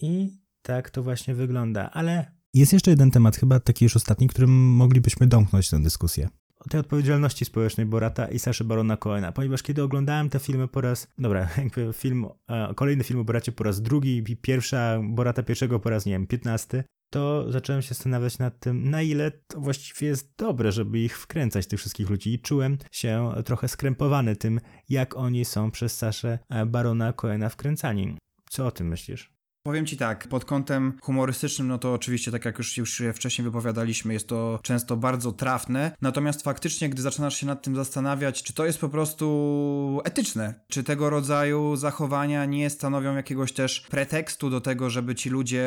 I 0.00 0.38
tak 0.62 0.90
to 0.90 1.02
właśnie 1.02 1.34
wygląda, 1.34 1.90
ale 1.90 2.38
jest 2.54 2.72
jeszcze 2.72 2.90
jeden 2.90 3.10
temat, 3.10 3.36
chyba 3.36 3.60
taki 3.60 3.84
już 3.84 3.96
ostatni, 3.96 4.28
którym 4.28 4.50
moglibyśmy 4.50 5.26
domknąć 5.26 5.70
tę 5.70 5.82
dyskusję 5.82 6.28
tej 6.68 6.80
odpowiedzialności 6.80 7.44
społecznej 7.44 7.86
Borata 7.86 8.28
i 8.28 8.38
Saszy 8.38 8.64
Barona 8.64 8.96
Coena, 8.96 9.32
ponieważ 9.32 9.62
kiedy 9.62 9.82
oglądałem 9.82 10.30
te 10.30 10.38
filmy 10.38 10.68
po 10.68 10.80
raz, 10.80 11.08
dobra, 11.18 11.48
jakby 11.64 11.92
film, 11.92 12.26
e, 12.48 12.74
kolejny 12.74 13.04
film 13.04 13.20
o 13.20 13.24
Boracie 13.24 13.52
po 13.52 13.64
raz 13.64 13.82
drugi 13.82 14.36
pierwsza 14.42 15.00
Borata 15.02 15.42
pierwszego 15.42 15.80
po 15.80 15.90
raz, 15.90 16.06
nie 16.06 16.12
wiem, 16.12 16.26
piętnasty, 16.26 16.84
to 17.10 17.52
zacząłem 17.52 17.82
się 17.82 17.88
zastanawiać 17.88 18.38
nad 18.38 18.60
tym, 18.60 18.90
na 18.90 19.02
ile 19.02 19.30
to 19.30 19.60
właściwie 19.60 20.06
jest 20.06 20.34
dobre, 20.38 20.72
żeby 20.72 20.98
ich 20.98 21.18
wkręcać, 21.18 21.66
tych 21.66 21.78
wszystkich 21.78 22.10
ludzi. 22.10 22.34
I 22.34 22.38
czułem 22.38 22.78
się 22.92 23.32
trochę 23.44 23.68
skrępowany 23.68 24.36
tym, 24.36 24.60
jak 24.88 25.16
oni 25.16 25.44
są 25.44 25.70
przez 25.70 25.96
Saszę 25.96 26.38
e, 26.48 26.66
Barona 26.66 27.12
Coena 27.12 27.48
wkręcani. 27.48 28.16
Co 28.50 28.66
o 28.66 28.70
tym 28.70 28.88
myślisz? 28.88 29.37
Powiem 29.68 29.86
ci 29.86 29.96
tak, 29.96 30.28
pod 30.28 30.44
kątem 30.44 30.92
humorystycznym, 31.02 31.68
no 31.68 31.78
to 31.78 31.92
oczywiście, 31.92 32.30
tak 32.30 32.44
jak 32.44 32.58
już, 32.58 32.76
już 32.76 33.02
wcześniej 33.14 33.44
wypowiadaliśmy, 33.44 34.12
jest 34.12 34.28
to 34.28 34.60
często 34.62 34.96
bardzo 34.96 35.32
trafne, 35.32 35.96
natomiast 36.02 36.42
faktycznie, 36.42 36.88
gdy 36.88 37.02
zaczynasz 37.02 37.36
się 37.36 37.46
nad 37.46 37.62
tym 37.62 37.76
zastanawiać, 37.76 38.42
czy 38.42 38.52
to 38.52 38.66
jest 38.66 38.78
po 38.78 38.88
prostu 38.88 40.00
etyczne, 40.04 40.54
czy 40.68 40.84
tego 40.84 41.10
rodzaju 41.10 41.76
zachowania 41.76 42.44
nie 42.44 42.70
stanowią 42.70 43.16
jakiegoś 43.16 43.52
też 43.52 43.80
pretekstu 43.80 44.50
do 44.50 44.60
tego, 44.60 44.90
żeby 44.90 45.14
ci 45.14 45.30
ludzie 45.30 45.64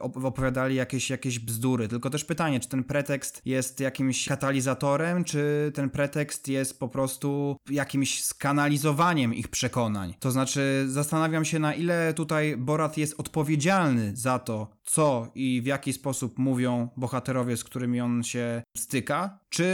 opowiadali 0.00 0.74
jakieś, 0.74 1.10
jakieś 1.10 1.38
bzdury, 1.38 1.88
tylko 1.88 2.10
też 2.10 2.24
pytanie, 2.24 2.60
czy 2.60 2.68
ten 2.68 2.84
pretekst 2.84 3.42
jest 3.44 3.80
jakimś 3.80 4.28
katalizatorem, 4.28 5.24
czy 5.24 5.72
ten 5.74 5.90
pretekst 5.90 6.48
jest 6.48 6.78
po 6.78 6.88
prostu 6.88 7.56
jakimś 7.70 8.24
skanalizowaniem 8.24 9.34
ich 9.34 9.48
przekonań. 9.48 10.14
To 10.20 10.30
znaczy, 10.30 10.84
zastanawiam 10.88 11.44
się, 11.44 11.58
na 11.58 11.74
ile 11.74 12.14
tutaj 12.14 12.56
Borat 12.56 12.96
jest 12.96 13.12
odpowiedzialny 13.12 13.31
odpowiedzialny 13.32 14.16
za 14.16 14.38
to, 14.38 14.68
co 14.84 15.28
i 15.34 15.62
w 15.62 15.66
jaki 15.66 15.92
sposób 15.92 16.38
mówią 16.38 16.88
bohaterowie, 16.96 17.56
z 17.56 17.64
którymi 17.64 18.00
on 18.00 18.22
się 18.22 18.62
styka, 18.76 19.38
czy 19.48 19.64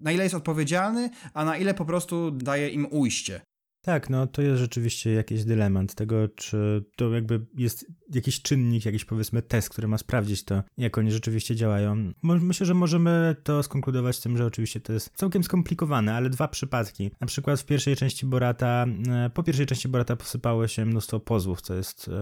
na 0.00 0.12
ile 0.12 0.22
jest 0.22 0.34
odpowiedzialny, 0.34 1.10
a 1.34 1.44
na 1.44 1.56
ile 1.56 1.74
po 1.74 1.84
prostu 1.84 2.30
daje 2.30 2.68
im 2.68 2.86
ujście. 2.90 3.40
Tak, 3.86 4.10
no 4.10 4.26
to 4.26 4.42
jest 4.42 4.60
rzeczywiście 4.60 5.12
jakiś 5.12 5.44
dylemat 5.44 5.94
tego, 5.94 6.28
czy 6.28 6.84
to 6.96 7.10
jakby 7.10 7.46
jest 7.54 7.86
jakiś 8.14 8.42
czynnik, 8.42 8.84
jakiś 8.84 9.04
powiedzmy 9.04 9.42
test, 9.42 9.68
który 9.68 9.88
ma 9.88 9.98
sprawdzić 9.98 10.44
to, 10.44 10.62
jak 10.78 10.98
oni 10.98 11.12
rzeczywiście 11.12 11.56
działają. 11.56 12.12
Myślę, 12.22 12.66
że 12.66 12.74
możemy 12.74 13.36
to 13.42 13.62
skonkludować 13.62 14.20
tym, 14.20 14.36
że 14.36 14.46
oczywiście 14.46 14.80
to 14.80 14.92
jest 14.92 15.10
całkiem 15.14 15.44
skomplikowane, 15.44 16.14
ale 16.14 16.30
dwa 16.30 16.48
przypadki. 16.48 17.10
Na 17.20 17.26
przykład 17.26 17.60
w 17.60 17.66
pierwszej 17.66 17.96
części 17.96 18.26
Borata, 18.26 18.86
e, 19.08 19.30
po 19.30 19.42
pierwszej 19.42 19.66
części 19.66 19.88
Borata 19.88 20.16
posypało 20.16 20.68
się 20.68 20.84
mnóstwo 20.84 21.20
pozwów, 21.20 21.60
co 21.60 21.74
jest 21.74 22.08
e, 22.08 22.12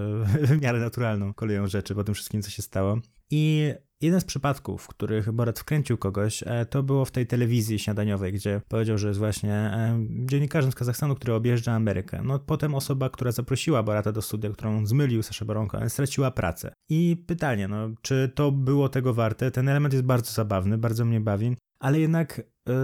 w 0.47 0.63
miarę 0.63 0.81
naturalną 0.81 1.35
koleją 1.35 1.67
rzeczy 1.67 1.95
po 1.95 2.05
tym 2.05 2.15
wszystkim, 2.15 2.43
co 2.43 2.51
się 2.51 2.63
stało. 2.63 2.99
I 3.31 3.73
Jeden 4.05 4.21
z 4.21 4.25
przypadków, 4.25 4.83
w 4.83 4.89
których 4.89 5.33
Borat 5.33 5.59
wkręcił 5.59 5.99
kogoś, 5.99 6.45
e, 6.47 6.67
to 6.67 6.83
było 6.83 7.05
w 7.05 7.11
tej 7.11 7.27
telewizji 7.27 7.79
śniadaniowej, 7.79 8.33
gdzie 8.33 8.61
powiedział, 8.69 8.99
że 8.99 9.09
jest 9.09 9.19
właśnie 9.19 9.53
e, 9.53 10.07
dziennikarzem 10.09 10.73
z 10.73 10.75
Kazachstanu, 10.75 11.15
który 11.15 11.35
objeżdża 11.35 11.73
Amerykę. 11.73 12.23
No 12.25 12.39
potem 12.39 12.75
osoba, 12.75 13.11
która 13.11 13.33
zaprosiła 13.33 13.83
Borata 13.83 14.13
do 14.13 14.23
studia, 14.23 14.51
którą 14.51 14.87
zmylił 14.87 15.23
Sasza 15.23 15.45
Baronka, 15.45 15.89
straciła 15.89 16.31
pracę. 16.31 16.73
I 16.89 17.25
pytanie, 17.27 17.69
no, 17.69 17.91
czy 18.03 18.33
to 18.35 18.53
było 18.53 18.89
tego 18.89 19.15
warte? 19.15 19.51
Ten 19.51 19.69
element 19.69 19.95
jest 19.95 20.07
bardzo 20.07 20.33
zabawny, 20.33 20.79
bardzo 20.79 21.05
mnie 21.05 21.21
bawi, 21.21 21.57
ale 21.79 22.01
jednak 22.01 22.43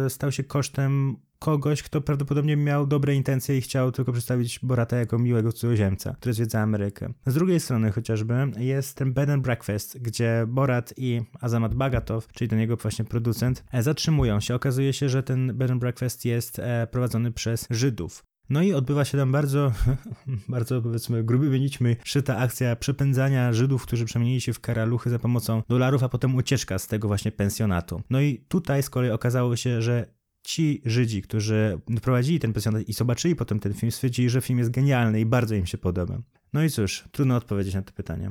stał 0.08 0.32
się 0.32 0.44
kosztem 0.44 1.16
kogoś, 1.40 1.82
kto 1.82 2.00
prawdopodobnie 2.00 2.56
miał 2.56 2.86
dobre 2.86 3.14
intencje 3.14 3.58
i 3.58 3.60
chciał 3.60 3.92
tylko 3.92 4.12
przedstawić 4.12 4.60
Borata 4.62 4.96
jako 4.96 5.18
miłego 5.18 5.52
cudzoziemca, 5.52 6.14
który 6.14 6.32
zwiedza 6.32 6.60
Amerykę. 6.60 7.12
Z 7.26 7.34
drugiej 7.34 7.60
strony 7.60 7.92
chociażby 7.92 8.34
jest 8.58 8.96
ten 8.96 9.12
bed 9.12 9.30
and 9.30 9.42
breakfast, 9.42 9.98
gdzie 9.98 10.44
Borat 10.48 10.94
i 10.96 11.20
Azamat 11.40 11.74
Bagatow, 11.74 12.28
czyli 12.32 12.48
ten 12.48 12.60
jego 12.60 12.76
właśnie 12.76 13.04
producent, 13.04 13.64
e, 13.72 13.82
zatrzymują 13.82 14.40
się. 14.40 14.54
Okazuje 14.54 14.92
się, 14.92 15.08
że 15.08 15.22
ten 15.22 15.56
bed 15.56 15.70
and 15.70 15.80
breakfast 15.80 16.24
jest 16.24 16.58
e, 16.58 16.86
prowadzony 16.90 17.32
przez 17.32 17.66
Żydów. 17.70 18.24
No 18.50 18.62
i 18.62 18.72
odbywa 18.72 19.04
się 19.04 19.18
tam 19.18 19.32
bardzo, 19.32 19.72
bardzo 20.48 20.82
powiedzmy 20.82 21.24
grubymi 21.24 21.60
nićmi 21.60 21.96
szyta 22.04 22.36
akcja 22.36 22.76
przepędzania 22.76 23.52
Żydów, 23.52 23.82
którzy 23.82 24.04
przemienili 24.04 24.40
się 24.40 24.52
w 24.52 24.60
karaluchy 24.60 25.10
za 25.10 25.18
pomocą 25.18 25.62
dolarów, 25.68 26.02
a 26.02 26.08
potem 26.08 26.34
ucieczka 26.34 26.78
z 26.78 26.86
tego 26.86 27.08
właśnie 27.08 27.32
pensjonatu. 27.32 28.02
No 28.10 28.20
i 28.20 28.44
tutaj 28.48 28.82
z 28.82 28.90
kolei 28.90 29.10
okazało 29.10 29.56
się, 29.56 29.82
że 29.82 30.19
ci 30.42 30.82
Żydzi, 30.84 31.22
którzy 31.22 31.80
prowadzili 32.02 32.40
ten 32.40 32.52
pensjonat 32.52 32.88
i 32.88 32.92
zobaczyli 32.92 33.36
potem 33.36 33.60
ten 33.60 33.74
film, 33.74 33.92
stwierdzili, 33.92 34.30
że 34.30 34.40
film 34.40 34.58
jest 34.58 34.70
genialny 34.70 35.20
i 35.20 35.26
bardzo 35.26 35.54
im 35.54 35.66
się 35.66 35.78
podoba. 35.78 36.22
No 36.52 36.64
i 36.64 36.70
cóż, 36.70 37.04
trudno 37.12 37.36
odpowiedzieć 37.36 37.74
na 37.74 37.82
to 37.82 37.92
pytanie. 37.92 38.30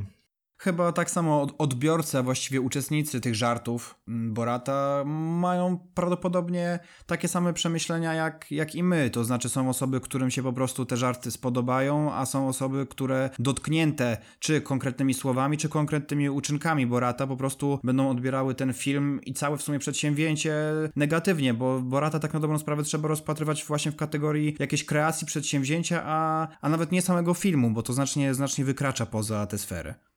Chyba 0.62 0.91
tak 0.91 1.12
samo 1.12 1.47
odbiorcy, 1.57 2.18
a 2.18 2.24
właściwie 2.24 2.62
uczestnicy 2.62 3.22
tych 3.22 3.36
żartów 3.36 3.95
mm, 4.07 4.34
Borata 4.34 5.03
mają 5.05 5.80
prawdopodobnie 5.93 6.80
takie 7.05 7.28
same 7.28 7.53
przemyślenia 7.53 8.14
jak, 8.14 8.51
jak 8.51 8.76
i 8.76 8.84
my. 8.84 9.10
To 9.10 9.24
znaczy 9.24 9.49
są 9.49 9.70
osoby, 9.70 9.99
którym 9.99 10.32
się 10.32 10.43
po 10.43 10.53
prostu 10.53 10.86
te 10.86 10.97
żarty 10.97 11.32
spodobają, 11.32 12.14
a 12.14 12.26
są 12.26 12.47
osoby, 12.47 12.88
które 12.89 13.30
dotknięte 13.39 14.18
czy 14.39 14.62
konkretnymi 14.62 15.14
słowami, 15.14 15.57
czy 15.57 15.70
konkretnymi 15.70 16.30
uczynkami 16.30 16.88
Borata 16.88 17.28
po 17.28 17.38
prostu 17.38 17.80
będą 17.84 18.10
odbierały 18.10 18.55
ten 18.55 18.74
film 18.74 19.20
i 19.26 19.34
całe 19.34 19.57
w 19.57 19.62
sumie 19.62 19.80
przedsięwzięcie 19.80 20.53
negatywnie, 20.95 21.53
bo 21.53 21.80
Borata 21.80 22.20
tak 22.20 22.34
na 22.34 22.39
dobrą 22.39 22.60
sprawę 22.60 22.84
trzeba 22.84 23.07
rozpatrywać 23.07 23.66
właśnie 23.66 23.91
w 23.91 23.95
kategorii 23.95 24.55
jakiejś 24.60 24.86
kreacji 24.86 25.28
przedsięwzięcia, 25.28 26.03
a, 26.05 26.47
a 26.62 26.70
nawet 26.70 26.91
nie 26.91 27.01
samego 27.01 27.34
filmu, 27.34 27.72
bo 27.72 27.84
to 27.84 27.93
znacznie, 27.93 28.34
znacznie 28.34 28.66
wykracza 28.66 29.05
poza 29.05 29.45
tę 29.45 29.57
sferę. 29.57 30.10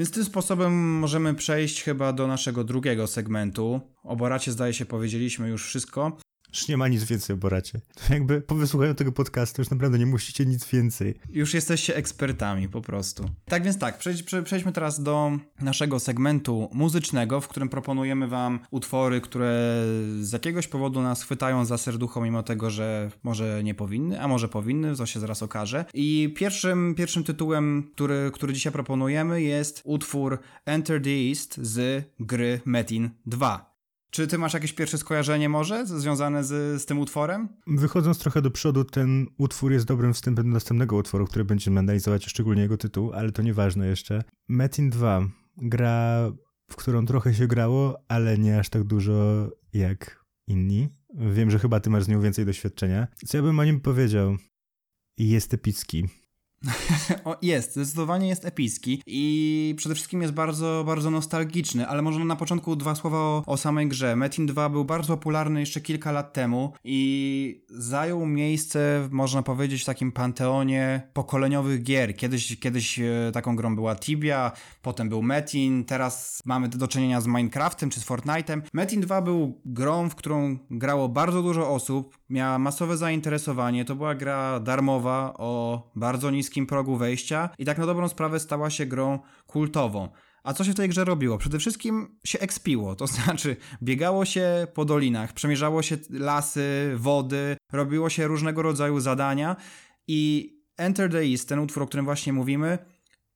Więc 0.00 0.10
tym 0.10 0.24
sposobem 0.24 0.98
możemy 0.98 1.34
przejść 1.34 1.82
chyba 1.82 2.12
do 2.12 2.26
naszego 2.26 2.64
drugiego 2.64 3.06
segmentu. 3.06 3.80
O 4.02 4.16
Boracie 4.16 4.52
zdaje 4.52 4.74
się 4.74 4.86
powiedzieliśmy 4.86 5.48
już 5.48 5.66
wszystko. 5.66 6.16
Już 6.54 6.68
nie 6.68 6.76
ma 6.76 6.88
nic 6.88 7.04
więcej 7.04 7.34
o 7.34 7.36
Boracie. 7.36 7.80
Jakby 8.10 8.40
po 8.40 8.54
wysłuchaniu 8.54 8.94
tego 8.94 9.12
podcastu 9.12 9.62
już 9.62 9.70
naprawdę 9.70 9.98
nie 9.98 10.06
musicie 10.06 10.46
nic 10.46 10.68
więcej. 10.68 11.14
Już 11.32 11.54
jesteście 11.54 11.96
ekspertami 11.96 12.68
po 12.68 12.80
prostu. 12.80 13.30
Tak 13.44 13.64
więc 13.64 13.78
tak, 13.78 13.98
przejdź, 13.98 14.22
przejdźmy 14.44 14.72
teraz 14.72 15.02
do 15.02 15.32
naszego 15.60 16.00
segmentu 16.00 16.68
muzycznego, 16.72 17.40
w 17.40 17.48
którym 17.48 17.68
proponujemy 17.68 18.28
wam 18.28 18.60
utwory, 18.70 19.20
które 19.20 19.84
z 20.20 20.32
jakiegoś 20.32 20.68
powodu 20.68 21.02
nas 21.02 21.22
chwytają 21.22 21.64
za 21.64 21.78
serducho, 21.78 22.20
mimo 22.20 22.42
tego, 22.42 22.70
że 22.70 23.10
może 23.22 23.64
nie 23.64 23.74
powinny, 23.74 24.20
a 24.20 24.28
może 24.28 24.48
powinny, 24.48 24.96
to 24.96 25.06
się 25.06 25.20
zaraz 25.20 25.42
okaże. 25.42 25.84
I 25.94 26.34
pierwszym, 26.36 26.94
pierwszym 26.94 27.24
tytułem, 27.24 27.90
który, 27.94 28.30
który 28.34 28.52
dzisiaj 28.52 28.72
proponujemy 28.72 29.42
jest 29.42 29.80
utwór 29.84 30.38
Enter 30.64 31.02
the 31.02 31.28
East 31.28 31.60
z 31.62 32.04
gry 32.20 32.60
Metin 32.64 33.10
2. 33.26 33.69
Czy 34.10 34.26
ty 34.26 34.38
masz 34.38 34.54
jakieś 34.54 34.72
pierwsze 34.72 34.98
skojarzenie 34.98 35.48
może 35.48 35.86
związane 35.86 36.44
z, 36.44 36.82
z 36.82 36.86
tym 36.86 36.98
utworem? 36.98 37.48
Wychodząc 37.66 38.18
trochę 38.18 38.42
do 38.42 38.50
przodu, 38.50 38.84
ten 38.84 39.26
utwór 39.38 39.72
jest 39.72 39.86
dobrym 39.86 40.14
wstępem 40.14 40.44
do 40.44 40.54
następnego 40.54 40.96
utworu, 40.96 41.26
który 41.26 41.44
będziemy 41.44 41.80
analizować, 41.80 42.26
szczególnie 42.26 42.62
jego 42.62 42.76
tytuł, 42.76 43.12
ale 43.12 43.32
to 43.32 43.42
nieważne 43.42 43.86
jeszcze. 43.86 44.22
Metin 44.48 44.90
2, 44.90 45.28
gra, 45.56 46.32
w 46.70 46.76
którą 46.76 47.06
trochę 47.06 47.34
się 47.34 47.46
grało, 47.46 47.98
ale 48.08 48.38
nie 48.38 48.58
aż 48.58 48.68
tak 48.68 48.84
dużo 48.84 49.48
jak 49.72 50.24
inni. 50.46 50.88
Wiem, 51.14 51.50
że 51.50 51.58
chyba 51.58 51.80
ty 51.80 51.90
masz 51.90 52.04
z 52.04 52.08
nią 52.08 52.20
więcej 52.20 52.46
doświadczenia. 52.46 53.06
Co 53.26 53.36
ja 53.36 53.42
bym 53.42 53.58
o 53.58 53.64
nim 53.64 53.80
powiedział? 53.80 54.36
Jest 55.18 55.54
epicki. 55.54 56.08
o, 57.24 57.36
jest, 57.42 57.72
zdecydowanie 57.72 58.28
jest 58.28 58.44
epicki 58.44 59.02
i 59.06 59.74
przede 59.76 59.94
wszystkim 59.94 60.22
jest 60.22 60.34
bardzo, 60.34 60.84
bardzo 60.86 61.10
nostalgiczny, 61.10 61.88
ale 61.88 62.02
może 62.02 62.24
na 62.24 62.36
początku 62.36 62.76
dwa 62.76 62.94
słowa 62.94 63.18
o, 63.18 63.42
o 63.46 63.56
samej 63.56 63.88
grze. 63.88 64.16
Metin 64.16 64.46
2 64.46 64.68
był 64.68 64.84
bardzo 64.84 65.16
popularny 65.16 65.60
jeszcze 65.60 65.80
kilka 65.80 66.12
lat 66.12 66.32
temu 66.32 66.72
i 66.84 67.64
zajął 67.68 68.26
miejsce, 68.26 69.08
można 69.10 69.42
powiedzieć, 69.42 69.82
w 69.82 69.84
takim 69.84 70.12
panteonie 70.12 71.08
pokoleniowych 71.12 71.82
gier. 71.82 72.16
Kiedyś, 72.16 72.58
kiedyś 72.58 72.98
e, 72.98 73.30
taką 73.32 73.56
grą 73.56 73.74
była 73.74 73.96
Tibia, 73.96 74.52
potem 74.82 75.08
był 75.08 75.22
Metin, 75.22 75.84
teraz 75.84 76.40
mamy 76.44 76.68
do 76.68 76.88
czynienia 76.88 77.20
z 77.20 77.26
Minecraftem 77.26 77.90
czy 77.90 78.00
z 78.00 78.06
Fortnite'em. 78.06 78.62
Metin 78.72 79.00
2 79.00 79.22
był 79.22 79.60
grą, 79.64 80.08
w 80.08 80.14
którą 80.14 80.58
grało 80.70 81.08
bardzo 81.08 81.42
dużo 81.42 81.70
osób, 81.70 82.18
miała 82.30 82.58
masowe 82.58 82.96
zainteresowanie, 82.96 83.84
to 83.84 83.94
była 83.94 84.14
gra 84.14 84.60
darmowa 84.60 85.34
o 85.38 85.82
bardzo 85.96 86.30
niskim 86.30 86.49
progu 86.66 86.96
wejścia 86.96 87.50
i 87.58 87.64
tak 87.64 87.78
na 87.78 87.86
dobrą 87.86 88.08
sprawę 88.08 88.40
stała 88.40 88.70
się 88.70 88.86
grą 88.86 89.18
kultową. 89.46 90.08
A 90.42 90.54
co 90.54 90.64
się 90.64 90.72
w 90.72 90.74
tej 90.74 90.88
grze 90.88 91.04
robiło? 91.04 91.38
Przede 91.38 91.58
wszystkim 91.58 92.18
się 92.24 92.38
ekspiło, 92.38 92.96
to 92.96 93.06
znaczy 93.16 93.56
biegało 93.82 94.24
się 94.24 94.66
po 94.74 94.84
dolinach, 94.84 95.32
przemierzało 95.32 95.82
się 95.82 95.96
lasy, 96.10 96.92
wody, 96.96 97.56
robiło 97.72 98.10
się 98.10 98.26
różnego 98.26 98.62
rodzaju 98.62 99.00
zadania 99.00 99.56
i 100.08 100.52
Enter 100.76 101.10
the 101.10 101.22
East, 101.22 101.48
ten 101.48 101.58
utwór, 101.58 101.82
o 101.82 101.86
którym 101.86 102.04
właśnie 102.04 102.32
mówimy, 102.32 102.78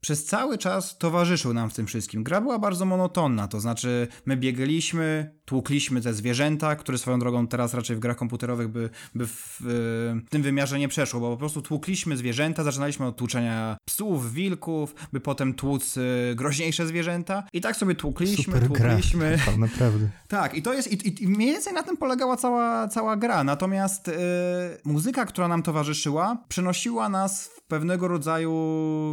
przez 0.05 0.24
cały 0.24 0.59
czas 0.59 0.98
towarzyszył 0.98 1.55
nam 1.55 1.70
w 1.70 1.74
tym 1.74 1.86
wszystkim. 1.86 2.24
Gra 2.24 2.40
była 2.40 2.59
bardzo 2.59 2.84
monotonna, 2.84 3.48
to 3.48 3.61
znaczy 3.61 4.09
my 4.26 4.36
biegaliśmy, 4.36 5.34
tłukliśmy 5.44 6.00
te 6.00 6.14
zwierzęta, 6.14 6.76
które 6.76 6.98
swoją 6.98 7.18
drogą 7.18 7.46
teraz 7.46 7.74
raczej 7.74 7.96
w 7.96 7.98
grach 7.98 8.16
komputerowych 8.16 8.68
by, 8.68 8.90
by 9.14 9.26
w, 9.26 9.57
w 9.61 10.30
tym 10.30 10.42
wymiarze 10.42 10.78
nie 10.78 10.88
przeszło, 10.88 11.20
bo 11.20 11.30
po 11.30 11.36
prostu 11.36 11.62
tłukliśmy 11.62 12.16
zwierzęta, 12.16 12.64
zaczynaliśmy 12.64 13.07
od 13.07 13.16
tłuczenia 13.16 13.76
psów, 13.84 14.32
wilków, 14.32 14.94
by 15.12 15.20
potem 15.20 15.55
tłuc 15.55 15.96
y, 15.96 16.34
groźniejsze 16.36 16.86
zwierzęta 16.86 17.44
i 17.52 17.61
tak 17.61 17.76
sobie 17.76 17.94
tłukliśmy, 17.94 18.44
Super 18.44 18.66
tłukliśmy. 18.66 19.38
Gra, 19.44 19.57
naprawdę. 19.57 20.09
Tak, 20.28 20.55
i 20.55 20.62
to 20.62 20.74
jest, 20.74 20.92
i, 20.92 21.24
i 21.24 21.28
mniej 21.28 21.52
więcej 21.52 21.72
na 21.72 21.82
tym 21.82 21.96
polegała 21.96 22.36
cała, 22.36 22.88
cała 22.88 23.16
gra, 23.16 23.44
natomiast 23.44 24.09
y, 24.09 24.12
muzyka, 24.84 25.24
która 25.24 25.48
nam 25.48 25.62
towarzyszyła, 25.62 26.44
przenosiła 26.48 27.09
nas 27.09 27.46
w 27.46 27.63
pewnego 27.75 28.09
rodzaju 28.09 28.55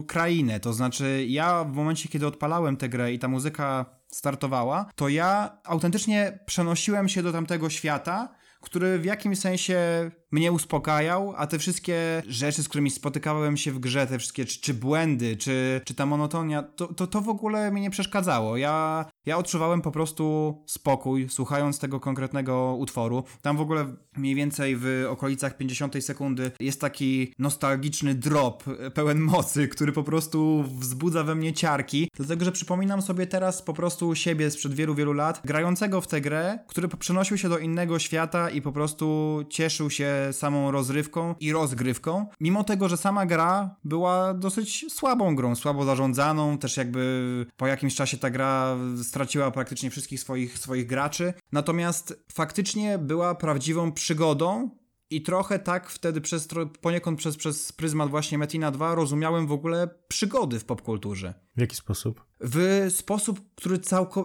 krainę, 0.07 0.59
to 0.59 0.73
znaczy 0.73 1.25
ja 1.27 1.63
w 1.63 1.73
momencie, 1.73 2.09
kiedy 2.09 2.27
odpalałem 2.27 2.77
tę 2.77 2.89
grę 2.89 3.13
i 3.13 3.19
ta 3.19 3.27
muzyka 3.27 3.85
startowała, 4.07 4.85
to 4.95 5.09
ja 5.09 5.57
autentycznie 5.63 6.39
przenosiłem 6.45 7.09
się 7.09 7.23
do 7.23 7.31
tamtego 7.31 7.69
świata, 7.69 8.29
który 8.61 8.99
w 8.99 9.05
jakimś 9.05 9.39
sensie 9.39 10.11
mnie 10.31 10.51
uspokajał, 10.51 11.33
a 11.37 11.47
te 11.47 11.59
wszystkie 11.59 12.23
rzeczy, 12.27 12.63
z 12.63 12.69
którymi 12.69 12.89
spotykałem 12.91 13.57
się 13.57 13.71
w 13.71 13.79
grze, 13.79 14.07
te 14.07 14.19
wszystkie 14.19 14.45
czy, 14.45 14.61
czy 14.61 14.73
błędy, 14.73 15.37
czy, 15.37 15.81
czy 15.85 15.93
ta 15.93 16.05
monotonia, 16.05 16.63
to, 16.63 16.93
to, 16.93 17.07
to 17.07 17.21
w 17.21 17.29
ogóle 17.29 17.71
mi 17.71 17.81
nie 17.81 17.89
przeszkadzało. 17.89 18.57
Ja, 18.57 19.05
ja 19.25 19.37
odczuwałem 19.37 19.81
po 19.81 19.91
prostu 19.91 20.55
spokój, 20.67 21.29
słuchając 21.29 21.79
tego 21.79 21.99
konkretnego 21.99 22.75
utworu. 22.79 23.23
Tam 23.41 23.57
w 23.57 23.61
ogóle 23.61 23.95
mniej 24.17 24.35
więcej 24.35 24.75
w 24.79 25.05
okolicach 25.09 25.57
50 25.57 26.05
sekundy 26.05 26.51
jest 26.59 26.81
taki 26.81 27.33
nostalgiczny 27.39 28.15
drop 28.15 28.63
pełen 28.93 29.19
mocy, 29.19 29.67
który 29.67 29.91
po 29.91 30.03
prostu 30.03 30.63
wzbudza 30.63 31.23
we 31.23 31.35
mnie 31.35 31.53
ciarki, 31.53 32.09
dlatego 32.15 32.45
że 32.45 32.51
przypominam 32.51 33.01
sobie 33.01 33.27
teraz 33.27 33.61
po 33.61 33.73
prostu 33.73 34.15
siebie 34.15 34.51
sprzed 34.51 34.73
wielu, 34.73 34.95
wielu 34.95 35.13
lat, 35.13 35.41
grającego 35.45 36.01
w 36.01 36.07
tę 36.07 36.21
grę, 36.21 36.59
który 36.67 36.87
przenosił 36.87 37.37
się 37.37 37.49
do 37.49 37.57
innego 37.57 37.99
świata 37.99 38.49
i 38.49 38.61
po 38.61 38.71
prostu 38.71 39.39
cieszył 39.49 39.89
się 39.89 40.20
samą 40.31 40.71
rozrywką 40.71 41.35
i 41.39 41.51
rozgrywką, 41.51 42.25
mimo 42.39 42.63
tego, 42.63 42.89
że 42.89 42.97
sama 42.97 43.25
gra 43.25 43.75
była 43.83 44.33
dosyć 44.33 44.85
słabą 44.93 45.35
grą, 45.35 45.55
słabo 45.55 45.85
zarządzaną, 45.85 46.57
też 46.57 46.77
jakby 46.77 47.45
po 47.57 47.67
jakimś 47.67 47.95
czasie 47.95 48.17
ta 48.17 48.29
gra 48.29 48.77
straciła 49.03 49.51
praktycznie 49.51 49.89
wszystkich 49.89 50.19
swoich, 50.19 50.57
swoich 50.57 50.87
graczy, 50.87 51.33
natomiast 51.51 52.23
faktycznie 52.33 52.97
była 52.97 53.35
prawdziwą 53.35 53.91
przygodą, 53.91 54.69
i 55.11 55.21
trochę 55.21 55.59
tak 55.59 55.89
wtedy 55.89 56.21
przez, 56.21 56.47
poniekąd 56.81 57.19
przez, 57.19 57.37
przez 57.37 57.71
pryzmat 57.71 58.09
właśnie 58.09 58.37
Metina 58.37 58.71
2 58.71 58.95
rozumiałem 58.95 59.47
w 59.47 59.51
ogóle 59.51 59.89
przygody 60.07 60.59
w 60.59 60.65
popkulturze. 60.65 61.33
W 61.57 61.61
jaki 61.61 61.75
sposób? 61.75 62.25
W 62.39 62.87
sposób, 62.89 63.41
który 63.55 63.79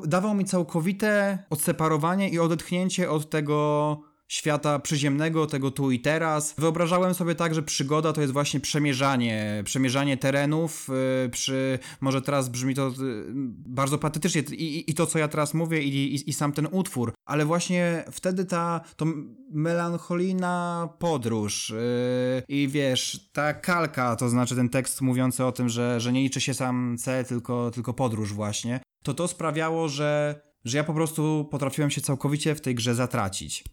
dawał 0.04 0.34
mi 0.34 0.44
całkowite 0.44 1.38
odseparowanie 1.50 2.28
i 2.28 2.38
odetchnięcie 2.38 3.10
od 3.10 3.30
tego 3.30 4.00
świata 4.28 4.78
przyziemnego, 4.78 5.46
tego 5.46 5.70
tu 5.70 5.90
i 5.90 6.00
teraz. 6.00 6.54
Wyobrażałem 6.58 7.14
sobie 7.14 7.34
tak, 7.34 7.54
że 7.54 7.62
przygoda 7.62 8.12
to 8.12 8.20
jest 8.20 8.32
właśnie 8.32 8.60
przemierzanie, 8.60 9.62
przemierzanie 9.64 10.16
terenów, 10.16 10.88
yy, 11.22 11.28
przy, 11.28 11.78
może 12.00 12.22
teraz 12.22 12.48
brzmi 12.48 12.74
to 12.74 12.86
yy, 12.88 13.24
bardzo 13.66 13.98
patetycznie 13.98 14.40
i, 14.40 14.90
i, 14.90 14.94
to, 14.94 15.06
co 15.06 15.18
ja 15.18 15.28
teraz 15.28 15.54
mówię 15.54 15.82
i, 15.82 16.14
i, 16.14 16.30
i, 16.30 16.32
sam 16.32 16.52
ten 16.52 16.68
utwór, 16.70 17.12
ale 17.24 17.44
właśnie 17.44 18.04
wtedy 18.12 18.44
ta 18.44 18.80
to 18.96 19.06
melancholijna 19.50 20.88
podróż 20.98 21.70
yy, 21.70 22.42
i 22.48 22.68
wiesz, 22.68 23.30
ta 23.32 23.54
kalka, 23.54 24.16
to 24.16 24.28
znaczy 24.28 24.56
ten 24.56 24.68
tekst 24.68 25.00
mówiący 25.00 25.44
o 25.44 25.52
tym, 25.52 25.68
że, 25.68 26.00
że 26.00 26.12
nie 26.12 26.22
liczy 26.22 26.40
się 26.40 26.54
sam 26.54 26.96
cel, 26.98 27.24
tylko, 27.24 27.70
tylko 27.70 27.94
podróż 27.94 28.32
właśnie, 28.32 28.80
to 29.02 29.14
to 29.14 29.28
sprawiało, 29.28 29.88
że 29.88 30.40
że 30.64 30.78
ja 30.78 30.84
po 30.84 30.94
prostu 30.94 31.48
potrafiłem 31.50 31.90
się 31.90 32.00
całkowicie 32.00 32.54
w 32.54 32.60
tej 32.60 32.74
grze 32.74 32.94
zatracić. 32.94 33.64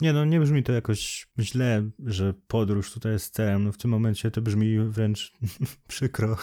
Nie 0.00 0.12
no, 0.12 0.24
nie 0.24 0.40
brzmi 0.40 0.62
to 0.62 0.72
jakoś 0.72 1.26
źle, 1.38 1.90
że 2.06 2.34
podróż 2.48 2.92
tutaj 2.92 3.12
jest 3.12 3.34
celem. 3.34 3.64
No 3.64 3.72
w 3.72 3.78
tym 3.78 3.90
momencie 3.90 4.30
to 4.30 4.42
brzmi 4.42 4.78
wręcz 4.78 5.32
przykro. 5.88 6.36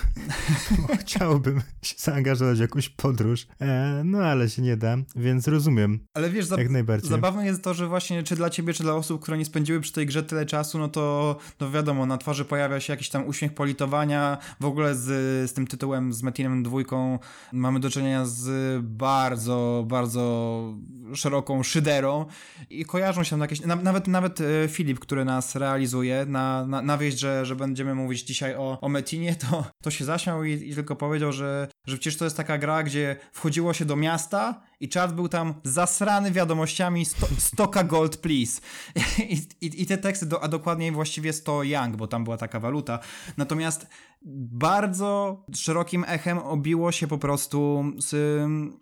Chciałbym 1.02 1.62
się 1.82 1.96
zaangażować 1.98 2.58
w 2.58 2.62
jakąś 2.62 2.90
podróż, 2.90 3.48
e, 3.62 4.02
no 4.06 4.18
ale 4.18 4.50
się 4.50 4.62
nie 4.62 4.78
da, 4.78 4.98
więc 5.16 5.48
rozumiem. 5.48 6.00
Ale 6.14 6.30
wiesz, 6.30 6.50
jak 6.58 6.70
najbardziej. 6.70 7.10
zabawne 7.10 7.46
jest 7.46 7.64
to, 7.64 7.74
że 7.74 7.88
właśnie 7.88 8.24
czy 8.24 8.36
dla 8.36 8.50
ciebie, 8.50 8.74
czy 8.74 8.84
dla 8.84 8.94
osób, 8.94 9.22
które 9.22 9.38
nie 9.38 9.46
spędziły 9.46 9.82
przy 9.82 9.94
tej 9.94 10.06
grze 10.06 10.24
tyle 10.24 10.46
czasu, 10.46 10.80
no 10.80 10.88
to 10.90 11.36
no 11.60 11.72
wiadomo, 11.72 12.06
na 12.06 12.18
twarzy 12.18 12.46
pojawia 12.46 12.80
się 12.80 12.94
jakiś 12.94 13.10
tam 13.10 13.28
uśmiech 13.28 13.54
politowania. 13.54 14.38
W 14.60 14.66
ogóle 14.66 14.96
z, 14.96 15.06
z 15.50 15.54
tym 15.54 15.68
tytułem, 15.68 16.14
z 16.14 16.24
Metinem 16.24 16.64
dwójką 16.64 17.20
mamy 17.54 17.80
do 17.80 17.90
czynienia 17.90 18.26
z 18.26 18.82
bardzo, 18.86 19.86
bardzo 19.88 20.74
szeroką 21.14 21.64
szyderą 21.64 22.26
i 22.70 22.86
kojarzą 22.86 23.24
się 23.24 23.38
na 23.38 23.45
jakieś, 23.46 23.62
na, 23.62 23.76
nawet, 23.76 24.08
nawet 24.08 24.42
e, 24.42 24.68
Filip, 24.68 25.00
który 25.00 25.26
nas 25.26 25.56
realizuje, 25.56 26.26
na, 26.26 26.66
na, 26.66 26.82
na 26.82 26.98
wieść, 26.98 27.20
że, 27.20 27.46
że 27.46 27.56
będziemy 27.56 27.96
mówić 27.96 28.22
dzisiaj 28.22 28.56
o, 28.56 28.78
o 28.82 28.90
Metinie, 28.90 29.36
to, 29.36 29.66
to 29.84 29.92
się 29.92 30.06
zaśmiał 30.06 30.44
i, 30.44 30.52
i 30.52 30.76
tylko 30.76 30.96
powiedział, 30.96 31.32
że, 31.32 31.68
że 31.88 31.96
przecież 31.98 32.18
to 32.18 32.26
jest 32.26 32.38
taka 32.38 32.58
gra, 32.58 32.84
gdzie 32.84 33.16
wchodziło 33.34 33.74
się 33.74 33.86
do 33.86 33.96
miasta 33.96 34.62
i 34.80 34.90
czat 34.90 35.16
był 35.16 35.30
tam 35.30 35.54
zasrany 35.64 36.32
wiadomościami 36.32 37.06
sto, 37.06 37.28
stoka 37.38 37.84
gold 37.84 38.18
please. 38.18 38.62
I, 39.30 39.36
i, 39.62 39.82
I, 39.82 39.86
te 39.86 39.98
teksty, 39.98 40.26
do, 40.26 40.44
a 40.44 40.48
dokładniej 40.48 40.92
właściwie 40.92 41.34
100 41.34 41.64
young, 41.64 41.96
bo 41.96 42.08
tam 42.08 42.24
była 42.24 42.38
taka 42.38 42.60
waluta. 42.60 43.00
Natomiast 43.38 43.88
bardzo 44.26 45.44
szerokim 45.56 46.06
echem 46.08 46.38
obiło 46.38 46.92
się 46.92 47.08
po 47.08 47.18
prostu, 47.18 47.86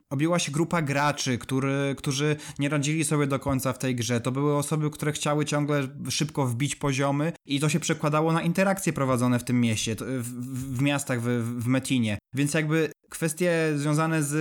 obiła 0.10 0.40
się 0.40 0.52
grupa 0.52 0.82
graczy, 0.82 1.38
który, 1.38 1.96
którzy 1.98 2.36
nie 2.60 2.70
radzili 2.70 3.04
sobie 3.04 3.28
do 3.28 3.40
końca 3.40 3.74
w 3.74 3.78
tej 3.78 3.96
grze. 3.96 4.22
To 4.22 4.32
były 4.32 4.56
osoby, 4.56 4.90
które 4.90 5.12
chciały 5.12 5.46
ciągle 5.46 5.88
szybko 6.10 6.48
wbić 6.48 6.76
poziomy 6.76 7.34
i 7.46 7.60
to 7.60 7.70
się 7.70 7.80
przekładało 7.80 8.34
na 8.34 8.42
interakcje 8.42 8.94
prowadzone 8.94 9.40
w 9.40 9.44
tym 9.44 9.62
mieście, 9.62 9.96
w, 9.96 10.02
w, 10.02 10.78
w 10.78 10.82
miastach, 10.82 11.22
w, 11.22 11.26
w 11.64 11.68
Metinie. 11.68 12.18
Więc 12.34 12.54
jakby 12.54 12.90
kwestie 13.10 13.54
związane 13.76 14.24
z 14.24 14.36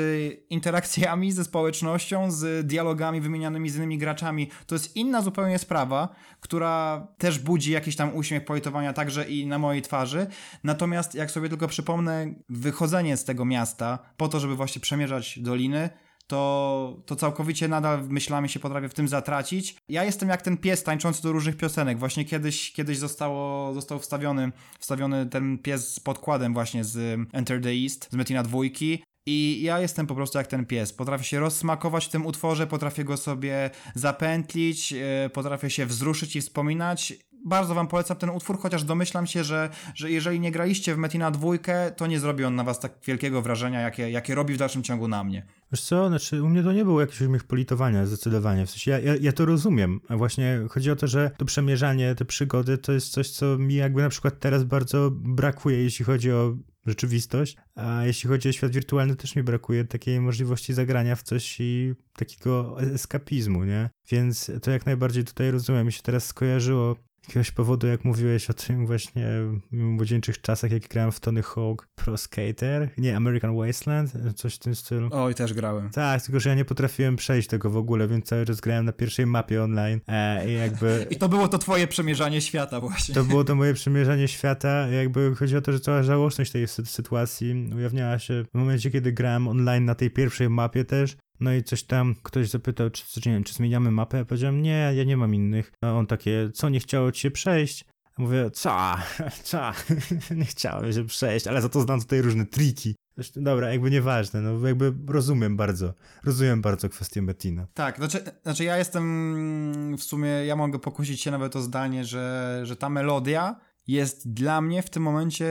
interakcjami 0.51 1.33
ze 1.33 1.45
społecznością, 1.45 2.31
z 2.31 2.67
dialogami 2.67 3.21
wymienianymi 3.21 3.71
z 3.71 3.77
innymi 3.77 3.99
graczami, 3.99 4.51
to 4.67 4.75
jest 4.75 4.97
inna 4.97 5.23
zupełnie 5.23 5.59
sprawa, 5.59 6.09
która 6.41 7.07
też 7.19 7.39
budzi 7.39 7.73
jakiś 7.73 7.97
tam 7.97 8.17
uśmiech 8.17 8.45
politowania 8.45 8.93
także 8.93 9.29
i 9.29 9.47
na 9.47 9.59
mojej 9.59 9.83
twarzy. 9.83 10.27
Natomiast 10.65 10.92
jak 11.15 11.31
sobie 11.31 11.49
tylko 11.49 11.69
przypomnę 11.69 12.35
wychodzenie 12.49 13.17
z 13.17 13.25
tego 13.25 13.45
miasta 13.45 13.99
po 14.17 14.29
to, 14.29 14.41
żeby 14.41 14.57
właśnie 14.57 14.81
przemierzać 14.81 15.39
doliny, 15.39 15.91
to, 16.27 17.03
to 17.07 17.17
całkowicie 17.17 17.69
nadal 17.69 18.09
myślami 18.09 18.49
się 18.49 18.61
potrafię 18.61 18.89
w 18.89 18.95
tym 18.95 19.09
zatracić. 19.09 19.77
Ja 19.89 20.05
jestem 20.05 20.29
jak 20.29 20.43
ten 20.43 20.57
pies 20.57 20.83
tańczący 20.83 21.23
do 21.23 21.33
różnych 21.33 21.57
piosenek. 21.57 21.99
Właśnie 21.99 22.25
kiedyś, 22.25 22.73
kiedyś 22.73 22.99
zostało, 22.99 23.75
został 23.75 23.99
wstawiony, 23.99 24.53
wstawiony 24.79 25.27
ten 25.27 25.59
pies 25.59 25.95
z 25.95 26.01
podkładem 26.01 26.55
właśnie 26.55 26.85
z 26.85 27.21
Enter 27.33 27.63
the 27.63 27.71
East, 27.71 28.09
z 28.11 28.15
Metina 28.15 28.43
dwójki. 28.43 29.03
I 29.27 29.63
ja 29.63 29.81
jestem 29.81 30.07
po 30.07 30.15
prostu 30.15 30.39
jak 30.39 30.47
ten 30.47 30.67
pies. 30.67 30.93
Potrafię 30.93 31.25
się 31.25 31.41
rozsmakować 31.41 32.07
w 32.07 32.11
tym 32.11 32.27
utworze, 32.27 32.67
potrafię 32.67 33.05
go 33.05 33.17
sobie 33.17 33.71
zapętlić, 33.95 34.93
yy, 34.93 35.31
potrafię 35.33 35.71
się 35.71 35.87
wzruszyć 35.87 36.37
i 36.37 36.41
wspominać 36.41 37.15
bardzo 37.45 37.75
wam 37.75 37.89
polecam 37.89 38.17
ten 38.17 38.31
utwór, 38.31 38.59
chociaż 38.59 38.85
domyślam 38.85 39.27
się, 39.27 39.45
że, 39.45 39.71
że 39.95 40.11
jeżeli 40.11 40.41
nie 40.41 40.53
graliście 40.53 40.95
w 40.95 40.99
Metina 40.99 41.31
dwójkę, 41.31 41.91
to 41.91 42.07
nie 42.07 42.21
zrobi 42.21 42.45
on 42.45 42.55
na 42.55 42.65
was 42.65 42.81
tak 42.81 42.93
wielkiego 43.07 43.43
wrażenia, 43.43 43.81
jakie, 43.81 44.11
jakie 44.11 44.35
robi 44.35 44.55
w 44.55 44.59
dalszym 44.59 44.83
ciągu 44.83 45.09
na 45.09 45.25
mnie. 45.25 45.47
Wiesz 45.73 45.83
co, 45.83 46.09
znaczy 46.09 46.43
u 46.43 46.49
mnie 46.49 46.63
to 46.63 46.73
nie 46.73 46.85
było 46.85 47.01
jakiegoś 47.01 47.21
uśmiech 47.21 47.45
politowania 47.45 48.07
zdecydowanie, 48.07 48.67
w 48.67 48.71
sensie 48.71 48.91
ja, 48.91 48.99
ja, 48.99 49.15
ja, 49.21 49.33
to 49.33 49.45
rozumiem, 49.45 50.01
a 50.09 50.17
właśnie 50.17 50.61
chodzi 50.71 50.91
o 50.91 50.97
to, 50.97 51.07
że 51.07 51.31
to 51.39 51.45
przemierzanie, 51.45 52.15
te 52.15 52.25
przygody 52.25 52.79
to 52.79 52.93
jest 52.93 53.09
coś, 53.09 53.31
co 53.31 53.59
mi 53.59 53.75
jakby 53.75 54.03
na 54.03 54.09
przykład 54.09 54.39
teraz 54.41 54.65
bardzo 54.65 55.11
brakuje, 55.13 55.83
jeśli 55.83 56.05
chodzi 56.05 56.33
o 56.33 56.57
rzeczywistość, 56.87 57.57
a 57.75 58.05
jeśli 58.05 58.29
chodzi 58.29 58.49
o 58.49 58.53
świat 58.53 58.73
wirtualny 58.73 59.17
też 59.17 59.37
mi 59.37 59.43
brakuje 59.43 59.85
takiej 59.85 60.21
możliwości 60.21 60.75
zagrania 60.75 61.17
w 61.17 61.23
coś 61.23 61.57
i 61.61 61.95
takiego 62.17 62.81
eskapizmu, 62.81 63.65
nie? 63.65 63.91
Więc 64.11 64.51
to 64.63 64.71
jak 64.71 64.87
najbardziej 64.87 65.25
tutaj 65.25 65.51
rozumiem, 65.51 65.87
mi 65.87 65.93
się 65.93 66.03
teraz 66.03 66.27
skojarzyło 66.27 66.97
jakiegoś 67.29 67.51
powodu, 67.51 67.87
jak 67.87 68.05
mówiłeś 68.05 68.51
o 68.51 68.55
tym 68.55 68.87
właśnie 68.87 69.27
w 69.73 69.77
młodzieńczych 69.77 70.41
czasach, 70.41 70.71
jak 70.71 70.89
grałem 70.89 71.13
w 71.13 71.21
Tony 71.21 71.43
Hawk 71.43 71.89
Pro 71.95 72.17
Skater, 72.17 72.89
nie, 72.99 73.17
American 73.17 73.57
Wasteland, 73.57 74.13
coś 74.37 74.55
w 74.55 74.59
tym 74.59 74.75
stylu. 74.75 75.09
Oj, 75.13 75.35
też 75.35 75.55
grałem. 75.55 75.91
Tak, 75.91 76.23
tylko 76.23 76.41
że 76.41 76.51
ja 76.51 76.55
nie 76.55 76.65
potrafiłem 76.65 77.17
przejść 77.17 77.49
tego 77.49 77.71
w 77.71 77.77
ogóle, 77.77 78.09
więc 78.09 78.27
cały 78.27 78.47
czas 78.47 78.61
grałem 78.61 78.85
na 78.85 78.93
pierwszej 78.93 79.27
mapie 79.27 79.63
online 79.63 80.01
e, 80.09 80.51
i 80.51 80.55
jakby... 80.55 81.07
I 81.11 81.17
to 81.17 81.29
było 81.29 81.49
to 81.49 81.59
twoje 81.59 81.87
przemierzanie 81.87 82.41
świata 82.41 82.81
właśnie. 82.81 83.15
To 83.15 83.25
było 83.25 83.45
to 83.45 83.55
moje 83.55 83.75
przemierzanie 83.75 84.29
świata, 84.29 84.89
jakby 84.89 85.35
chodzi 85.35 85.57
o 85.57 85.61
to, 85.61 85.73
że 85.73 85.81
cała 85.81 86.03
żałoczność 86.03 86.53
tej 86.53 86.69
sytuacji 86.69 87.71
ujawniała 87.77 88.19
się 88.19 88.45
w 88.55 88.59
momencie, 88.59 88.91
kiedy 88.91 89.13
grałem 89.13 89.49
online 89.49 89.85
na 89.85 89.95
tej 89.95 90.11
pierwszej 90.11 90.51
mapie 90.51 90.85
też, 90.85 91.17
no 91.43 91.53
i 91.53 91.63
coś 91.63 91.83
tam, 91.83 92.15
ktoś 92.23 92.51
zapytał, 92.51 92.91
czy, 92.91 93.21
czy, 93.21 93.31
nie 93.31 93.45
czy 93.45 93.55
zmieniamy 93.55 93.91
mapę? 93.91 94.19
Ja 94.19 94.25
powiedziałem, 94.25 94.63
nie, 94.63 94.93
ja 94.95 95.05
nie 95.05 95.17
mam 95.17 95.35
innych. 95.35 95.73
A 95.81 95.93
on 95.93 96.07
takie, 96.07 96.51
co, 96.55 96.69
nie 96.69 96.81
chciało 96.81 97.13
ci 97.13 97.21
się 97.21 97.31
przejść? 97.31 97.85
Mówię, 98.19 98.51
co, 98.51 98.95
co, 99.43 99.73
nie 100.37 100.45
chciałem 100.45 100.93
się 100.93 101.05
przejść, 101.05 101.47
ale 101.47 101.63
za 101.63 101.69
to 101.69 101.81
znam 101.81 102.01
tutaj 102.01 102.23
różne 102.23 102.47
triki. 102.47 102.95
Zresztą, 103.17 103.45
dobra, 103.45 103.73
jakby 103.73 103.91
nieważne, 103.91 104.41
no 104.41 104.67
jakby 104.67 104.95
rozumiem 105.09 105.57
bardzo, 105.57 105.95
rozumiem 106.25 106.63
bardzo 106.63 106.89
kwestię 106.89 107.23
Metina. 107.23 107.67
Tak, 107.75 107.97
znaczy, 107.97 108.25
znaczy 108.43 108.65
ja 108.65 108.77
jestem 108.77 109.97
w 109.97 110.03
sumie, 110.03 110.29
ja 110.29 110.57
mogę 110.57 110.79
pokusić 110.79 111.21
się 111.21 111.31
nawet 111.31 111.57
o 111.57 111.63
zdanie, 111.63 112.05
że, 112.05 112.61
że 112.65 112.77
ta 112.77 112.89
melodia 112.89 113.61
jest 113.87 114.33
dla 114.33 114.61
mnie 114.61 114.83
w 114.83 114.91
tym 114.91 115.03
momencie 115.03 115.47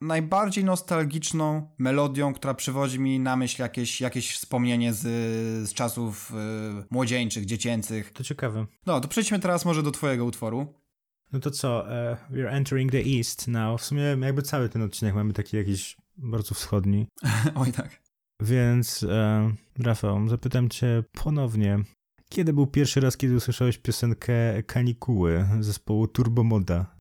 najbardziej 0.00 0.64
nostalgiczną 0.64 1.74
melodią, 1.78 2.34
która 2.34 2.54
przywodzi 2.54 3.00
mi 3.00 3.20
na 3.20 3.36
myśl 3.36 3.62
jakieś, 3.62 4.00
jakieś 4.00 4.34
wspomnienie 4.34 4.92
z, 4.92 5.02
z 5.68 5.74
czasów 5.74 6.30
y, 6.30 6.34
młodzieńczych, 6.90 7.44
dziecięcych. 7.44 8.12
To 8.12 8.24
ciekawe. 8.24 8.66
No, 8.86 9.00
to 9.00 9.08
przejdźmy 9.08 9.38
teraz 9.38 9.64
może 9.64 9.82
do 9.82 9.90
twojego 9.90 10.24
utworu. 10.24 10.74
No 11.32 11.40
to 11.40 11.50
co, 11.50 11.84
uh, 11.84 12.36
we're 12.36 12.50
entering 12.50 12.92
the 12.92 13.02
east 13.18 13.48
now. 13.48 13.80
W 13.80 13.84
sumie 13.84 14.02
jakby 14.20 14.42
cały 14.42 14.68
ten 14.68 14.82
odcinek 14.82 15.14
mamy 15.14 15.32
taki 15.32 15.56
jakiś 15.56 15.96
bardzo 16.16 16.54
wschodni. 16.54 17.06
Oj 17.54 17.72
tak. 17.72 18.02
Więc 18.40 19.02
uh, 19.02 19.10
Rafał, 19.78 20.28
zapytam 20.28 20.68
cię 20.68 21.04
ponownie, 21.12 21.78
kiedy 22.28 22.52
był 22.52 22.66
pierwszy 22.66 23.00
raz, 23.00 23.16
kiedy 23.16 23.34
usłyszałeś 23.34 23.78
piosenkę 23.78 24.62
Kanikuły 24.62 25.48
zespołu 25.60 26.08
Turbomoda? 26.08 26.95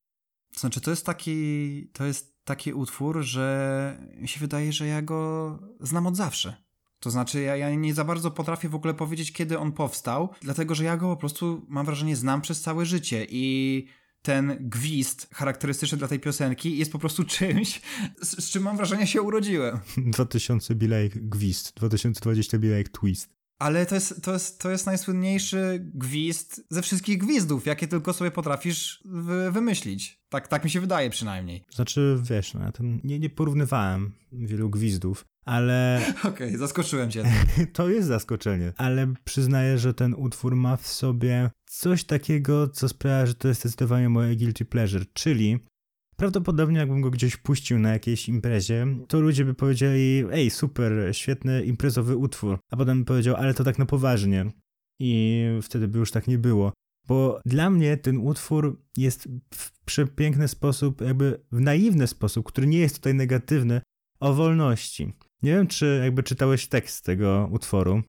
Znaczy, 0.60 0.82
to 0.82 0.92
jest 0.92 1.06
taki, 1.06 1.90
to 1.94 2.06
jest 2.06 2.46
taki 2.46 2.74
utwór, 2.74 3.22
że 3.22 3.98
mi 4.18 4.28
się 4.28 4.40
wydaje, 4.40 4.74
że 4.74 4.88
ja 4.88 5.02
go 5.02 5.60
znam 5.80 6.08
od 6.08 6.16
zawsze. 6.16 6.66
To 7.00 7.12
znaczy, 7.12 7.42
ja, 7.42 7.56
ja 7.56 7.76
nie 7.76 7.94
za 7.94 8.04
bardzo 8.04 8.32
potrafię 8.32 8.70
w 8.70 8.76
ogóle 8.76 8.94
powiedzieć, 8.94 9.32
kiedy 9.32 9.60
on 9.60 9.72
powstał, 9.72 10.30
dlatego 10.42 10.76
że 10.76 10.84
ja 10.84 10.98
go 10.98 11.08
po 11.08 11.18
prostu, 11.18 11.66
mam 11.68 11.86
wrażenie, 11.86 12.16
znam 12.16 12.42
przez 12.42 12.62
całe 12.62 12.86
życie 12.86 13.28
i 13.30 13.88
ten 14.22 14.58
gwizd 14.60 15.28
charakterystyczny 15.34 15.98
dla 15.98 16.08
tej 16.08 16.20
piosenki 16.20 16.78
jest 16.78 16.92
po 16.92 17.00
prostu 17.00 17.24
czymś, 17.24 17.82
z, 18.22 18.44
z 18.46 18.50
czym 18.50 18.64
mam 18.64 18.78
wrażenie 18.78 19.08
się 19.08 19.22
urodziłem. 19.22 19.80
2000 19.98 20.76
be 20.76 21.10
gwizd, 21.10 21.74
2020 21.76 22.60
be 22.60 22.84
twist. 22.84 23.36
Ale 23.60 23.86
to 23.86 23.96
jest, 23.96 24.22
to, 24.22 24.34
jest, 24.34 24.62
to 24.62 24.72
jest 24.72 24.86
najsłynniejszy 24.86 25.92
gwizd 25.94 26.62
ze 26.70 26.82
wszystkich 26.82 27.18
gwizdów, 27.18 27.66
jakie 27.66 27.88
tylko 27.88 28.14
sobie 28.14 28.32
potrafisz 28.32 29.04
wy 29.06 29.52
wymyślić. 29.52 30.22
Tak, 30.30 30.48
tak 30.48 30.64
mi 30.64 30.70
się 30.70 30.82
wydaje 30.82 31.10
przynajmniej. 31.10 31.64
Znaczy, 31.74 32.20
wiesz, 32.24 32.54
no, 32.54 32.64
ja 32.64 32.72
tam 32.72 33.00
nie, 33.04 33.20
nie 33.20 33.30
porównywałem 33.30 34.12
wielu 34.32 34.70
gwizdów, 34.70 35.26
ale... 35.46 36.02
Okej, 36.20 36.32
okay, 36.32 36.58
zaskoczyłem 36.58 37.12
cię. 37.12 37.24
to 37.74 37.90
jest 37.90 38.08
zaskoczenie, 38.08 38.74
ale 38.78 39.14
przyznaję, 39.24 39.78
że 39.78 39.94
ten 39.94 40.14
utwór 40.14 40.56
ma 40.56 40.78
w 40.78 40.88
sobie 40.88 41.52
coś 41.66 42.04
takiego, 42.04 42.68
co 42.68 42.90
sprawia, 42.90 43.26
że 43.26 43.36
to 43.36 43.48
jest 43.48 43.60
zdecydowanie 43.60 44.10
moje 44.10 44.36
guilty 44.36 44.66
pleasure, 44.66 45.06
czyli 45.14 45.60
Prawdopodobnie 46.16 46.80
jakbym 46.80 47.02
go 47.02 47.12
gdzieś 47.12 47.38
puścił 47.38 47.80
na 47.80 47.92
jakiejś 47.92 48.30
imprezie, 48.30 48.88
to 49.08 49.20
ludzie 49.20 49.46
by 49.46 49.54
powiedzieli, 49.54 50.24
ej, 50.32 50.50
super, 50.50 50.94
świetny 51.12 51.66
imprezowy 51.66 52.18
utwór. 52.18 52.60
A 52.72 52.78
potem 52.78 53.00
by 53.00 53.06
powiedział, 53.06 53.36
ale 53.36 53.54
to 53.54 53.64
tak 53.64 53.80
na 53.80 53.86
poważnie. 53.86 54.52
I 55.00 55.44
wtedy 55.62 55.88
by 55.88 56.00
już 56.00 56.12
tak 56.12 56.28
nie 56.28 56.38
było. 56.38 56.74
Bo 57.08 57.40
dla 57.46 57.70
mnie 57.70 57.98
ten 57.98 58.18
utwór 58.18 58.82
jest 58.98 59.28
w 59.54 59.84
przepiękny 59.86 60.48
sposób, 60.48 61.02
jakby 61.02 61.42
w 61.52 61.60
naiwny 61.60 62.08
sposób, 62.08 62.46
który 62.46 62.68
nie 62.68 62.80
jest 62.80 62.96
tutaj 62.96 63.14
negatywny, 63.14 63.82
o 64.20 64.34
wolności. 64.34 65.14
Nie 65.44 65.52
wiem, 65.52 65.68
czy 65.68 66.02
jakby 66.04 66.24
czytałeś 66.24 66.68
tekst 66.68 67.06
tego 67.06 67.50
utworu. 67.52 68.02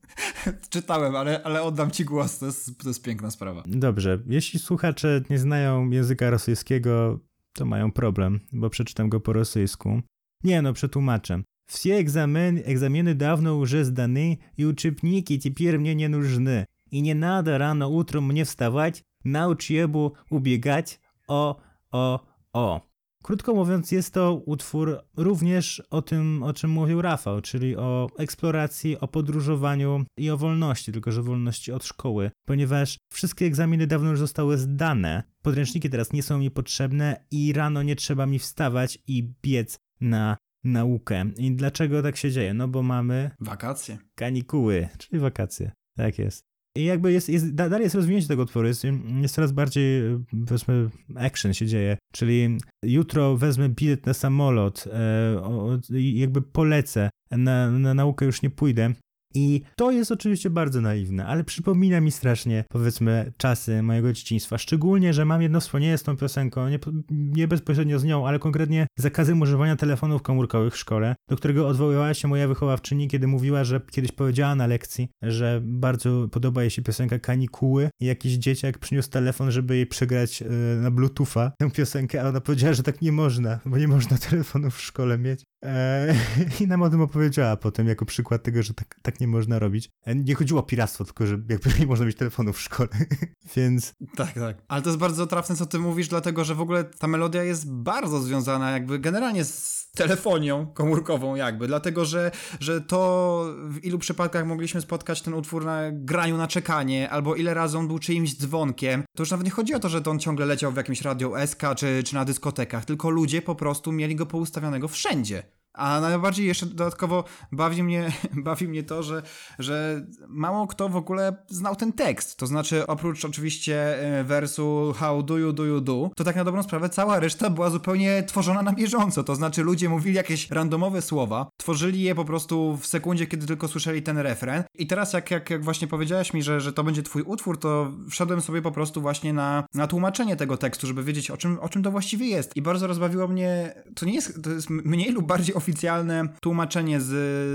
Czytałem, 0.70 1.16
ale, 1.16 1.42
ale 1.42 1.62
oddam 1.62 1.90
ci 1.90 2.04
głos, 2.04 2.38
to 2.38 2.46
jest, 2.46 2.78
to 2.78 2.88
jest 2.88 3.02
piękna 3.02 3.30
sprawa. 3.30 3.62
Dobrze, 3.66 4.22
jeśli 4.26 4.58
słuchacze 4.58 5.22
nie 5.30 5.38
znają 5.38 5.90
języka 5.90 6.30
rosyjskiego, 6.30 7.20
to 7.53 7.65
mają 7.65 7.91
problem, 7.91 8.39
bo 8.51 8.69
przeczytam 8.69 9.09
go 9.09 9.19
po 9.19 9.33
rosyjsku. 9.33 10.01
Nie 10.43 10.61
no, 10.61 10.73
przetłumaczę. 10.73 11.43
Все 11.65 11.95
egzamin, 11.95 12.61
egzaminy 12.65 13.15
dawno 13.15 13.53
już 13.53 13.71
zdane 13.71 14.37
i 14.57 14.65
uczybniki 14.65 15.39
теперь 15.39 15.79
mnie 15.79 15.95
nie 15.95 16.09
нужны. 16.09 16.65
I 16.91 17.01
nie 17.01 17.15
надо 17.15 17.57
rano 17.57 17.89
utrом 17.89 18.25
mnie 18.25 18.45
wstawać, 18.45 19.03
na 19.25 19.47
учебу 19.47 20.13
ubiegać 20.29 20.99
o, 21.27 21.61
o, 21.91 22.19
o. 22.53 22.81
Krótko 23.24 23.54
mówiąc, 23.54 23.92
jest 23.92 24.14
to 24.14 24.34
utwór 24.34 25.00
również 25.16 25.82
o 25.90 26.02
tym, 26.02 26.42
o 26.42 26.52
czym 26.52 26.70
mówił 26.70 27.02
Rafał, 27.02 27.40
czyli 27.40 27.76
o 27.76 28.08
eksploracji, 28.18 29.00
o 29.00 29.08
podróżowaniu 29.08 30.04
i 30.16 30.30
o 30.30 30.36
wolności, 30.36 30.92
tylko 30.92 31.12
że 31.12 31.22
wolności 31.22 31.72
od 31.72 31.84
szkoły, 31.84 32.30
ponieważ 32.46 32.98
wszystkie 33.12 33.46
egzaminy 33.46 33.86
dawno 33.86 34.10
już 34.10 34.18
zostały 34.18 34.58
zdane, 34.58 35.22
podręczniki 35.42 35.90
teraz 35.90 36.12
nie 36.12 36.22
są 36.22 36.38
mi 36.38 36.50
potrzebne 36.50 37.24
i 37.30 37.52
rano 37.52 37.82
nie 37.82 37.96
trzeba 37.96 38.26
mi 38.26 38.38
wstawać 38.38 38.98
i 39.06 39.32
biec 39.42 39.78
na 40.00 40.36
naukę. 40.64 41.24
I 41.36 41.52
dlaczego 41.52 42.02
tak 42.02 42.16
się 42.16 42.30
dzieje? 42.30 42.54
No 42.54 42.68
bo 42.68 42.82
mamy. 42.82 43.30
Wakacje. 43.40 43.98
Kanikuły, 44.14 44.88
czyli 44.98 45.20
wakacje. 45.20 45.72
Tak 45.96 46.18
jest. 46.18 46.53
I 46.76 46.84
jakby 46.84 47.12
jest, 47.12 47.28
jest, 47.28 47.54
dalej 47.54 47.82
jest 47.82 47.94
rozwinięcie 47.94 48.28
tego 48.28 48.42
utworu, 48.42 48.68
jest, 48.68 48.84
jest 49.22 49.34
coraz 49.34 49.52
bardziej, 49.52 50.02
powiedzmy, 50.46 50.90
action 51.16 51.54
się 51.54 51.66
dzieje, 51.66 51.96
czyli 52.12 52.58
jutro 52.82 53.36
wezmę 53.36 53.68
bilet 53.68 54.06
na 54.06 54.14
samolot, 54.14 54.84
e, 54.86 55.42
o, 55.42 55.78
jakby 55.90 56.42
polecę, 56.42 57.10
na, 57.30 57.70
na 57.70 57.94
naukę 57.94 58.24
już 58.24 58.42
nie 58.42 58.50
pójdę, 58.50 58.94
i 59.34 59.62
to 59.76 59.90
jest 59.90 60.12
oczywiście 60.12 60.50
bardzo 60.50 60.80
naiwne, 60.80 61.26
ale 61.26 61.44
przypomina 61.44 62.00
mi 62.00 62.10
strasznie, 62.10 62.64
powiedzmy, 62.68 63.32
czasy 63.36 63.82
mojego 63.82 64.12
dzieciństwa. 64.12 64.58
Szczególnie, 64.58 65.12
że 65.12 65.24
mam 65.24 65.42
jedno 65.42 65.60
wspomnienie 65.60 65.98
z 65.98 66.02
tą 66.02 66.16
piosenką, 66.16 66.68
nie, 66.68 66.78
nie 67.10 67.48
bezpośrednio 67.48 67.98
z 67.98 68.04
nią, 68.04 68.28
ale 68.28 68.38
konkretnie 68.38 68.86
zakazem 68.98 69.42
używania 69.42 69.76
telefonów 69.76 70.22
komórkowych 70.22 70.74
w 70.74 70.78
szkole, 70.78 71.14
do 71.28 71.36
którego 71.36 71.68
odwoływała 71.68 72.14
się 72.14 72.28
moja 72.28 72.48
wychowawczyni, 72.48 73.08
kiedy 73.08 73.26
mówiła, 73.26 73.64
że 73.64 73.80
kiedyś 73.90 74.12
powiedziała 74.12 74.54
na 74.54 74.66
lekcji, 74.66 75.08
że 75.22 75.60
bardzo 75.64 76.28
podoba 76.28 76.62
jej 76.62 76.70
się 76.70 76.82
piosenka 76.82 77.18
Kanikuły 77.18 77.88
i 78.00 78.06
jakiś 78.06 78.32
dzieciak 78.32 78.78
przyniósł 78.78 79.10
telefon, 79.10 79.50
żeby 79.50 79.76
jej 79.76 79.86
przegrać 79.86 80.40
yy, 80.40 80.48
na 80.80 80.90
Bluetootha 80.90 81.52
tę 81.58 81.70
piosenkę, 81.70 82.22
a 82.22 82.28
ona 82.28 82.40
powiedziała, 82.40 82.74
że 82.74 82.82
tak 82.82 83.02
nie 83.02 83.12
można, 83.12 83.60
bo 83.66 83.78
nie 83.78 83.88
można 83.88 84.18
telefonów 84.30 84.76
w 84.76 84.82
szkole 84.82 85.18
mieć. 85.18 85.42
Eee, 85.64 86.16
I 86.60 86.66
nam 86.66 86.82
o 86.82 86.90
tym 86.90 87.00
opowiedziała 87.00 87.56
potem 87.56 87.88
jako 87.88 88.04
przykład 88.04 88.42
tego, 88.42 88.62
że 88.62 88.74
tak, 88.74 88.96
tak 89.02 89.20
nie 89.20 89.28
można 89.28 89.58
robić. 89.58 89.90
E, 90.04 90.14
nie 90.14 90.34
chodziło 90.34 90.60
o 90.60 90.62
piractwo, 90.62 91.04
tylko 91.04 91.26
że 91.26 91.38
jakby 91.48 91.70
nie 91.80 91.86
można 91.86 92.06
mieć 92.06 92.16
telefonu 92.16 92.52
w 92.52 92.60
szkole, 92.60 92.88
więc... 93.56 93.94
Tak, 94.16 94.32
tak. 94.32 94.56
Ale 94.68 94.82
to 94.82 94.88
jest 94.88 95.00
bardzo 95.00 95.26
trafne, 95.26 95.56
co 95.56 95.66
ty 95.66 95.78
mówisz, 95.78 96.08
dlatego, 96.08 96.44
że 96.44 96.54
w 96.54 96.60
ogóle 96.60 96.84
ta 96.84 97.06
melodia 97.06 97.42
jest 97.42 97.72
bardzo 97.72 98.20
związana 98.20 98.70
jakby 98.70 98.98
generalnie 98.98 99.44
z 99.44 99.90
telefonią 99.94 100.66
komórkową 100.66 101.34
jakby, 101.34 101.66
dlatego, 101.66 102.04
że, 102.04 102.30
że 102.60 102.80
to 102.80 103.44
w 103.68 103.84
ilu 103.84 103.98
przypadkach 103.98 104.46
mogliśmy 104.46 104.80
spotkać 104.80 105.22
ten 105.22 105.34
utwór 105.34 105.64
na 105.64 105.80
graniu 105.92 106.36
na 106.36 106.48
czekanie, 106.48 107.10
albo 107.10 107.34
ile 107.34 107.54
razy 107.54 107.78
on 107.78 107.88
był 107.88 107.98
czyimś 107.98 108.36
dzwonkiem. 108.36 109.04
To 109.16 109.22
już 109.22 109.30
nawet 109.30 109.44
nie 109.44 109.50
chodzi 109.50 109.74
o 109.74 109.78
to, 109.78 109.88
że 109.88 110.02
to 110.02 110.10
on 110.10 110.18
ciągle 110.18 110.46
leciał 110.46 110.72
w 110.72 110.76
jakimś 110.76 111.02
radio 111.02 111.46
SK 111.46 111.62
czy, 111.76 112.02
czy 112.02 112.14
na 112.14 112.24
dyskotekach, 112.24 112.84
tylko 112.84 113.10
ludzie 113.10 113.42
po 113.42 113.54
prostu 113.54 113.92
mieli 113.92 114.16
go 114.16 114.26
poustawionego 114.26 114.88
wszędzie. 114.88 115.53
A 115.74 116.00
najbardziej 116.00 116.46
jeszcze 116.46 116.66
dodatkowo 116.66 117.24
bawi 117.52 117.82
mnie, 117.82 118.12
bawi 118.46 118.68
mnie 118.68 118.82
to, 118.82 119.02
że, 119.02 119.22
że 119.58 120.06
mało 120.28 120.66
kto 120.66 120.88
w 120.88 120.96
ogóle 120.96 121.36
znał 121.48 121.76
ten 121.76 121.92
tekst. 121.92 122.36
To 122.36 122.46
znaczy, 122.46 122.86
oprócz 122.86 123.24
oczywiście 123.24 124.02
e, 124.20 124.24
wersu 124.24 124.94
How 124.96 125.22
do 125.22 125.38
you 125.38 125.52
do 125.52 125.64
you 125.64 125.80
do, 125.80 126.10
to 126.16 126.24
tak 126.24 126.36
na 126.36 126.44
dobrą 126.44 126.62
sprawę 126.62 126.88
cała 126.88 127.20
reszta 127.20 127.50
była 127.50 127.70
zupełnie 127.70 128.22
tworzona 128.22 128.62
na 128.62 128.72
bieżąco. 128.72 129.24
To 129.24 129.34
znaczy, 129.34 129.62
ludzie 129.62 129.88
mówili 129.88 130.16
jakieś 130.16 130.50
randomowe 130.50 131.02
słowa, 131.02 131.50
tworzyli 131.56 132.02
je 132.02 132.14
po 132.14 132.24
prostu 132.24 132.76
w 132.76 132.86
sekundzie, 132.86 133.26
kiedy 133.26 133.46
tylko 133.46 133.68
słyszeli 133.68 134.02
ten 134.02 134.18
refren. 134.18 134.64
I 134.78 134.86
teraz, 134.86 135.12
jak, 135.12 135.30
jak, 135.30 135.50
jak 135.50 135.64
właśnie 135.64 135.88
powiedziałeś 135.88 136.34
mi, 136.34 136.42
że, 136.42 136.60
że 136.60 136.72
to 136.72 136.84
będzie 136.84 137.02
twój 137.02 137.22
utwór, 137.22 137.58
to 137.58 137.92
wszedłem 138.10 138.40
sobie 138.40 138.62
po 138.62 138.72
prostu 138.72 139.00
właśnie 139.00 139.32
na, 139.32 139.64
na 139.74 139.86
tłumaczenie 139.86 140.36
tego 140.36 140.56
tekstu, 140.56 140.86
żeby 140.86 141.04
wiedzieć, 141.04 141.30
o 141.30 141.36
czym, 141.36 141.58
o 141.60 141.68
czym 141.68 141.82
to 141.82 141.90
właściwie 141.90 142.26
jest. 142.26 142.56
I 142.56 142.62
bardzo 142.62 142.86
rozbawiło 142.86 143.28
mnie, 143.28 143.74
to 143.94 144.06
nie 144.06 144.14
jest, 144.14 144.42
to 144.42 144.50
jest 144.50 144.70
mniej 144.70 145.12
lub 145.12 145.26
bardziej 145.26 145.54
oficjalne 145.64 146.28
tłumaczenie 146.40 147.00
z 147.00 147.12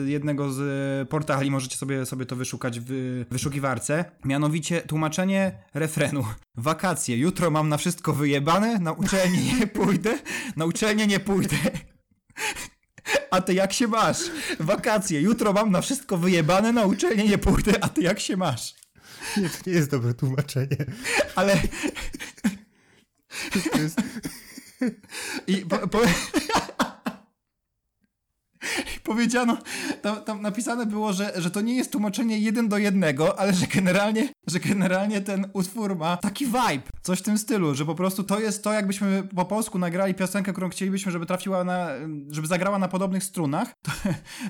jednego 0.10 0.51
z 0.51 1.10
portali, 1.10 1.51
możecie 1.51 1.78
sobie, 1.78 2.05
sobie 2.05 2.26
to 2.26 2.36
wyszukać 2.36 2.80
w 2.80 3.26
wyszukiwarce, 3.32 4.05
mianowicie 4.26 4.82
tłumaczenie 4.82 5.51
refrenu. 5.74 6.26
Wakacje, 6.57 7.18
jutro 7.18 7.51
mam 7.51 7.70
na 7.70 7.78
wszystko 7.78 8.14
wyjebane, 8.14 8.80
na 8.80 8.91
uczelnię 8.91 9.53
nie 9.60 9.68
pójdę, 9.80 10.20
na 10.55 10.66
uczelnię 10.66 11.07
nie 11.07 11.20
pójdę. 11.20 11.55
A 13.32 13.41
ty 13.41 13.53
jak 13.53 13.74
się 13.74 13.88
masz? 13.88 14.18
Wakacje, 14.60 15.22
jutro 15.22 15.53
mam 15.53 15.72
na 15.72 15.82
wszystko 15.82 16.18
wyjebane, 16.18 16.72
na 16.72 16.86
uczelnię 16.86 17.24
nie 17.24 17.38
pójdę, 17.38 17.84
a 17.84 17.89
ty 17.89 18.01
jak 18.01 18.20
się 18.20 18.38
masz? 18.38 18.76
Nie, 19.38 19.49
to 19.49 19.57
nie 19.68 19.74
jest 19.74 19.91
dobre 19.91 20.14
tłumaczenie. 20.14 20.78
Ale... 21.36 21.60
To 23.72 23.80
jest... 23.80 24.01
I 25.47 25.57
po, 25.57 25.88
po... 25.88 25.99
powiedziano, 29.03 29.57
tam, 30.01 30.24
tam, 30.24 30.41
napisane 30.41 30.86
było, 30.86 31.14
że, 31.14 31.34
że 31.36 31.51
to 31.51 31.62
nie 31.62 31.76
jest 31.76 31.91
tłumaczenie 31.91 32.39
jeden 32.39 32.70
do 32.70 32.78
jednego, 32.78 33.39
ale 33.39 33.53
że 33.53 33.68
generalnie, 33.68 34.30
że 34.47 34.60
generalnie 34.60 35.22
ten 35.22 35.49
utwór 35.53 35.95
ma 35.95 36.18
taki 36.18 36.45
vibe, 36.45 36.82
coś 37.01 37.20
w 37.20 37.22
tym 37.22 37.38
stylu, 37.38 37.76
że 37.76 37.86
po 37.86 37.95
prostu 37.95 38.24
to 38.24 38.39
jest 38.39 38.64
to, 38.64 38.74
jakbyśmy 38.74 39.24
po 39.36 39.45
polsku 39.45 39.80
nagrali 39.80 40.14
piosenkę, 40.14 40.51
którą 40.51 40.70
chcielibyśmy, 40.70 41.12
żeby 41.12 41.26
trafiła 41.26 41.64
na, 41.64 41.88
żeby 42.30 42.47
zagrała 42.47 42.80
na 42.80 42.88
podobnych 42.88 43.24
strunach, 43.24 43.74
to, 43.82 43.91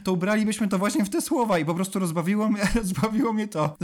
to 0.03 0.13
ubralibyśmy 0.13 0.67
to 0.67 0.77
właśnie 0.77 1.05
w 1.05 1.09
te 1.09 1.21
słowa 1.21 1.59
i 1.59 1.65
po 1.65 1.75
prostu 1.75 1.99
rozbawiło 1.99 2.49
mnie, 2.49 2.61
rozbawiło 2.75 3.33
mnie 3.33 3.47
to. 3.47 3.77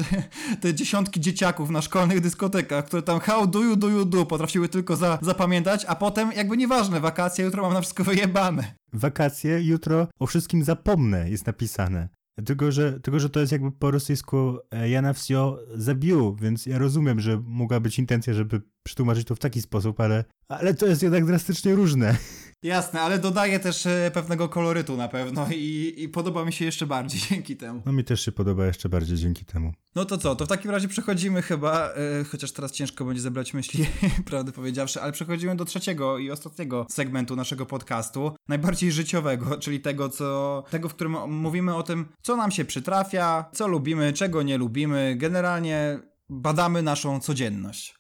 Te 0.61 0.73
dziesiątki 0.73 1.19
dzieciaków 1.19 1.69
na 1.69 1.82
szkolnych 1.82 2.21
dyskotekach, 2.21 2.86
które 2.86 3.01
tam 3.01 3.19
how 3.19 3.47
do 3.47 3.61
you 3.61 3.76
do 3.76 3.89
you 3.89 4.05
do 4.05 4.26
potrafiły 4.26 4.69
tylko 4.69 4.95
za, 4.95 5.19
zapamiętać, 5.21 5.86
a 5.88 5.95
potem 5.95 6.32
jakby 6.32 6.57
nieważne, 6.57 6.99
wakacje, 6.99 7.45
jutro 7.45 7.63
mam 7.63 7.73
na 7.73 7.82
wszystko 7.82 8.03
wyjebane 8.03 8.76
wakacje, 8.98 9.62
jutro 9.62 10.08
o 10.20 10.28
wszystkim 10.28 10.64
zapomnę, 10.64 11.30
jest 11.30 11.48
napisane. 11.48 12.10
Tylko 12.46 12.72
że, 12.72 13.00
tylko, 13.00 13.20
że 13.20 13.30
to 13.30 13.39
jest 13.39 13.52
jakby 13.52 13.72
po 13.72 13.91
rosyjsku 13.91 14.58
e, 14.72 14.89
ja 14.89 15.02
na 15.02 15.14
wsio 15.14 15.60
zabił, 15.76 16.36
więc 16.36 16.66
ja 16.66 16.78
rozumiem, 16.78 17.20
że 17.20 17.41
mogła 17.46 17.80
być 17.80 18.00
intencja, 18.00 18.34
żeby 18.34 18.62
przetłumaczyć 18.84 19.28
to 19.28 19.36
w 19.36 19.39
taki 19.39 19.62
sposób, 19.62 20.00
ale, 20.00 20.24
ale 20.48 20.74
to 20.74 20.86
jest 20.86 21.04
jednak 21.04 21.26
drastycznie 21.26 21.76
różne. 21.76 22.16
Jasne, 22.66 23.01
ale 23.01 23.20
dodaje 23.20 23.59
też 23.59 23.86
e, 23.86 24.11
pewnego 24.13 24.49
kolorytu 24.49 24.97
na 24.97 25.07
pewno 25.07 25.47
i, 25.51 25.93
i 25.97 26.09
podoba 26.09 26.45
mi 26.45 26.53
się 26.53 26.66
jeszcze 26.66 26.86
bardziej 26.86 27.22
dzięki 27.30 27.57
temu. 27.57 27.82
No 27.86 27.91
mi 27.91 28.03
też 28.03 28.26
się 28.26 28.32
podoba 28.32 28.66
jeszcze 28.66 28.89
bardziej 28.89 29.18
dzięki 29.18 29.45
temu. 29.45 29.74
No 29.95 30.05
to 30.05 30.18
co, 30.18 30.36
to 30.36 30.45
w 30.45 30.47
takim 30.47 30.72
razie 30.72 30.88
przechodzimy 30.88 31.41
chyba, 31.41 31.89
yy, 32.18 32.24
chociaż 32.24 32.51
teraz 32.51 32.72
ciężko 32.72 33.05
będzie 33.05 33.22
zebrać 33.22 33.53
myśli, 33.53 33.86
prawdę 34.26 34.51
powiedziawszy, 34.51 35.01
ale 35.01 35.11
przechodzimy 35.11 35.55
do 35.55 35.66
trzeciego 35.66 36.18
i 36.18 36.32
ostatniego 36.32 36.86
segmentu 36.89 37.36
naszego 37.36 37.66
podcastu, 37.66 38.32
najbardziej 38.47 38.91
życiowego, 38.91 39.57
czyli 39.63 39.80
tego, 39.80 40.09
co, 40.09 40.63
tego, 40.70 40.89
w 40.89 40.93
którym 40.93 41.32
mówimy 41.32 41.76
o 41.76 41.84
tym, 41.84 42.05
co 42.22 42.36
nam 42.36 42.51
się 42.51 42.66
przytrafia, 42.66 43.45
co 43.53 43.68
lubimy, 43.68 44.13
czego 44.13 44.43
nie 44.43 44.57
lubimy, 44.57 45.16
generalnie 45.18 45.99
badamy 46.30 46.82
naszą 46.84 47.20
codzienność. 47.20 47.95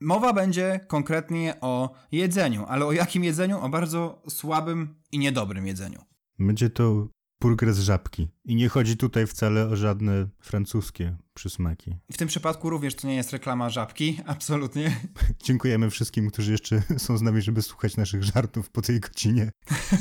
Mowa 0.00 0.32
będzie 0.32 0.80
konkretnie 0.88 1.54
o 1.60 1.94
jedzeniu, 2.12 2.64
ale 2.68 2.86
o 2.86 2.92
jakim 2.92 3.24
jedzeniu? 3.24 3.60
O 3.60 3.68
bardzo 3.68 4.22
słabym 4.28 4.94
i 5.12 5.18
niedobrym 5.18 5.66
jedzeniu. 5.66 6.00
Będzie 6.38 6.70
to 6.70 7.08
burger 7.40 7.74
z 7.74 7.78
żabki. 7.78 8.28
I 8.44 8.54
nie 8.54 8.68
chodzi 8.68 8.96
tutaj 8.96 9.26
wcale 9.26 9.68
o 9.68 9.76
żadne 9.76 10.28
francuskie 10.40 11.16
przysmaki. 11.34 11.96
W 12.12 12.16
tym 12.16 12.28
przypadku 12.28 12.70
również 12.70 12.94
to 12.94 13.08
nie 13.08 13.16
jest 13.16 13.32
reklama 13.32 13.70
żabki, 13.70 14.20
absolutnie. 14.26 14.96
Dziękujemy 15.44 15.90
wszystkim, 15.90 16.30
którzy 16.30 16.52
jeszcze 16.52 16.82
są 16.98 17.18
z 17.18 17.22
nami, 17.22 17.42
żeby 17.42 17.62
słuchać 17.62 17.96
naszych 17.96 18.24
żartów 18.24 18.70
po 18.70 18.82
tej 18.82 19.00
godzinie. 19.00 19.50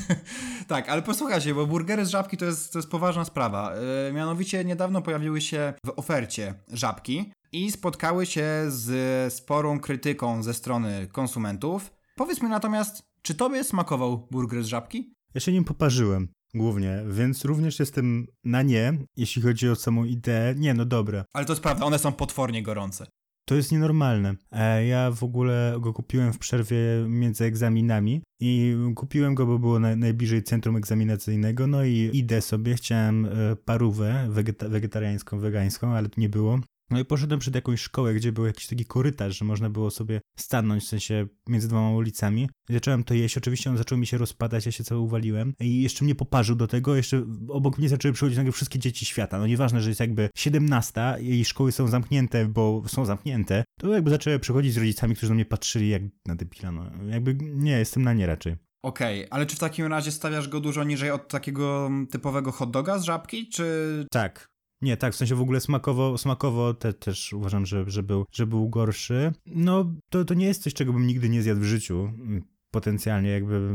tak, 0.67 0.89
ale 0.89 1.01
posłuchajcie, 1.01 1.53
bo 1.53 1.67
burgery 1.67 2.05
z 2.05 2.09
żabki 2.09 2.37
to 2.37 2.45
jest, 2.45 2.73
to 2.73 2.79
jest 2.79 2.89
poważna 2.89 3.25
sprawa. 3.25 3.73
Yy, 4.05 4.13
mianowicie 4.13 4.65
niedawno 4.65 5.01
pojawiły 5.01 5.41
się 5.41 5.73
w 5.85 5.89
ofercie 5.95 6.53
żabki 6.73 7.31
i 7.55 7.71
spotkały 7.71 8.25
się 8.25 8.45
z 8.67 9.33
sporą 9.33 9.79
krytyką 9.79 10.43
ze 10.43 10.53
strony 10.53 11.07
konsumentów. 11.11 11.91
Powiedz 12.15 12.41
mi 12.41 12.49
natomiast, 12.49 13.03
czy 13.21 13.35
tobie 13.35 13.63
smakował 13.63 14.27
burger 14.31 14.63
z 14.63 14.67
żabki? 14.67 15.13
Ja 15.33 15.41
się 15.41 15.51
nim 15.51 15.63
poparzyłem 15.63 16.27
głównie, 16.53 17.03
więc 17.09 17.45
również 17.45 17.79
jestem 17.79 18.27
na 18.43 18.61
nie, 18.61 18.93
jeśli 19.17 19.41
chodzi 19.41 19.69
o 19.69 19.75
samą 19.75 20.03
ideę. 20.03 20.55
Nie, 20.55 20.73
no 20.73 20.85
dobre. 20.85 21.25
Ale 21.33 21.45
to 21.45 21.51
jest 21.53 21.63
prawda, 21.63 21.85
one 21.85 21.99
są 21.99 22.11
potwornie 22.11 22.63
gorące. 22.63 23.07
To 23.47 23.55
jest 23.55 23.71
nienormalne. 23.71 24.35
E, 24.51 24.85
ja 24.85 25.11
w 25.11 25.23
ogóle 25.23 25.77
go 25.79 25.93
kupiłem 25.93 26.33
w 26.33 26.37
przerwie 26.37 26.77
między 27.07 27.45
egzaminami 27.45 28.21
i 28.39 28.75
kupiłem 28.95 29.35
go, 29.35 29.45
bo 29.45 29.59
było 29.59 29.79
na, 29.79 29.95
najbliżej 29.95 30.43
centrum 30.43 30.75
egzaminacyjnego, 30.77 31.67
no 31.67 31.83
i 31.83 32.09
idę 32.13 32.41
sobie, 32.41 32.75
chciałem 32.75 33.25
e, 33.25 33.55
parówę 33.55 34.27
wegeta 34.29 34.69
wegetariańską, 34.69 35.39
wegańską, 35.39 35.93
ale 35.93 36.09
tu 36.09 36.21
nie 36.21 36.29
było. 36.29 36.59
No 36.89 36.99
i 36.99 37.05
poszedłem 37.05 37.39
przed 37.39 37.55
jakąś 37.55 37.81
szkołę, 37.81 38.13
gdzie 38.13 38.31
był 38.31 38.45
jakiś 38.45 38.67
taki 38.67 38.85
korytarz, 38.85 39.37
że 39.37 39.45
można 39.45 39.69
było 39.69 39.91
sobie 39.91 40.21
stanąć, 40.35 40.83
w 40.83 40.87
sensie 40.87 41.27
między 41.47 41.67
dwoma 41.67 41.91
ulicami. 41.91 42.49
I 42.69 42.73
zacząłem 42.73 43.03
to 43.03 43.13
jeść, 43.13 43.37
oczywiście 43.37 43.69
on 43.69 43.77
zaczął 43.77 43.97
mi 43.97 44.07
się 44.07 44.17
rozpadać, 44.17 44.65
ja 44.65 44.71
się 44.71 44.83
cały 44.83 45.01
uwaliłem 45.01 45.53
i 45.59 45.81
jeszcze 45.81 46.05
mnie 46.05 46.15
poparzył 46.15 46.55
do 46.55 46.67
tego, 46.67 46.95
jeszcze 46.95 47.25
obok 47.49 47.77
mnie 47.77 47.89
zaczęły 47.89 48.13
przychodzić 48.13 48.37
nagle 48.37 48.51
wszystkie 48.51 48.79
dzieci 48.79 49.05
świata. 49.05 49.39
No 49.39 49.47
nieważne, 49.47 49.81
że 49.81 49.89
jest 49.89 49.99
jakby 49.99 50.29
17 50.35 51.17
i 51.21 51.45
szkoły 51.45 51.71
są 51.71 51.87
zamknięte, 51.87 52.45
bo 52.45 52.83
są 52.87 53.05
zamknięte, 53.05 53.63
to 53.79 53.93
jakby 53.93 54.09
zaczęły 54.09 54.39
przychodzić 54.39 54.73
z 54.73 54.77
rodzicami, 54.77 55.15
którzy 55.15 55.29
na 55.29 55.35
mnie 55.35 55.45
patrzyli 55.45 55.89
jak 55.89 56.01
na 56.25 56.35
debila, 56.35 56.71
no 56.71 56.91
jakby 57.09 57.37
nie, 57.41 57.71
jestem 57.79 58.03
na 58.03 58.13
nie 58.13 58.25
raczej. 58.25 58.55
Okej, 58.83 59.19
okay, 59.19 59.31
ale 59.31 59.45
czy 59.45 59.55
w 59.55 59.59
takim 59.59 59.85
razie 59.85 60.11
stawiasz 60.11 60.47
go 60.47 60.59
dużo 60.59 60.83
niżej 60.83 61.11
od 61.11 61.27
takiego 61.27 61.89
typowego 62.11 62.51
hot 62.51 62.71
doga 62.71 62.99
z 62.99 63.03
żabki, 63.03 63.49
czy... 63.49 64.05
Tak, 64.11 64.54
nie, 64.81 64.97
tak, 64.97 65.13
w 65.13 65.15
sensie 65.15 65.35
w 65.35 65.41
ogóle 65.41 65.59
smakowo, 65.59 66.17
smakowo 66.17 66.73
te, 66.73 66.93
też 66.93 67.33
uważam, 67.33 67.65
że, 67.65 67.83
że, 67.87 68.03
był, 68.03 68.25
że 68.31 68.47
był 68.47 68.69
gorszy. 68.69 69.33
No, 69.45 69.93
to, 70.09 70.25
to 70.25 70.33
nie 70.33 70.45
jest 70.45 70.63
coś, 70.63 70.73
czego 70.73 70.93
bym 70.93 71.07
nigdy 71.07 71.29
nie 71.29 71.41
zjadł 71.41 71.61
w 71.61 71.63
życiu, 71.63 71.99
mm, 71.99 72.43
potencjalnie 72.71 73.29
jakby... 73.29 73.71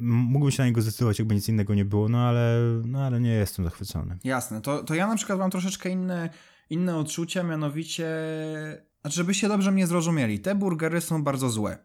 Mógłbym 0.00 0.50
się 0.50 0.62
na 0.62 0.66
niego 0.66 0.82
zdecydować, 0.82 1.18
jakby 1.18 1.34
nic 1.34 1.48
innego 1.48 1.74
nie 1.74 1.84
było, 1.84 2.08
no 2.08 2.18
ale, 2.18 2.60
no 2.84 3.06
ale 3.06 3.20
nie 3.20 3.30
jestem 3.30 3.64
zachwycony. 3.64 4.18
Jasne, 4.24 4.60
to, 4.60 4.84
to 4.84 4.94
ja 4.94 5.06
na 5.06 5.16
przykład 5.16 5.38
mam 5.38 5.50
troszeczkę 5.50 5.90
inne, 5.90 6.30
inne 6.70 6.96
odczucia, 6.96 7.42
mianowicie, 7.42 8.06
znaczy 9.00 9.16
żebyście 9.16 9.48
dobrze 9.48 9.72
mnie 9.72 9.86
zrozumieli, 9.86 10.40
te 10.40 10.54
burgery 10.54 11.00
są 11.00 11.24
bardzo 11.24 11.50
złe. 11.50 11.78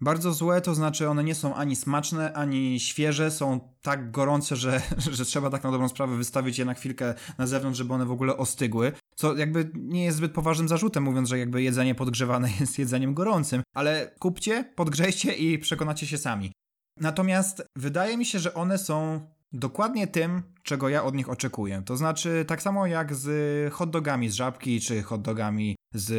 Bardzo 0.00 0.32
złe, 0.32 0.60
to 0.60 0.74
znaczy 0.74 1.08
one 1.08 1.24
nie 1.24 1.34
są 1.34 1.54
ani 1.54 1.76
smaczne, 1.76 2.32
ani 2.32 2.80
świeże, 2.80 3.30
są 3.30 3.60
tak 3.82 4.10
gorące, 4.10 4.56
że, 4.56 4.80
że 5.16 5.24
trzeba 5.24 5.50
tak 5.50 5.64
na 5.64 5.70
dobrą 5.70 5.88
sprawę 5.88 6.16
wystawić 6.16 6.58
je 6.58 6.64
na 6.64 6.74
chwilkę 6.74 7.14
na 7.38 7.46
zewnątrz, 7.46 7.78
żeby 7.78 7.94
one 7.94 8.06
w 8.06 8.10
ogóle 8.10 8.36
ostygły. 8.36 8.92
Co 9.16 9.36
jakby 9.36 9.70
nie 9.74 10.04
jest 10.04 10.16
zbyt 10.16 10.32
poważnym 10.32 10.68
zarzutem, 10.68 11.02
mówiąc, 11.02 11.28
że 11.28 11.38
jakby 11.38 11.62
jedzenie 11.62 11.94
podgrzewane 11.94 12.48
jest 12.60 12.78
jedzeniem 12.78 13.14
gorącym. 13.14 13.62
Ale 13.74 14.14
kupcie, 14.18 14.64
podgrzejcie 14.74 15.32
i 15.32 15.58
przekonacie 15.58 16.06
się 16.06 16.18
sami. 16.18 16.52
Natomiast 17.00 17.62
wydaje 17.76 18.16
mi 18.16 18.26
się, 18.26 18.38
że 18.38 18.54
one 18.54 18.78
są 18.78 19.26
dokładnie 19.54 20.06
tym, 20.06 20.42
czego 20.62 20.88
ja 20.88 21.04
od 21.04 21.14
nich 21.14 21.28
oczekuję. 21.28 21.82
To 21.86 21.96
znaczy, 21.96 22.44
tak 22.48 22.62
samo 22.62 22.86
jak 22.86 23.14
z 23.14 23.72
hotdogami 23.74 24.28
z 24.28 24.34
żabki, 24.34 24.80
czy 24.80 25.02
hotdogami 25.02 25.76
z 25.94 26.10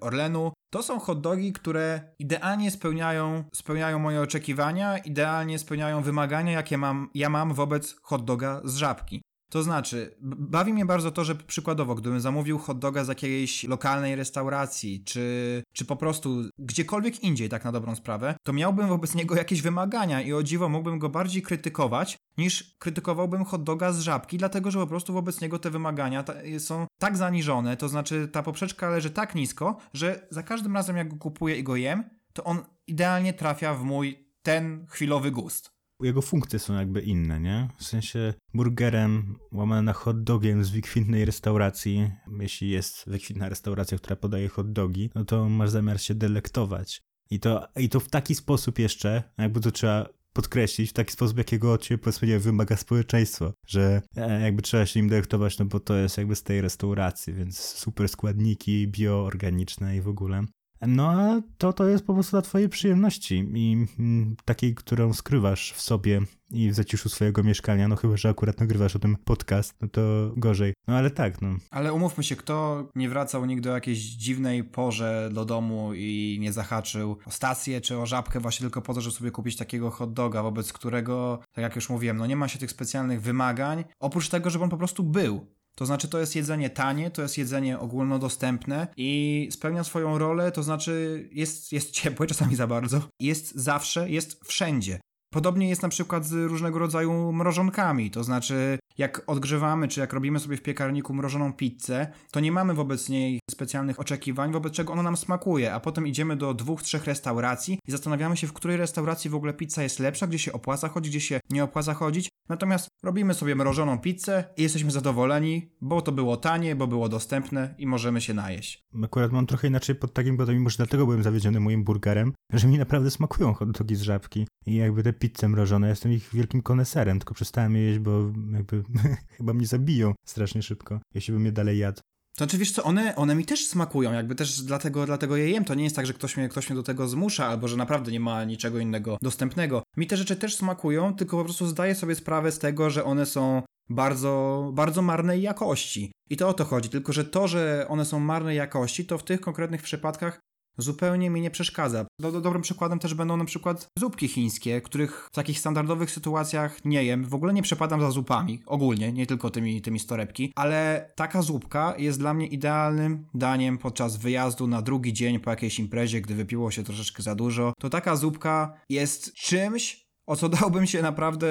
Orlenu, 0.00 0.52
to 0.72 0.82
są 0.82 0.98
hotdogi, 0.98 1.52
które 1.52 2.00
idealnie 2.18 2.70
spełniają, 2.70 3.44
spełniają 3.54 3.98
moje 3.98 4.20
oczekiwania, 4.20 4.98
idealnie 4.98 5.58
spełniają 5.58 6.02
wymagania, 6.02 6.52
jakie 6.52 6.78
mam, 6.78 7.10
ja 7.14 7.28
mam 7.28 7.54
wobec 7.54 7.96
hotdoga 8.02 8.60
z 8.64 8.76
żabki. 8.76 9.22
To 9.50 9.62
znaczy, 9.62 10.16
bawi 10.20 10.72
mnie 10.72 10.86
bardzo 10.86 11.10
to, 11.10 11.24
że 11.24 11.34
przykładowo, 11.34 11.94
gdybym 11.94 12.20
zamówił 12.20 12.58
hot 12.58 12.78
doga 12.78 13.04
z 13.04 13.08
jakiejś 13.08 13.64
lokalnej 13.64 14.16
restauracji, 14.16 15.04
czy, 15.04 15.62
czy 15.72 15.84
po 15.84 15.96
prostu 15.96 16.42
gdziekolwiek 16.58 17.22
indziej, 17.22 17.48
tak 17.48 17.64
na 17.64 17.72
dobrą 17.72 17.94
sprawę, 17.94 18.36
to 18.42 18.52
miałbym 18.52 18.88
wobec 18.88 19.14
niego 19.14 19.36
jakieś 19.36 19.62
wymagania 19.62 20.22
i 20.22 20.32
o 20.32 20.42
dziwo 20.42 20.68
mógłbym 20.68 20.98
go 20.98 21.08
bardziej 21.08 21.42
krytykować, 21.42 22.16
niż 22.38 22.76
krytykowałbym 22.78 23.44
hot 23.44 23.64
doga 23.64 23.92
z 23.92 24.00
żabki, 24.00 24.38
dlatego 24.38 24.70
że 24.70 24.78
po 24.78 24.86
prostu 24.86 25.12
wobec 25.12 25.40
niego 25.40 25.58
te 25.58 25.70
wymagania 25.70 26.24
są 26.58 26.86
tak 27.00 27.16
zaniżone, 27.16 27.76
to 27.76 27.88
znaczy 27.88 28.28
ta 28.32 28.42
poprzeczka 28.42 28.90
leży 28.90 29.10
tak 29.10 29.34
nisko, 29.34 29.76
że 29.94 30.26
za 30.30 30.42
każdym 30.42 30.74
razem 30.74 30.96
jak 30.96 31.08
go 31.08 31.16
kupuję 31.16 31.56
i 31.56 31.62
go 31.62 31.76
jem, 31.76 32.04
to 32.32 32.44
on 32.44 32.64
idealnie 32.86 33.32
trafia 33.32 33.74
w 33.74 33.82
mój 33.82 34.26
ten 34.42 34.86
chwilowy 34.88 35.30
gust. 35.30 35.75
Jego 36.00 36.22
funkcje 36.22 36.58
są 36.58 36.74
jakby 36.74 37.00
inne, 37.00 37.40
nie? 37.40 37.68
W 37.78 37.84
sensie 37.84 38.34
burgerem 38.54 39.36
łamane 39.52 39.82
na 39.82 39.92
hot 39.92 40.22
dogiem 40.22 40.64
z 40.64 40.70
wykwintnej 40.70 41.24
restauracji, 41.24 42.10
jeśli 42.40 42.70
jest 42.70 43.04
wykwintna 43.06 43.48
restauracja, 43.48 43.98
która 43.98 44.16
podaje 44.16 44.48
hot 44.48 44.72
dogi, 44.72 45.10
no 45.14 45.24
to 45.24 45.48
masz 45.48 45.70
zamiar 45.70 46.00
się 46.00 46.14
delektować. 46.14 47.02
I 47.30 47.40
to, 47.40 47.68
I 47.76 47.88
to 47.88 48.00
w 48.00 48.08
taki 48.08 48.34
sposób 48.34 48.78
jeszcze, 48.78 49.22
jakby 49.38 49.60
to 49.60 49.70
trzeba 49.70 50.08
podkreślić, 50.32 50.90
w 50.90 50.92
taki 50.92 51.12
sposób, 51.12 51.38
jakiego 51.38 51.72
od 51.72 51.82
ciebie 51.82 51.98
powiedzmy 51.98 52.28
nie 52.28 52.38
wymaga 52.38 52.76
społeczeństwo, 52.76 53.52
że 53.66 54.02
e, 54.16 54.40
jakby 54.40 54.62
trzeba 54.62 54.86
się 54.86 55.00
im 55.00 55.08
delektować, 55.08 55.58
no 55.58 55.64
bo 55.64 55.80
to 55.80 55.94
jest 55.94 56.18
jakby 56.18 56.36
z 56.36 56.42
tej 56.42 56.60
restauracji, 56.60 57.32
więc 57.32 57.58
super 57.58 58.08
składniki 58.08 58.88
bioorganiczne 58.88 59.96
i 59.96 60.00
w 60.00 60.08
ogóle. 60.08 60.44
No 60.80 61.10
a 61.10 61.42
to 61.58 61.72
to 61.72 61.88
jest 61.88 62.06
po 62.06 62.14
prostu 62.14 62.30
dla 62.30 62.42
twojej 62.42 62.68
przyjemności 62.68 63.34
i 63.54 63.86
mm, 63.98 64.36
takiej, 64.44 64.74
którą 64.74 65.12
skrywasz 65.12 65.72
w 65.72 65.80
sobie 65.80 66.20
i 66.50 66.70
w 66.70 66.74
zaciszu 66.74 67.08
swojego 67.08 67.42
mieszkania, 67.42 67.88
no 67.88 67.96
chyba, 67.96 68.16
że 68.16 68.28
akurat 68.28 68.60
nagrywasz 68.60 68.96
o 68.96 68.98
tym 68.98 69.16
podcast, 69.24 69.74
no 69.80 69.88
to 69.88 70.32
gorzej. 70.36 70.74
No 70.88 70.96
ale 70.96 71.10
tak, 71.10 71.42
no. 71.42 71.56
Ale 71.70 71.92
umówmy 71.92 72.24
się, 72.24 72.36
kto 72.36 72.88
nie 72.94 73.08
wracał 73.08 73.46
nigdy 73.46 73.70
o 73.70 73.74
jakiejś 73.74 73.98
dziwnej 73.98 74.64
porze 74.64 75.30
do 75.32 75.44
domu 75.44 75.94
i 75.94 76.38
nie 76.40 76.52
zahaczył 76.52 77.16
o 77.26 77.30
stację 77.30 77.80
czy 77.80 77.98
o 77.98 78.06
żabkę 78.06 78.40
właśnie 78.40 78.64
tylko 78.64 78.82
po 78.82 78.94
to, 78.94 79.00
żeby 79.00 79.16
sobie 79.16 79.30
kupić 79.30 79.56
takiego 79.56 79.90
hot 79.90 80.12
doga, 80.12 80.42
wobec 80.42 80.72
którego, 80.72 81.38
tak 81.52 81.62
jak 81.62 81.76
już 81.76 81.90
mówiłem, 81.90 82.16
no 82.16 82.26
nie 82.26 82.36
ma 82.36 82.48
się 82.48 82.58
tych 82.58 82.70
specjalnych 82.70 83.22
wymagań, 83.22 83.84
oprócz 84.00 84.28
tego, 84.28 84.50
żeby 84.50 84.64
on 84.64 84.70
po 84.70 84.76
prostu 84.76 85.02
był. 85.02 85.46
To 85.76 85.86
znaczy, 85.86 86.08
to 86.08 86.18
jest 86.18 86.36
jedzenie 86.36 86.70
tanie, 86.70 87.10
to 87.10 87.22
jest 87.22 87.38
jedzenie 87.38 87.78
ogólnodostępne 87.78 88.86
i 88.96 89.48
spełnia 89.50 89.84
swoją 89.84 90.18
rolę, 90.18 90.52
to 90.52 90.62
znaczy 90.62 91.28
jest, 91.32 91.72
jest 91.72 91.90
ciepłe, 91.90 92.26
czasami 92.32 92.56
za 92.56 92.66
bardzo, 92.66 93.08
jest 93.20 93.54
zawsze, 93.54 94.10
jest 94.10 94.44
wszędzie. 94.44 95.00
Podobnie 95.36 95.68
jest 95.68 95.82
na 95.82 95.88
przykład 95.88 96.26
z 96.26 96.32
różnego 96.32 96.78
rodzaju 96.78 97.32
mrożonkami, 97.32 98.10
to 98.10 98.24
znaczy 98.24 98.78
jak 98.98 99.22
odgrzewamy, 99.26 99.88
czy 99.88 100.00
jak 100.00 100.12
robimy 100.12 100.40
sobie 100.40 100.56
w 100.56 100.62
piekarniku 100.62 101.14
mrożoną 101.14 101.52
pizzę, 101.52 102.06
to 102.30 102.40
nie 102.40 102.52
mamy 102.52 102.74
wobec 102.74 103.08
niej 103.08 103.40
specjalnych 103.50 104.00
oczekiwań, 104.00 104.52
wobec 104.52 104.72
czego 104.72 104.92
ona 104.92 105.02
nam 105.02 105.16
smakuje, 105.16 105.74
a 105.74 105.80
potem 105.80 106.06
idziemy 106.06 106.36
do 106.36 106.54
dwóch, 106.54 106.82
trzech 106.82 107.04
restauracji 107.04 107.78
i 107.88 107.90
zastanawiamy 107.90 108.36
się, 108.36 108.46
w 108.46 108.52
której 108.52 108.76
restauracji 108.76 109.30
w 109.30 109.34
ogóle 109.34 109.52
pizza 109.52 109.82
jest 109.82 109.98
lepsza, 109.98 110.26
gdzie 110.26 110.38
się 110.38 110.52
opłaca 110.52 110.88
chodzić, 110.88 111.10
gdzie 111.12 111.20
się 111.20 111.40
nie 111.50 111.64
opłaca 111.64 111.94
chodzić. 111.94 112.28
Natomiast 112.48 112.88
robimy 113.02 113.34
sobie 113.34 113.54
mrożoną 113.54 113.98
pizzę 113.98 114.44
i 114.56 114.62
jesteśmy 114.62 114.90
zadowoleni, 114.90 115.70
bo 115.80 116.02
to 116.02 116.12
było 116.12 116.36
tanie, 116.36 116.76
bo 116.76 116.86
było 116.86 117.08
dostępne 117.08 117.74
i 117.78 117.86
możemy 117.86 118.20
się 118.20 118.34
najeść. 118.34 118.84
Akurat 119.04 119.32
mam 119.32 119.46
trochę 119.46 119.68
inaczej 119.68 119.94
pod 119.94 120.12
takim 120.12 120.36
kątem, 120.36 120.62
może 120.62 120.76
dlatego 120.76 121.06
byłem 121.06 121.22
zawiedziony 121.22 121.60
moim 121.60 121.84
burgerem, 121.84 122.32
że 122.52 122.68
mi 122.68 122.78
naprawdę 122.78 123.10
smakują 123.10 123.54
hot 123.54 123.70
dogi 123.70 123.96
z 123.96 124.02
żabki 124.02 124.46
i 124.66 124.74
jakby 124.74 125.02
te 125.02 125.12
pizze 125.30 125.48
mrożone, 125.48 125.88
jestem 125.88 126.12
ich 126.12 126.28
wielkim 126.34 126.62
koneserem, 126.62 127.18
tylko 127.18 127.34
przestałem 127.34 127.76
je 127.76 127.82
jeść, 127.82 127.98
bo 127.98 128.32
jakby 128.52 128.82
chyba 129.36 129.52
mnie 129.54 129.66
zabiją 129.66 130.14
strasznie 130.26 130.62
szybko, 130.62 131.00
jeśli 131.14 131.34
bym 131.34 131.44
je 131.44 131.52
dalej 131.52 131.78
jadł. 131.78 132.00
To 132.36 132.44
znaczy, 132.44 132.58
wiesz 132.58 132.72
co, 132.72 132.82
one, 132.84 133.16
one 133.16 133.34
mi 133.34 133.44
też 133.44 133.66
smakują, 133.66 134.12
jakby 134.12 134.34
też 134.34 134.62
dlatego, 134.62 135.06
dlatego 135.06 135.36
je 135.36 135.50
jem. 135.50 135.64
To 135.64 135.74
nie 135.74 135.84
jest 135.84 135.96
tak, 135.96 136.06
że 136.06 136.12
ktoś 136.12 136.36
mnie, 136.36 136.48
ktoś 136.48 136.70
mnie 136.70 136.76
do 136.76 136.82
tego 136.82 137.08
zmusza, 137.08 137.46
albo 137.46 137.68
że 137.68 137.76
naprawdę 137.76 138.12
nie 138.12 138.20
ma 138.20 138.44
niczego 138.44 138.78
innego 138.78 139.18
dostępnego. 139.22 139.82
Mi 139.96 140.06
te 140.06 140.16
rzeczy 140.16 140.36
też 140.36 140.56
smakują, 140.56 141.14
tylko 141.14 141.36
po 141.36 141.44
prostu 141.44 141.66
zdaję 141.66 141.94
sobie 141.94 142.14
sprawę 142.14 142.52
z 142.52 142.58
tego, 142.58 142.90
że 142.90 143.04
one 143.04 143.26
są 143.26 143.62
bardzo, 143.88 144.70
bardzo 144.74 145.02
marnej 145.02 145.42
jakości. 145.42 146.12
I 146.30 146.36
to 146.36 146.48
o 146.48 146.54
to 146.54 146.64
chodzi, 146.64 146.88
tylko 146.88 147.12
że 147.12 147.24
to, 147.24 147.48
że 147.48 147.86
one 147.88 148.04
są 148.04 148.20
marnej 148.20 148.56
jakości, 148.56 149.06
to 149.06 149.18
w 149.18 149.24
tych 149.24 149.40
konkretnych 149.40 149.82
przypadkach 149.82 150.40
zupełnie 150.78 151.30
mi 151.30 151.40
nie 151.40 151.50
przeszkadza. 151.50 152.06
Do, 152.20 152.32
do, 152.32 152.40
dobrym 152.40 152.62
przykładem 152.62 152.98
też 152.98 153.14
będą 153.14 153.36
na 153.36 153.44
przykład 153.44 153.88
zupki 153.98 154.28
chińskie, 154.28 154.80
których 154.80 155.28
w 155.32 155.34
takich 155.34 155.58
standardowych 155.58 156.10
sytuacjach 156.10 156.84
nie 156.84 157.04
jem. 157.04 157.24
W 157.24 157.34
ogóle 157.34 157.52
nie 157.52 157.62
przepadam 157.62 158.00
za 158.00 158.10
zupami, 158.10 158.62
ogólnie, 158.66 159.12
nie 159.12 159.26
tylko 159.26 159.50
tymi, 159.50 159.82
tymi 159.82 159.98
storepki, 159.98 160.52
ale 160.54 161.10
taka 161.16 161.42
zupka 161.42 161.94
jest 161.98 162.18
dla 162.18 162.34
mnie 162.34 162.46
idealnym 162.46 163.26
daniem 163.34 163.78
podczas 163.78 164.16
wyjazdu 164.16 164.66
na 164.66 164.82
drugi 164.82 165.12
dzień 165.12 165.38
po 165.38 165.50
jakiejś 165.50 165.78
imprezie, 165.78 166.20
gdy 166.20 166.34
wypiło 166.34 166.70
się 166.70 166.82
troszeczkę 166.82 167.22
za 167.22 167.34
dużo. 167.34 167.72
To 167.78 167.90
taka 167.90 168.16
zupka 168.16 168.80
jest 168.88 169.34
czymś, 169.34 170.06
o 170.26 170.36
co 170.36 170.48
dałbym 170.48 170.86
się 170.86 171.02
naprawdę 171.02 171.48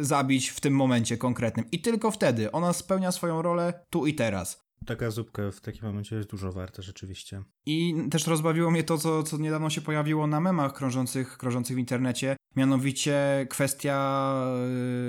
zabić 0.00 0.48
w 0.48 0.60
tym 0.60 0.74
momencie 0.74 1.16
konkretnym. 1.16 1.66
I 1.72 1.80
tylko 1.80 2.10
wtedy 2.10 2.52
ona 2.52 2.72
spełnia 2.72 3.12
swoją 3.12 3.42
rolę 3.42 3.84
tu 3.90 4.06
i 4.06 4.14
teraz. 4.14 4.61
Taka 4.86 5.10
zupka 5.10 5.50
w 5.50 5.60
takim 5.60 5.84
momencie 5.86 6.16
jest 6.16 6.28
dużo 6.28 6.52
warta 6.52 6.82
rzeczywiście. 6.82 7.42
I 7.66 7.94
też 8.10 8.26
rozbawiło 8.26 8.70
mnie 8.70 8.84
to, 8.84 8.98
co, 8.98 9.22
co 9.22 9.38
niedawno 9.38 9.70
się 9.70 9.80
pojawiło 9.80 10.26
na 10.26 10.40
memach 10.40 10.72
krążących, 10.72 11.38
krążących 11.38 11.76
w 11.76 11.78
internecie, 11.78 12.36
mianowicie 12.56 13.46
kwestia 13.50 14.34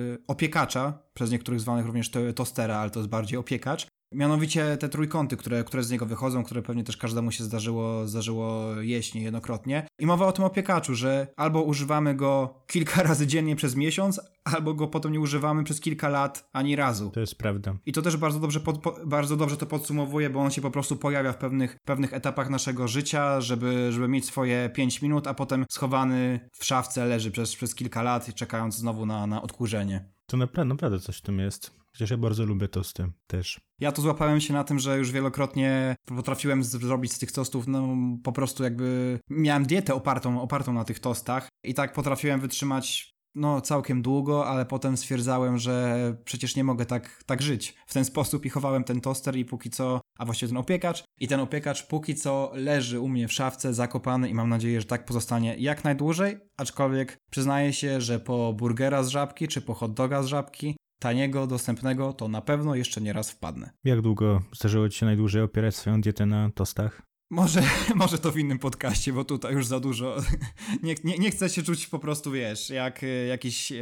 yy, 0.10 0.18
opiekacza, 0.28 1.00
przez 1.14 1.32
niektórych 1.32 1.60
zwanych 1.60 1.86
również 1.86 2.12
tostera, 2.36 2.78
ale 2.78 2.92
to 2.92 3.00
jest 3.00 3.10
bardziej 3.10 3.40
opiekacz, 3.40 3.88
Mianowicie 4.14 4.78
te 4.78 4.90
trójkąty, 4.90 5.38
które, 5.38 5.64
które 5.64 5.84
z 5.84 5.92
niego 5.92 6.06
wychodzą, 6.06 6.44
które 6.44 6.62
pewnie 6.62 6.84
też 6.84 6.98
każdemu 6.98 7.32
się 7.32 7.44
zdarzyło, 7.44 8.08
zdarzyło 8.08 8.76
jeść 8.82 9.14
niejednokrotnie. 9.14 9.88
I 10.00 10.06
mowa 10.06 10.28
o 10.28 10.32
tym 10.32 10.46
opiekaczu, 10.46 10.96
że 10.96 11.28
albo 11.38 11.62
używamy 11.62 12.16
go 12.16 12.64
kilka 12.68 13.04
razy 13.10 13.28
dziennie 13.28 13.56
przez 13.56 13.76
miesiąc, 13.76 14.22
albo 14.44 14.74
go 14.74 14.88
potem 14.88 15.12
nie 15.12 15.20
używamy 15.20 15.64
przez 15.64 15.80
kilka 15.80 16.10
lat 16.10 16.50
ani 16.54 16.76
razu. 16.76 17.12
To 17.12 17.20
jest 17.20 17.36
prawda. 17.36 17.76
I 17.86 17.92
to 17.92 18.02
też 18.02 18.18
bardzo 18.18 18.40
dobrze, 18.40 18.60
pod, 18.60 18.78
po, 18.78 18.96
bardzo 19.06 19.38
dobrze 19.38 19.58
to 19.58 19.66
podsumowuje, 19.66 20.30
bo 20.30 20.40
on 20.40 20.52
się 20.52 20.62
po 20.62 20.72
prostu 20.72 20.96
pojawia 20.96 21.32
w 21.34 21.38
pewnych, 21.38 21.80
pewnych 21.86 22.14
etapach 22.14 22.50
naszego 22.50 22.88
życia, 22.88 23.42
żeby, 23.42 23.92
żeby 23.92 24.08
mieć 24.08 24.26
swoje 24.26 24.70
5 24.70 25.02
minut, 25.02 25.28
a 25.28 25.34
potem 25.34 25.66
schowany 25.70 26.50
w 26.60 26.66
szafce 26.66 27.06
leży 27.06 27.32
przez, 27.32 27.56
przez 27.56 27.76
kilka 27.76 28.04
lat, 28.04 28.36
czekając 28.36 28.76
znowu 28.76 29.06
na, 29.06 29.28
na 29.28 29.42
odkurzenie. 29.42 30.10
To 30.26 30.38
naprawdę, 30.38 30.74
naprawdę 30.74 31.00
coś 31.00 31.18
w 31.18 31.22
tym 31.22 31.40
jest. 31.40 31.83
Chociaż 31.94 32.12
ja 32.12 32.18
bardzo 32.18 32.46
lubię 32.46 32.68
tosty 32.68 33.12
też. 33.28 33.62
Ja 33.80 33.92
to 33.92 34.02
złapałem 34.02 34.42
się 34.42 34.54
na 34.54 34.64
tym, 34.64 34.80
że 34.80 34.98
już 34.98 35.12
wielokrotnie 35.12 35.96
potrafiłem 36.06 36.64
zrobić 36.64 37.14
z 37.14 37.20
tych 37.20 37.32
tostów, 37.32 37.68
no 37.68 37.96
po 38.24 38.32
prostu 38.32 38.64
jakby 38.64 39.20
miałem 39.30 39.66
dietę 39.66 39.94
opartą, 39.94 40.42
opartą 40.42 40.74
na 40.74 40.84
tych 40.84 41.00
tostach 41.00 41.50
i 41.64 41.74
tak 41.74 41.94
potrafiłem 41.94 42.40
wytrzymać 42.40 43.14
no 43.36 43.62
całkiem 43.62 44.02
długo, 44.02 44.48
ale 44.48 44.66
potem 44.66 44.98
stwierdzałem, 44.98 45.58
że 45.58 45.98
przecież 46.26 46.56
nie 46.56 46.64
mogę 46.64 46.86
tak, 46.86 47.24
tak 47.26 47.42
żyć 47.42 47.76
w 47.88 47.94
ten 47.94 48.06
sposób 48.06 48.46
i 48.46 48.50
chowałem 48.50 48.84
ten 48.84 49.02
toster 49.02 49.36
i 49.36 49.46
póki 49.46 49.70
co, 49.70 50.02
a 50.20 50.26
właściwie 50.26 50.50
ten 50.50 50.58
opiekacz 50.58 51.04
i 51.20 51.28
ten 51.28 51.40
opiekacz 51.40 51.88
póki 51.88 52.16
co 52.16 52.52
leży 52.54 53.00
u 53.00 53.08
mnie 53.08 53.28
w 53.28 53.34
szafce 53.34 53.74
zakopany 53.74 54.30
i 54.30 54.34
mam 54.34 54.50
nadzieję, 54.50 54.82
że 54.82 54.88
tak 54.88 55.06
pozostanie 55.06 55.56
jak 55.60 55.84
najdłużej, 55.84 56.38
aczkolwiek 56.58 57.18
przyznaję 57.32 57.74
się, 57.74 58.02
że 58.02 58.20
po 58.20 58.54
burgera 58.54 59.04
z 59.04 59.10
żabki 59.10 59.48
czy 59.48 59.62
po 59.62 59.74
hot 59.74 59.94
doga 59.94 60.24
z 60.24 60.28
żabki 60.28 60.76
taniego, 61.04 61.48
dostępnego, 61.48 62.14
to 62.14 62.28
na 62.28 62.42
pewno 62.42 62.76
jeszcze 62.76 63.02
nie 63.02 63.14
raz 63.14 63.32
wpadnę. 63.32 63.70
Jak 63.84 64.02
długo 64.02 64.42
zdarzyło 64.54 64.90
Ci 64.90 65.00
się 65.00 65.06
najdłużej 65.06 65.42
opierać 65.42 65.76
swoją 65.76 66.02
dietę 66.02 66.26
na 66.26 66.50
tostach? 66.52 67.02
Może, 67.32 67.64
może 67.96 68.18
to 68.18 68.32
w 68.32 68.38
innym 68.38 68.60
podcaście, 68.60 69.14
bo 69.14 69.26
tutaj 69.26 69.54
już 69.54 69.68
za 69.68 69.80
dużo. 69.80 70.18
Nie, 70.84 70.96
nie, 71.04 71.18
nie 71.18 71.32
chcę 71.32 71.50
się 71.50 71.64
czuć 71.64 71.88
po 71.88 72.00
prostu, 72.00 72.32
wiesz, 72.32 72.70
jak 72.70 73.04
e, 73.04 73.08
jakiś 73.08 73.72
e, 73.72 73.78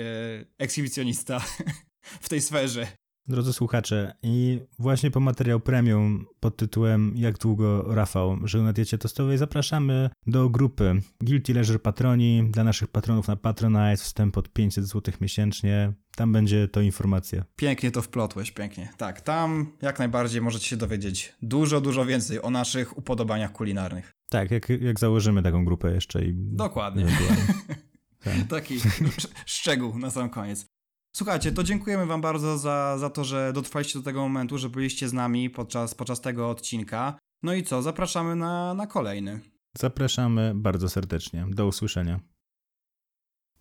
ekshibicjonista 0.58 1.42
w 2.26 2.30
tej 2.30 2.42
sferze. 2.42 2.88
Drodzy 3.28 3.54
słuchacze, 3.54 4.14
i 4.24 4.60
właśnie 4.80 5.12
po 5.12 5.20
materiał 5.20 5.60
premium 5.60 6.26
pod 6.40 6.58
tytułem 6.58 7.14
Jak 7.16 7.38
długo 7.38 7.96
Rafał 7.96 8.38
żył 8.44 8.64
na 8.64 8.74
diecie 8.74 8.98
tostowej 8.98 9.38
zapraszamy 9.38 10.10
do 10.28 10.50
grupy 10.50 11.02
Guilty 11.22 11.54
Leisure 11.54 11.80
Patroni 11.80 12.50
dla 12.52 12.64
naszych 12.64 12.88
patronów 12.88 13.28
na 13.28 13.36
Patronite, 13.36 13.98
wstęp 13.98 14.38
od 14.38 14.50
500 14.50 14.86
zł 14.86 15.14
miesięcznie. 15.22 15.94
Tam 16.16 16.32
będzie 16.34 16.68
to 16.68 16.82
informacja. 16.82 17.44
Pięknie 17.56 17.92
to 17.92 18.02
wplotłeś, 18.02 18.52
pięknie. 18.52 18.90
Tak, 18.98 19.22
tam 19.22 19.72
jak 19.82 20.00
najbardziej 20.00 20.42
możecie 20.42 20.68
się 20.68 20.78
dowiedzieć 20.78 21.34
dużo, 21.42 21.82
dużo 21.82 22.06
więcej 22.06 22.42
o 22.42 22.50
naszych 22.50 22.98
upodobaniach 22.98 23.52
kulinarnych. 23.52 24.12
Tak, 24.30 24.52
jak, 24.52 24.70
jak 24.70 25.00
założymy 25.00 25.44
taką 25.44 25.66
grupę 25.66 25.92
jeszcze 25.92 26.26
i... 26.26 26.34
Dokładnie. 26.36 27.06
tak. 28.24 28.34
Taki 28.50 28.80
szczegół 29.46 30.00
na 30.00 30.12
sam 30.12 30.30
koniec. 30.30 30.66
Słuchajcie, 31.16 31.52
to 31.52 31.64
dziękujemy 31.64 32.06
Wam 32.06 32.22
bardzo 32.22 32.58
za, 32.58 32.98
za 32.98 33.10
to, 33.10 33.24
że 33.24 33.54
dotrwaliście 33.54 34.00
do 34.00 34.06
tego 34.06 34.22
momentu, 34.22 34.58
że 34.58 34.70
byliście 34.70 35.10
z 35.10 35.14
nami 35.14 35.50
podczas, 35.50 35.96
podczas 35.96 36.22
tego 36.22 36.50
odcinka. 36.50 37.20
No 37.44 37.54
i 37.54 37.64
co, 37.64 37.82
zapraszamy 37.82 38.36
na, 38.36 38.74
na 38.74 38.88
kolejny. 38.88 39.40
Zapraszamy 39.78 40.52
bardzo 40.56 40.90
serdecznie. 40.90 41.46
Do 41.50 41.68
usłyszenia. 41.68 42.20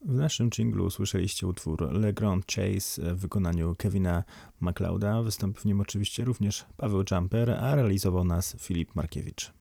W 0.04 0.14
naszym 0.14 0.50
jinglu 0.50 0.84
usłyszeliście 0.84 1.46
utwór 1.46 1.92
Le 1.92 2.12
Grand 2.12 2.46
Chase 2.46 3.14
w 3.14 3.20
wykonaniu 3.20 3.74
Kevina 3.78 4.24
MacLeoda. 4.60 5.22
Wystąpił 5.22 5.62
w 5.62 5.64
nim 5.64 5.80
oczywiście 5.80 6.24
również 6.24 6.66
Paweł 6.76 7.04
Jumper, 7.10 7.50
a 7.50 7.74
realizował 7.74 8.24
nas 8.24 8.56
Filip 8.60 8.94
Markiewicz. 8.94 9.59